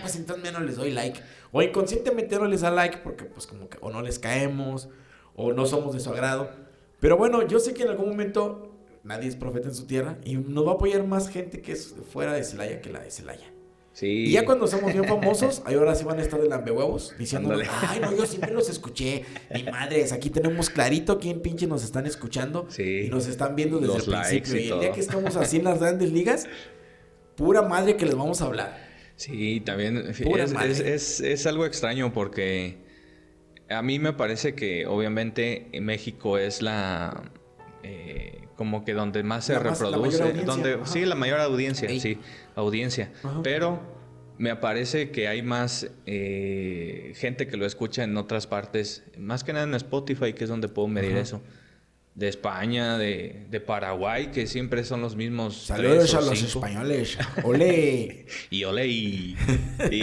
pues 0.00 0.16
entonces 0.16 0.42
menos 0.42 0.62
les 0.62 0.76
doy 0.76 0.90
like. 0.90 1.20
O 1.52 1.62
inconscientemente 1.62 2.36
no 2.36 2.46
les 2.46 2.62
da 2.62 2.70
like 2.70 2.98
porque 2.98 3.24
pues 3.24 3.46
como 3.46 3.68
que 3.68 3.76
o 3.80 3.90
no 3.90 4.00
les 4.02 4.18
caemos 4.18 4.88
o 5.34 5.52
no 5.52 5.66
somos 5.66 5.94
de 5.94 6.00
su 6.00 6.10
agrado. 6.10 6.50
Pero 6.98 7.16
bueno, 7.16 7.46
yo 7.46 7.58
sé 7.58 7.74
que 7.74 7.82
en 7.82 7.90
algún 7.90 8.08
momento 8.08 8.74
nadie 9.04 9.28
es 9.28 9.36
profeta 9.36 9.68
en 9.68 9.74
su 9.74 9.86
tierra 9.86 10.18
y 10.24 10.36
nos 10.36 10.66
va 10.66 10.72
a 10.72 10.74
apoyar 10.74 11.06
más 11.06 11.28
gente 11.28 11.60
que 11.60 11.72
es 11.72 11.94
fuera 12.10 12.32
de 12.32 12.42
Celaya 12.42 12.80
que 12.80 12.90
la 12.90 13.00
de 13.00 13.10
Celaya. 13.10 13.52
Sí. 13.92 14.06
Y 14.06 14.32
ya 14.32 14.44
cuando 14.44 14.66
somos 14.68 14.92
bien 14.92 15.04
famosos, 15.04 15.60
ahí 15.64 15.74
ahora 15.74 15.94
sí 15.94 16.04
van 16.04 16.20
a 16.20 16.22
estar 16.22 16.40
de 16.40 16.48
lambehuevos 16.48 17.14
diciendo, 17.18 17.52
ay, 17.82 17.98
no, 18.00 18.16
yo 18.16 18.26
siempre 18.26 18.52
los 18.52 18.70
escuché. 18.70 19.24
Mi 19.52 19.64
madre, 19.64 20.06
aquí 20.12 20.30
tenemos 20.30 20.70
clarito 20.70 21.18
quién 21.18 21.40
pinche 21.40 21.66
nos 21.66 21.82
están 21.82 22.06
escuchando 22.06 22.66
sí. 22.68 23.06
y 23.06 23.08
nos 23.08 23.26
están 23.26 23.56
viendo 23.56 23.78
desde 23.78 23.96
el 23.96 24.04
principio. 24.04 24.56
Y, 24.56 24.70
el 24.70 24.80
día 24.80 24.92
que 24.92 25.00
estamos 25.00 25.34
así 25.36 25.56
en 25.56 25.64
las 25.64 25.80
grandes 25.80 26.12
ligas, 26.12 26.46
pura 27.38 27.62
madre 27.62 27.96
que 27.96 28.04
les 28.04 28.16
vamos 28.16 28.42
a 28.42 28.46
hablar. 28.46 28.76
Sí, 29.16 29.60
también 29.60 29.96
es, 29.96 31.20
es, 31.20 31.46
algo 31.46 31.64
extraño 31.64 32.12
porque 32.12 32.78
a 33.70 33.80
mí 33.80 33.98
me 33.98 34.12
parece 34.12 34.54
que 34.54 34.86
obviamente 34.86 35.68
México 35.80 36.36
es 36.36 36.60
la... 36.60 37.30
Eh, 37.82 38.42
como 38.56 38.84
que 38.84 38.92
donde 38.92 39.22
más 39.22 39.44
se 39.44 39.58
reproduce, 39.58 40.32
donde 40.44 40.80
sí 40.84 41.06
la 41.06 41.14
mayor 41.14 41.38
audiencia, 41.38 41.88
sí, 41.88 42.18
audiencia, 42.56 43.12
pero 43.44 43.80
me 44.36 44.56
parece 44.56 45.10
que 45.10 45.28
hay 45.28 45.42
más 45.42 45.88
eh, 46.06 47.12
gente 47.14 47.46
que 47.46 47.56
lo 47.56 47.66
escucha 47.66 48.02
en 48.02 48.16
otras 48.16 48.48
partes, 48.48 49.04
más 49.16 49.44
que 49.44 49.52
nada 49.52 49.64
en 49.64 49.74
Spotify, 49.74 50.32
que 50.32 50.42
es 50.42 50.50
donde 50.50 50.68
puedo 50.68 50.88
medir 50.88 51.16
eso. 51.16 51.40
De 52.18 52.26
España, 52.26 52.98
de, 52.98 53.46
de, 53.48 53.60
Paraguay, 53.60 54.32
que 54.32 54.48
siempre 54.48 54.82
son 54.82 55.00
los 55.00 55.14
mismos. 55.14 55.66
Saludos 55.66 56.16
a 56.16 56.20
los 56.20 56.42
españoles. 56.42 57.16
Ole. 57.44 58.26
y 58.50 58.64
ole. 58.64 58.88
Y, 58.88 59.36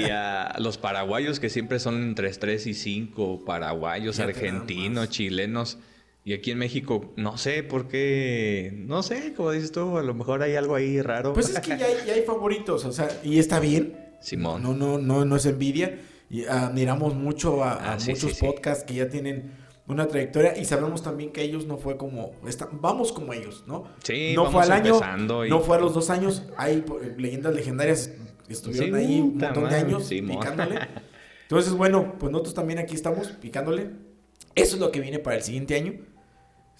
a 0.10 0.56
los 0.60 0.78
paraguayos, 0.78 1.42
que 1.42 1.50
siempre 1.50 1.78
son 1.78 2.02
entre 2.02 2.32
3 2.32 2.68
y 2.68 2.74
5. 2.74 3.44
Paraguayos, 3.44 4.22
argentinos, 4.22 5.10
chilenos. 5.10 5.78
Y 6.24 6.32
aquí 6.32 6.52
en 6.52 6.60
México, 6.60 7.14
no 7.18 7.38
sé 7.38 7.64
por 7.64 7.90
qué, 7.90 8.72
no 8.88 9.04
sé, 9.04 9.34
como 9.34 9.52
dices 9.52 9.74
tú, 9.74 9.98
a 9.98 10.02
lo 10.02 10.14
mejor 10.14 10.42
hay 10.42 10.56
algo 10.56 10.76
ahí 10.76 11.02
raro. 11.02 11.34
Pues 11.34 11.50
es 11.50 11.60
que 11.60 11.78
ya 11.78 11.86
hay, 11.86 12.22
favoritos, 12.22 12.86
o 12.86 12.94
sea, 12.94 13.10
y 13.26 13.40
está 13.40 13.60
bien. 13.60 13.94
Simón. 14.22 14.64
No, 14.64 14.74
no, 14.74 14.98
no, 14.98 15.26
no 15.26 15.36
es 15.36 15.46
envidia. 15.46 16.00
Y 16.30 16.46
admiramos 16.46 17.14
mucho 17.14 17.62
a, 17.62 17.94
ah, 17.94 17.98
muchos 18.08 18.40
podcasts 18.40 18.86
que 18.86 18.96
ya 18.96 19.10
tienen 19.10 19.65
una 19.88 20.08
trayectoria 20.08 20.58
y 20.58 20.66
sabemos 20.66 21.04
también 21.04 21.32
que 21.32 21.42
ellos 21.44 21.66
no 21.66 21.78
fue 21.78 21.98
como, 21.98 22.32
vamos 22.74 23.12
como 23.12 23.34
ellos, 23.34 23.64
¿no? 23.68 23.86
Sí, 24.04 24.34
no 24.36 24.50
fue 24.52 24.64
al 24.64 24.72
año, 24.72 25.00
no 25.48 25.60
fue 25.62 25.78
a 25.78 25.80
los 25.80 25.94
dos 25.94 26.10
años, 26.10 26.44
hay 26.58 26.84
leyendas 27.18 27.54
legendarias 27.54 28.12
estuvieron 28.48 28.96
ahí 28.96 29.22
un 29.22 29.38
montón 29.38 29.70
de 29.70 29.76
años 29.76 30.08
picándole. 30.10 30.80
Entonces, 31.44 31.74
bueno, 31.74 32.16
pues 32.20 32.32
nosotros 32.32 32.56
también 32.56 32.80
aquí 32.80 32.96
estamos 32.96 33.28
picándole. 33.28 33.92
Eso 34.56 34.76
es 34.76 34.82
lo 34.82 34.92
que 34.92 35.00
viene 35.00 35.20
para 35.20 35.36
el 35.36 35.44
siguiente 35.44 35.76
año 35.76 36.00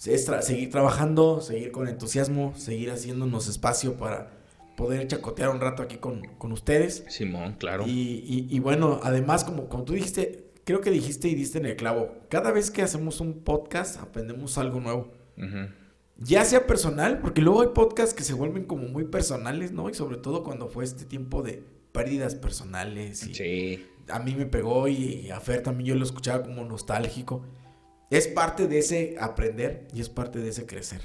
es 0.04 0.30
seguir 0.42 0.70
trabajando, 0.70 1.40
seguir 1.40 1.72
con 1.72 1.88
entusiasmo, 1.88 2.54
seguir 2.56 2.90
haciéndonos 2.90 3.48
espacio 3.48 3.96
para 3.96 4.30
poder 4.76 5.06
chacotear 5.08 5.48
un 5.48 5.60
rato 5.60 5.82
aquí 5.82 5.96
con, 5.96 6.52
ustedes. 6.52 7.04
Simón, 7.08 7.56
claro. 7.58 7.84
Y, 7.86 8.58
bueno, 8.60 9.00
además, 9.02 9.44
como, 9.44 9.68
como 9.68 9.84
tú 9.84 9.94
dijiste, 9.94 10.45
creo 10.66 10.82
que 10.82 10.90
dijiste 10.90 11.28
y 11.28 11.34
diste 11.34 11.56
en 11.56 11.64
el 11.64 11.76
clavo, 11.76 12.14
cada 12.28 12.52
vez 12.52 12.70
que 12.70 12.82
hacemos 12.82 13.22
un 13.22 13.40
podcast 13.40 13.98
aprendemos 13.98 14.58
algo 14.58 14.78
nuevo. 14.80 15.10
Ya 16.18 16.44
sea 16.44 16.66
personal, 16.66 17.20
porque 17.20 17.40
luego 17.40 17.62
hay 17.62 17.68
podcasts 17.68 18.14
que 18.14 18.24
se 18.24 18.34
vuelven 18.34 18.64
como 18.64 18.88
muy 18.88 19.04
personales, 19.04 19.72
¿no? 19.72 19.88
Y 19.88 19.94
sobre 19.94 20.18
todo 20.18 20.44
cuando 20.44 20.68
fue 20.68 20.84
este 20.84 21.06
tiempo 21.06 21.42
de 21.42 21.62
pérdidas 21.92 22.34
personales. 22.34 23.20
sí. 23.32 23.86
A 24.08 24.20
mí 24.20 24.36
me 24.36 24.46
pegó 24.46 24.86
y 24.86 25.30
a 25.30 25.40
Fer 25.40 25.64
también 25.64 25.88
yo 25.88 25.94
lo 25.96 26.04
escuchaba 26.04 26.44
como 26.44 26.64
nostálgico 26.64 27.42
es 28.10 28.28
parte 28.28 28.68
de 28.68 28.78
ese 28.78 29.16
aprender 29.18 29.86
y 29.92 30.00
es 30.00 30.08
parte 30.08 30.38
de 30.38 30.50
ese 30.50 30.66
crecer. 30.66 31.00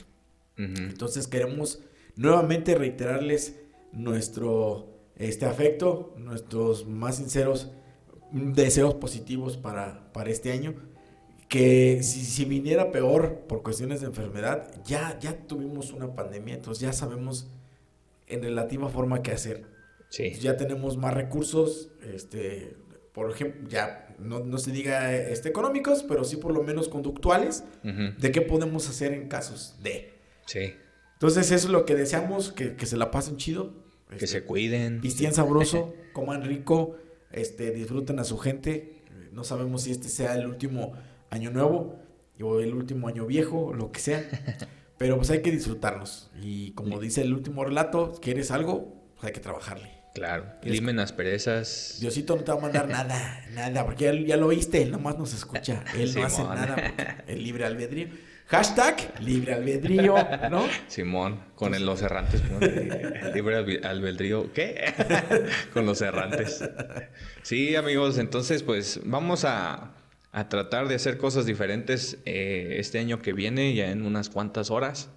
Entonces 0.58 1.28
queremos 1.28 1.82
nuevamente 2.16 2.76
reiterarles 2.76 3.56
nuestro 3.92 4.90
este 5.16 5.48
afecto, 5.48 6.14
nuestros 6.18 6.86
más 6.86 7.16
sinceros 7.16 7.72
deseos 8.32 8.96
positivos 8.96 9.58
para, 9.58 10.12
para 10.14 10.30
este 10.30 10.52
año. 10.52 10.76
Que 11.48 12.02
si, 12.02 12.24
si 12.24 12.46
viniera 12.46 12.92
peor 12.92 13.42
por 13.48 13.62
cuestiones 13.62 14.00
de 14.00 14.08
enfermedad, 14.08 14.72
ya, 14.86 15.20
ya 15.20 15.38
tuvimos 15.48 15.92
una 15.92 16.16
pandemia, 16.16 16.56
entonces 16.56 16.82
ya 16.82 16.94
sabemos 16.94 17.48
en 18.28 18.42
relativa 18.42 18.88
forma 18.88 19.22
qué 19.22 19.32
hacer. 19.32 19.66
Sí. 20.10 20.32
Ya 20.40 20.56
tenemos 20.56 20.96
más 20.96 21.14
recursos, 21.14 21.90
este, 22.14 22.78
por 23.14 23.30
ejemplo, 23.30 23.68
ya 23.68 24.16
no, 24.18 24.40
no 24.40 24.58
se 24.60 24.72
diga 24.72 25.14
este, 25.14 25.50
económicos, 25.50 26.04
pero 26.04 26.24
sí 26.24 26.38
por 26.38 26.54
lo 26.54 26.64
menos 26.64 26.88
conductuales, 26.88 27.66
Ujú. 27.84 28.18
de 28.18 28.32
qué 28.32 28.42
podemos 28.42 28.88
hacer 28.88 29.12
en 29.14 29.28
casos 29.28 29.76
de. 29.84 30.14
Sí. 30.46 30.74
Entonces 31.14 31.52
eso 31.52 31.68
es 31.68 31.72
lo 31.72 31.86
que 31.86 31.96
deseamos, 31.96 32.54
que, 32.54 32.78
que 32.78 32.86
se 32.86 32.96
la 32.96 33.12
pasen 33.12 33.36
chido. 33.36 33.74
Que 34.08 34.16
este, 34.16 34.28
se 34.28 34.44
cuiden. 34.44 35.02
Pisteen 35.02 35.34
sabroso, 35.34 35.94
coman 36.14 36.44
rico, 36.44 36.96
este, 37.34 37.72
disfruten 37.72 38.20
a 38.20 38.24
su 38.24 38.38
gente. 38.38 39.04
No 39.32 39.44
sabemos 39.44 39.84
si 39.84 39.92
este 39.92 40.10
sea 40.10 40.36
el 40.36 40.46
último 40.46 40.94
año 41.30 41.52
nuevo 41.52 42.00
o 42.42 42.60
el 42.60 42.74
último 42.74 43.08
año 43.08 43.26
viejo, 43.26 43.74
lo 43.74 43.92
que 43.92 44.00
sea. 44.00 44.24
Pero 44.98 45.18
pues 45.18 45.30
hay 45.32 45.42
que 45.42 45.52
disfrutarnos. 45.52 46.30
Y 46.42 46.72
como 46.72 47.00
dice 47.00 47.22
el 47.22 47.34
último 47.34 47.64
relato, 47.66 48.14
¿quieres 48.22 48.52
algo? 48.52 48.94
Pues 49.16 49.26
hay 49.26 49.32
que 49.34 49.40
trabajarle. 49.40 50.02
Claro. 50.14 50.46
Limen 50.64 51.00
asperezas. 51.00 51.98
Diosito 52.00 52.36
no 52.36 52.44
te 52.44 52.52
va 52.52 52.58
a 52.58 52.62
mandar 52.62 52.88
nada, 52.90 53.46
nada, 53.54 53.86
porque 53.86 54.06
ya, 54.06 54.14
ya 54.14 54.38
lo 54.38 54.48
oíste, 54.48 54.82
él 54.82 54.92
nomás 54.92 55.18
nos 55.18 55.34
escucha. 55.34 55.84
Él 55.98 56.14
no 56.16 56.24
hace 56.24 56.44
nada, 56.44 57.24
el 57.28 57.44
libre 57.44 57.66
albedrío. 57.66 58.10
Hashtag 58.52 59.14
libre 59.22 59.54
albedrío, 59.54 60.16
¿no? 60.50 60.66
Simón, 60.88 61.40
con 61.56 61.74
el- 61.74 61.86
los 61.86 62.02
errantes. 62.02 62.42
Libre 63.34 63.80
albedrío. 63.84 64.52
¿Qué? 64.54 64.94
con 65.74 65.86
los 65.86 66.02
errantes. 66.02 66.62
Sí, 67.44 67.76
amigos, 67.78 68.18
entonces 68.18 68.62
pues 68.64 69.00
vamos 69.06 69.46
a, 69.46 69.94
a 70.34 70.50
tratar 70.50 70.90
de 70.90 70.96
hacer 70.96 71.18
cosas 71.18 71.46
diferentes 71.46 72.18
eh, 72.26 72.76
este 72.78 73.00
año 73.00 73.22
que 73.22 73.32
viene, 73.32 73.74
ya 73.74 73.90
en 73.90 74.06
unas 74.06 74.30
cuantas 74.30 74.70
horas. 74.70 75.10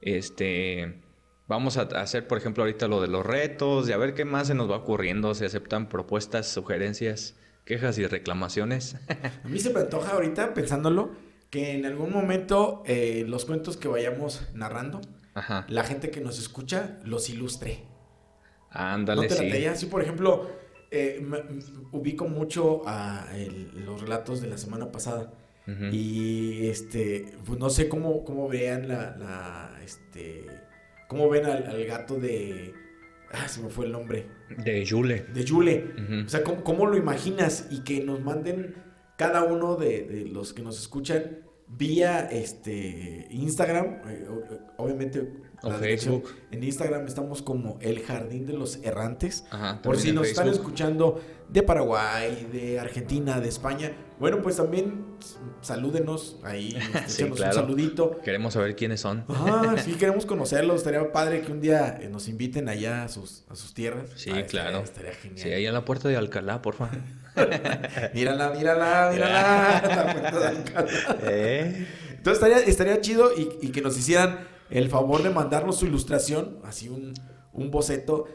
Este. 0.00 1.00
Vamos 1.48 1.76
a 1.76 1.82
hacer, 1.82 2.26
por 2.26 2.38
ejemplo, 2.38 2.64
ahorita 2.64 2.88
lo 2.88 3.00
de 3.00 3.06
los 3.08 3.24
retos 3.24 3.88
y 3.88 3.92
a 3.92 3.96
ver 3.96 4.14
qué 4.14 4.24
más 4.24 4.48
se 4.48 4.54
nos 4.54 4.70
va 4.70 4.76
ocurriendo. 4.76 5.32
Se 5.34 5.44
aceptan 5.46 5.88
propuestas, 5.88 6.48
sugerencias, 6.48 7.36
quejas 7.64 7.98
y 7.98 8.06
reclamaciones. 8.06 8.96
A 9.44 9.48
mí 9.48 9.58
se 9.60 9.70
me 9.72 9.80
antoja 9.80 10.12
ahorita, 10.12 10.54
pensándolo, 10.54 11.12
que 11.56 11.72
en 11.72 11.86
algún 11.86 12.12
momento 12.12 12.82
eh, 12.86 13.24
los 13.26 13.46
cuentos 13.46 13.76
que 13.78 13.88
vayamos 13.88 14.42
narrando, 14.52 15.00
Ajá. 15.34 15.64
la 15.70 15.84
gente 15.84 16.10
que 16.10 16.20
nos 16.20 16.38
escucha 16.38 16.98
los 17.04 17.30
ilustre. 17.30 17.84
Ándale, 18.70 19.22
¿No 19.22 19.28
te 19.28 19.34
sí. 19.36 19.66
Sí, 19.74 19.86
por 19.86 20.02
ejemplo, 20.02 20.50
eh, 20.90 21.18
me- 21.22 21.42
me 21.44 21.62
ubico 21.92 22.28
mucho 22.28 22.82
a 22.86 23.26
el- 23.34 23.70
los 23.86 24.02
relatos 24.02 24.42
de 24.42 24.48
la 24.48 24.58
semana 24.58 24.90
pasada. 24.92 25.32
Y 25.90 26.68
este, 26.68 27.32
pues 27.44 27.58
no 27.58 27.70
sé 27.70 27.88
cómo, 27.88 28.22
cómo 28.22 28.48
vean 28.48 28.86
la, 28.86 29.16
la, 29.16 29.80
este, 29.84 30.46
cómo 31.08 31.28
ven 31.28 31.44
al, 31.46 31.66
al 31.66 31.84
gato 31.86 32.20
de, 32.20 32.72
ah, 33.32 33.48
se 33.48 33.62
me 33.62 33.68
fue 33.70 33.86
el 33.86 33.92
nombre, 33.92 34.26
De 34.62 34.84
Yule. 34.84 35.24
de 35.34 35.42
Yule. 35.42 35.84
O 36.24 36.28
sea, 36.28 36.44
¿cómo, 36.44 36.62
cómo 36.62 36.86
lo 36.86 36.96
imaginas? 36.96 37.66
Y 37.70 37.80
que 37.80 38.04
nos 38.04 38.20
manden 38.22 38.76
cada 39.16 39.42
uno 39.42 39.74
de, 39.74 40.02
de 40.02 40.26
los 40.26 40.52
que 40.52 40.62
nos 40.62 40.78
escuchan 40.78 41.38
vía 41.68 42.28
este 42.30 43.26
Instagram, 43.30 43.98
eh, 44.08 44.26
obviamente. 44.76 45.32
O 45.62 45.70
Facebook. 45.70 46.28
En 46.50 46.62
Instagram 46.62 47.06
estamos 47.06 47.42
como 47.42 47.78
El 47.80 48.00
Jardín 48.00 48.46
de 48.46 48.52
los 48.52 48.76
Errantes. 48.84 49.44
Ajá, 49.50 49.80
Por 49.82 49.98
si 49.98 50.12
nos 50.12 50.28
están 50.28 50.48
escuchando 50.48 51.20
de 51.48 51.62
Paraguay, 51.62 52.48
de 52.52 52.78
Argentina, 52.80 53.40
de 53.40 53.48
España, 53.48 53.92
bueno, 54.18 54.40
pues 54.42 54.56
también 54.56 55.04
salúdenos 55.60 56.38
ahí, 56.42 56.70
Sí, 57.06 57.22
échenos 57.22 57.36
claro. 57.38 57.56
un 57.60 57.62
saludito. 57.66 58.18
Queremos 58.22 58.54
saber 58.54 58.74
quiénes 58.76 59.00
son. 59.00 59.24
Ajá, 59.28 59.76
sí, 59.84 59.92
queremos 59.94 60.26
conocerlos. 60.26 60.76
Estaría 60.76 61.12
padre 61.12 61.42
que 61.42 61.52
un 61.52 61.60
día 61.60 61.98
eh, 62.00 62.08
nos 62.08 62.28
inviten 62.28 62.68
allá 62.68 63.04
a 63.04 63.08
sus, 63.08 63.44
a 63.48 63.54
sus 63.54 63.74
tierras. 63.74 64.08
Sí, 64.16 64.30
Ah, 64.32 64.40
estaría- 64.40 64.46
claro. 64.46 64.78
Estaría 64.84 65.12
genial. 65.12 65.38
Sí, 65.40 65.50
ahí 65.52 65.66
en 65.66 65.74
la 65.74 65.84
puerta 65.84 66.08
de 66.08 66.16
Alcalá, 66.16 66.62
porfa. 66.62 66.90
Mírala, 68.14 68.50
mírala, 68.50 69.10
mírala. 69.12 69.82
La 69.86 70.12
puerta 70.12 70.40
de 70.40 70.46
Alcalá. 70.46 70.88
¿Eh? 71.24 71.86
Entonces 72.16 72.42
estaría, 72.42 72.58
estaría 72.66 73.00
chido 73.00 73.30
y, 73.36 73.66
y 73.66 73.70
que 73.70 73.82
nos 73.82 73.96
hicieran 73.98 74.40
el 74.70 74.88
favor 74.88 75.22
de 75.22 75.30
mandarnos 75.30 75.78
su 75.78 75.86
ilustración, 75.86 76.58
así 76.64 76.88
un, 76.88 77.12
un 77.52 77.70
boceto. 77.70 78.26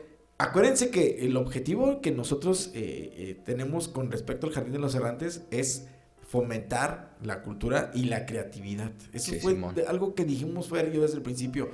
Acuérdense 0.41 0.89
que 0.89 1.25
el 1.25 1.37
objetivo 1.37 2.01
que 2.01 2.11
nosotros 2.11 2.71
eh, 2.73 3.13
eh, 3.15 3.41
tenemos 3.45 3.87
con 3.87 4.09
respecto 4.11 4.47
al 4.47 4.53
Jardín 4.53 4.73
de 4.73 4.79
los 4.79 4.95
Errantes 4.95 5.43
es 5.51 5.87
fomentar 6.27 7.15
la 7.21 7.43
cultura 7.43 7.91
y 7.93 8.05
la 8.05 8.25
creatividad. 8.25 8.91
Eso 9.13 9.33
Sí, 9.33 9.39
fue 9.39 9.53
Simón. 9.53 9.75
algo 9.87 10.15
que 10.15 10.25
dijimos 10.25 10.69
yo 10.69 11.01
desde 11.01 11.17
el 11.17 11.21
principio. 11.21 11.69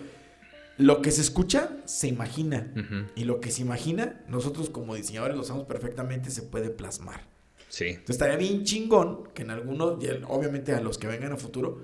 Lo 0.78 1.02
que 1.02 1.12
se 1.12 1.22
escucha, 1.22 1.78
se 1.86 2.08
imagina. 2.10 2.72
Y 3.16 3.24
lo 3.24 3.40
que 3.40 3.52
se 3.52 3.62
imagina, 3.62 4.22
nosotros 4.28 4.70
como 4.70 4.96
diseñadores 4.96 5.38
lo 5.38 5.44
sabemos 5.44 5.68
perfectamente, 5.68 6.30
se 6.30 6.42
puede 6.42 6.70
plasmar. 6.70 7.22
Sí. 7.70 7.86
Entonces 7.86 8.16
estaría 8.16 8.36
bien 8.36 8.64
chingón 8.64 9.30
que 9.34 9.44
en 9.44 9.52
algunos, 9.52 10.04
y 10.04 10.08
obviamente 10.28 10.74
a 10.74 10.82
los 10.82 10.98
que 10.98 11.08
vengan 11.08 11.32
a 11.32 11.38
futuro, 11.38 11.84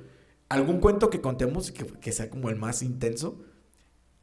algún 0.50 0.80
cuento 0.80 1.10
que 1.10 1.22
contemos 1.22 1.72
que, 1.72 1.86
que 1.86 2.12
sea 2.12 2.30
como 2.30 2.50
el 2.50 2.56
más 2.58 2.84
intenso, 2.84 3.42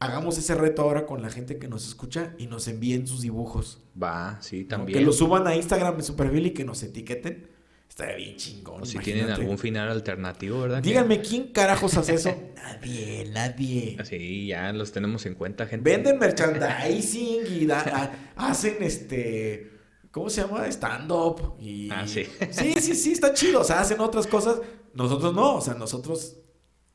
hagamos 0.01 0.37
ese 0.37 0.55
reto 0.55 0.81
ahora 0.81 1.05
con 1.05 1.21
la 1.21 1.29
gente 1.29 1.57
que 1.57 1.67
nos 1.67 1.87
escucha 1.87 2.33
y 2.37 2.47
nos 2.47 2.67
envíen 2.67 3.07
sus 3.07 3.21
dibujos. 3.21 3.79
Va, 4.01 4.37
sí, 4.41 4.63
¿no? 4.63 4.67
también. 4.67 4.99
Que 4.99 5.05
los 5.05 5.17
suban 5.17 5.47
a 5.47 5.55
Instagram 5.55 5.95
en 5.95 6.03
su 6.03 6.15
perfil 6.15 6.47
y 6.47 6.51
que 6.51 6.65
nos 6.65 6.83
etiqueten. 6.83 7.49
Estaría 7.87 8.15
bien 8.15 8.35
chingón. 8.37 8.81
O 8.81 8.85
si 8.85 8.93
imagínate. 8.93 9.23
tienen 9.25 9.41
algún 9.41 9.57
final 9.57 9.89
alternativo, 9.89 10.61
¿verdad? 10.61 10.81
Que- 10.81 10.89
Díganme, 10.89 11.21
¿quién 11.21 11.47
carajos 11.51 11.97
hace 11.97 12.13
eso? 12.15 12.29
nadie, 12.55 13.29
nadie. 13.33 13.97
Sí, 14.05 14.47
ya 14.47 14.71
los 14.73 14.91
tenemos 14.93 15.25
en 15.25 15.35
cuenta, 15.35 15.65
gente. 15.67 15.89
Venden 15.91 16.17
merchandising 16.17 17.41
y 17.49 17.65
da- 17.65 17.81
a- 18.37 18.49
hacen 18.49 18.77
este. 18.81 19.71
¿Cómo 20.11 20.29
se 20.29 20.41
llama? 20.41 20.67
Stand-up. 20.67 21.55
Y... 21.59 21.89
Ah, 21.91 22.05
sí. 22.07 22.25
Sí, 22.51 22.73
sí, 22.79 22.95
sí, 22.95 23.11
está 23.13 23.33
chido. 23.33 23.61
O 23.61 23.63
sea, 23.63 23.79
hacen 23.81 23.99
otras 24.01 24.27
cosas. 24.27 24.59
Nosotros 24.93 25.33
no. 25.33 25.55
O 25.55 25.61
sea, 25.61 25.73
nosotros 25.73 26.37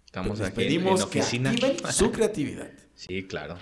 Estamos 0.07 0.39
les 0.39 0.49
aquí 0.49 0.63
en- 0.63 0.67
pedimos 0.69 1.03
en 1.03 1.09
que 1.11 1.21
oficina. 1.21 1.51
activen 1.51 1.77
su 1.93 2.11
creatividad. 2.13 2.71
Sí, 2.97 3.23
claro. 3.29 3.57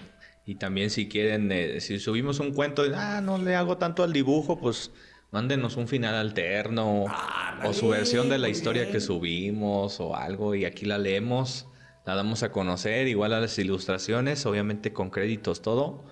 Y 0.47 0.55
también 0.57 0.89
si 0.91 1.09
quieren, 1.09 1.51
eh, 1.53 1.81
si 1.81 1.99
subimos 1.99 2.41
un 2.41 2.53
cuento, 2.55 2.83
de, 2.89 2.95
ah, 2.97 3.21
no 3.21 3.37
le 3.39 3.55
hago 3.55 3.77
tanto 3.79 4.03
al 4.03 4.13
dibujo, 4.13 4.59
pues 4.59 4.91
mándenos 5.31 5.77
un 5.77 5.89
final 5.89 6.15
alterno 6.15 7.05
Ah, 7.09 7.61
o 7.65 7.73
su 7.73 7.89
versión 7.89 8.29
de 8.31 8.39
la 8.39 8.49
historia 8.49 8.83
bien. 8.83 8.93
que 8.93 9.01
subimos 9.01 10.01
o 10.01 10.15
algo 10.17 10.55
y 10.55 10.65
aquí 10.65 10.87
la 10.87 10.97
leemos, 10.99 11.67
la 12.07 12.15
damos 12.15 12.43
a 12.43 12.53
conocer, 12.53 13.09
igual 13.09 13.33
a 13.33 13.41
las 13.41 13.59
ilustraciones, 13.59 14.47
obviamente 14.47 14.93
con 14.93 15.11
créditos 15.11 15.61
todo. 15.63 16.05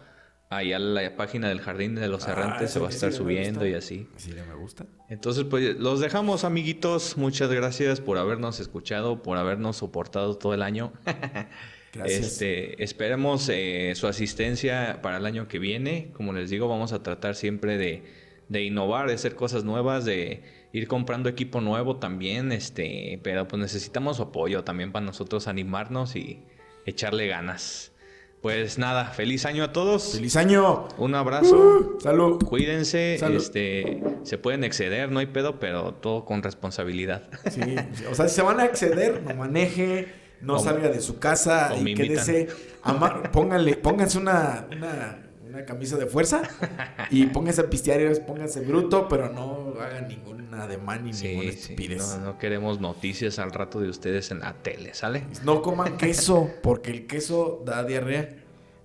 Ahí 0.49 0.75
a 0.75 0.79
la 0.79 1.17
página 1.17 1.49
del 1.49 1.61
Jardín 1.63 1.95
de 1.95 2.09
los 2.09 2.29
Ah, 2.29 2.33
Errantes 2.33 2.71
se 2.73 2.79
va 2.79 2.89
a 2.89 2.91
estar 2.91 3.09
me 3.11 3.17
subiendo 3.17 3.67
y 3.67 3.73
así. 3.73 4.07
Sí, 4.17 4.33
me 4.33 4.55
gusta. 4.55 4.85
Entonces, 5.09 5.45
pues 5.45 5.79
los 5.79 6.01
dejamos, 6.01 6.45
amiguitos. 6.45 7.17
Muchas 7.17 7.51
gracias 7.51 8.03
por 8.03 8.19
habernos 8.19 8.61
escuchado, 8.61 9.23
por 9.23 9.39
habernos 9.39 9.79
soportado 9.79 10.37
todo 10.37 10.53
el 10.53 10.61
año. 10.63 10.93
Gracias. 11.93 12.21
Este, 12.21 12.83
esperemos 12.83 13.49
eh, 13.51 13.93
su 13.97 14.07
asistencia 14.07 15.01
para 15.03 15.19
el 15.19 15.27
año 15.27 15.47
que 15.49 15.59
viene. 15.59 16.11
Como 16.15 16.33
les 16.33 16.49
digo, 16.51 16.69
vamos 16.69 16.93
a 16.93 17.03
tratar 17.03 17.35
siempre 17.35 17.77
de, 17.77 18.03
de 18.49 18.63
innovar, 18.63 19.09
de 19.09 19.15
hacer 19.15 19.35
cosas 19.35 19.65
nuevas, 19.65 20.05
de 20.05 20.43
ir 20.73 20.89
comprando 20.89 21.29
equipo 21.29 21.61
nuevo 21.61 21.97
también. 21.97 22.51
Este, 22.51 23.21
pero 23.23 23.47
pues 23.47 23.61
necesitamos 23.61 24.17
su 24.17 24.23
apoyo 24.25 24.65
también 24.65 24.91
para 24.91 25.05
nosotros 25.05 25.49
animarnos 25.49 26.17
y 26.17 26.43
echarle 26.87 27.27
ganas. 27.27 27.93
Pues 28.41 28.77
nada, 28.77 29.05
feliz 29.05 29.47
año 29.47 29.63
a 29.63 29.73
todos. 29.73 30.15
¡Feliz 30.15 30.35
año! 30.35 30.89
Un 30.99 31.15
abrazo. 31.15 31.97
¡Salud! 32.01 32.43
Cuídense, 32.43 33.17
Salud. 33.21 33.37
este, 33.37 34.03
se 34.25 34.37
pueden 34.37 34.65
exceder, 34.65 35.13
no 35.13 35.21
hay 35.21 35.27
pedo, 35.27 35.61
pero 35.61 35.95
todo 35.95 36.25
con 36.25 36.43
responsabilidad. 36.43 37.29
Sí, 37.49 37.61
o 38.11 38.17
sea, 38.17 38.27
si 38.27 38.35
se 38.35 38.43
van 38.43 38.59
a 38.59 38.65
acceder, 38.65 39.23
no 39.23 39.33
maneje, 39.37 40.09
no 40.43 40.59
salga 40.59 40.89
de 40.89 41.01
su 41.01 41.19
casa 41.19 41.73
o 41.75 41.87
y 41.87 41.95
quédese. 41.95 42.49
ama- 42.83 43.23
pónganle, 43.33 43.77
pónganse 43.77 44.19
una, 44.19 44.67
una, 44.77 45.23
una 45.49 45.65
camisa 45.65 45.97
de 45.97 46.07
fuerza 46.07 46.43
y 47.11 47.27
pónganse 47.35 47.61
a 47.63 47.71
pistear 47.71 48.01
y 48.01 48.21
pónganse 48.21 48.61
bruto, 48.61 49.09
pero 49.09 49.29
no 49.33 49.75
hagan 49.81 50.09
ningún 50.09 50.53
ademán 50.55 51.05
ni 51.05 51.13
ninguna 51.13 51.51
Sí, 51.51 51.53
sí, 51.53 51.59
estupidez. 51.73 52.19
no, 52.19 52.25
no 52.33 52.39
queremos 52.39 52.81
noticias 52.81 53.39
al 53.39 53.53
rato 53.53 53.81
de 53.81 53.89
ustedes 53.89 54.31
en 54.31 54.41
la 54.41 54.53
tele, 54.55 54.93
¿sale? 54.95 55.25
No 55.45 55.63
coman 55.63 55.97
queso, 55.97 56.51
porque 56.63 56.91
el 56.91 57.07
queso 57.07 57.63
da 57.65 57.85
diarrea. 57.85 58.29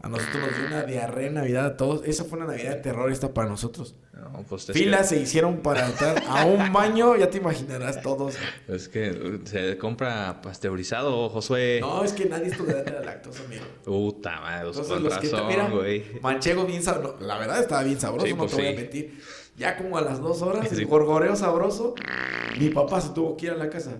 A 0.07 0.09
nosotros 0.09 0.37
nos 0.41 0.57
dio 0.57 0.67
una 0.67 0.83
diarrea 0.83 1.27
en 1.27 1.33
Navidad 1.33 1.65
a 1.65 1.75
todos. 1.75 2.01
Esa 2.05 2.23
fue 2.23 2.37
una 2.39 2.47
Navidad 2.47 2.75
de 2.75 2.81
terror 2.81 3.11
esta 3.11 3.33
para 3.33 3.49
nosotros. 3.49 3.93
No, 4.13 4.43
pues 4.47 4.69
es 4.69 4.73
Filas 4.73 5.09
se 5.09 5.19
hicieron 5.19 5.57
para 5.57 5.85
entrar 5.85 6.23
a 6.29 6.45
un 6.45 6.71
baño, 6.71 7.17
ya 7.17 7.29
te 7.29 7.37
imaginarás 7.39 8.01
todos. 8.01 8.35
es 8.69 8.87
que 8.87 9.41
se 9.43 9.77
compra 9.77 10.39
pasteurizado, 10.41 11.27
Josué. 11.27 11.79
No, 11.81 12.05
es 12.05 12.13
que 12.13 12.25
nadie 12.25 12.47
es 12.47 12.57
tolerante 12.57 12.89
a 12.91 12.93
la 12.95 13.01
lactosa, 13.01 13.43
amigo. 13.43 13.65
Puta 13.83 14.39
madre, 14.39 14.67
Entonces, 14.69 14.87
con 14.93 15.03
los 15.03 15.17
que 15.17 15.27
te- 15.27 15.33
razón, 15.33 15.47
mira, 15.49 15.69
güey. 15.69 16.05
Manchego 16.21 16.65
bien 16.65 16.81
sabroso. 16.81 17.17
La 17.19 17.37
verdad 17.37 17.59
estaba 17.59 17.83
bien 17.83 17.99
sabroso, 17.99 18.25
Sí, 18.25 18.31
no 18.31 18.37
pues 18.39 18.51
te 18.51 18.57
voy 18.61 18.67
a 18.67 18.75
mentir. 18.75 19.19
Ya 19.57 19.75
como 19.75 19.97
a 19.97 20.01
las 20.01 20.21
dos 20.21 20.43
horas, 20.43 20.71
el 20.71 20.85
gorgoreo 20.85 21.35
sabroso, 21.35 21.95
mi 22.59 22.69
papá 22.69 23.01
se 23.01 23.09
tuvo 23.09 23.35
que 23.35 23.47
ir 23.47 23.53
a 23.53 23.55
la 23.55 23.69
casa. 23.71 23.97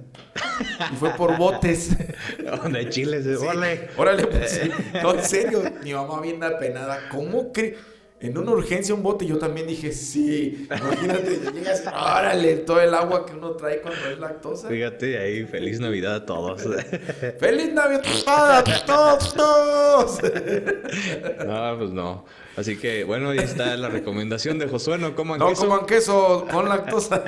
Y 0.92 0.96
fue 0.98 1.10
por 1.12 1.36
botes. 1.36 1.98
De 2.72 2.90
chiles, 2.90 3.24
Sí. 3.26 3.44
órale. 3.44 3.90
Órale, 3.98 4.28
pues 4.28 4.52
sí. 4.64 4.72
No, 5.02 5.16
en 5.16 5.24
serio. 5.24 5.64
Mi 5.84 5.94
mamá 5.94 6.22
bien 6.22 6.44
apenada. 6.44 7.10
¿Cómo 7.10 7.52
cree? 7.52 7.76
En 8.20 8.36
una 8.36 8.50
urgencia 8.52 8.96
un 8.96 9.04
bote, 9.04 9.28
yo 9.28 9.38
también 9.38 9.68
dije, 9.68 9.92
sí. 9.92 10.68
Imagínate, 10.72 11.40
llegas, 11.54 11.84
órale, 11.86 12.56
todo 12.58 12.82
el 12.82 12.92
agua 12.96 13.28
que 13.28 13.34
uno 13.34 13.52
trae 13.52 13.80
cuando 13.80 14.10
es 14.10 14.18
lactosa. 14.18 14.70
Fíjate 14.70 15.20
ahí, 15.20 15.46
feliz 15.46 15.80
Navidad 15.80 16.16
a 16.16 16.26
todos. 16.26 16.64
¡Feliz 17.40 17.74
Navidad 17.74 18.04
a 18.26 18.64
todos! 18.86 20.20
No, 21.46 21.78
pues 21.78 21.92
no. 21.92 22.26
Así 22.56 22.78
que, 22.78 23.04
bueno, 23.04 23.30
ahí 23.30 23.38
está 23.40 23.78
la 23.78 23.90
recomendación 23.90 24.58
de 24.58 24.68
Josué, 24.68 24.98
no 24.98 25.16
coman 25.16 25.38
No 25.40 25.50
queso 25.50 25.68
coman 25.68 25.86
queso 25.86 26.48
con 26.52 26.68
lactosa. 26.68 27.24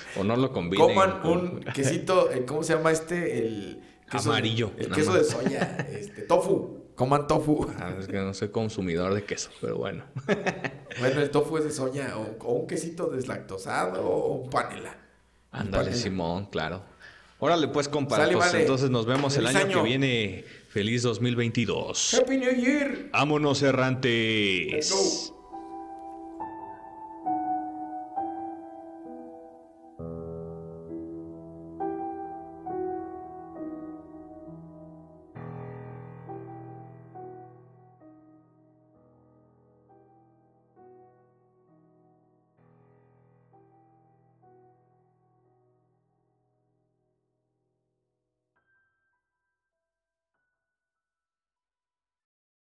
o 0.18 0.24
no 0.24 0.36
lo 0.36 0.50
combinen. 0.52 0.86
Coman 0.86 1.20
con- 1.20 1.38
un 1.38 1.60
quesito, 1.60 2.30
eh, 2.32 2.44
¿cómo 2.44 2.62
se 2.64 2.74
llama 2.74 2.90
este? 2.90 3.38
El 3.38 3.80
queso 4.10 4.30
Amarillo, 4.30 4.72
El 4.76 4.90
queso 4.90 5.14
de 5.14 5.24
soya, 5.24 5.86
este, 5.92 6.22
tofu. 6.22 6.83
Coman 6.94 7.26
tofu. 7.26 7.66
Ah, 7.78 7.92
es 7.98 8.06
que 8.06 8.16
no 8.18 8.32
soy 8.34 8.48
consumidor 8.48 9.14
de 9.14 9.24
queso, 9.24 9.50
pero 9.60 9.76
bueno. 9.76 10.04
Bueno, 11.00 11.22
el 11.22 11.30
tofu 11.30 11.58
es 11.58 11.64
de 11.64 11.72
soya 11.72 12.16
o, 12.16 12.36
o 12.46 12.52
un 12.52 12.66
quesito 12.68 13.08
deslactosado 13.08 14.00
o 14.06 14.34
un 14.36 14.48
panela. 14.48 14.96
Ándale. 15.50 15.92
Simón, 15.92 16.46
claro. 16.46 16.84
Órale, 17.40 17.66
pues, 17.66 17.88
compa. 17.88 18.16
Pues, 18.16 18.36
vale. 18.36 18.60
entonces 18.60 18.90
nos 18.90 19.04
vemos 19.04 19.36
el 19.36 19.48
año, 19.48 19.58
año. 19.58 19.82
que 19.82 19.82
viene. 19.82 20.44
Feliz 20.68 21.02
2022. 21.02 22.14
Happy 22.14 22.36
New 22.36 22.54
Year. 22.54 23.10
Vámonos, 23.12 23.62
errantes. 23.62 24.72
Let's 24.72 24.90
go. 24.90 25.33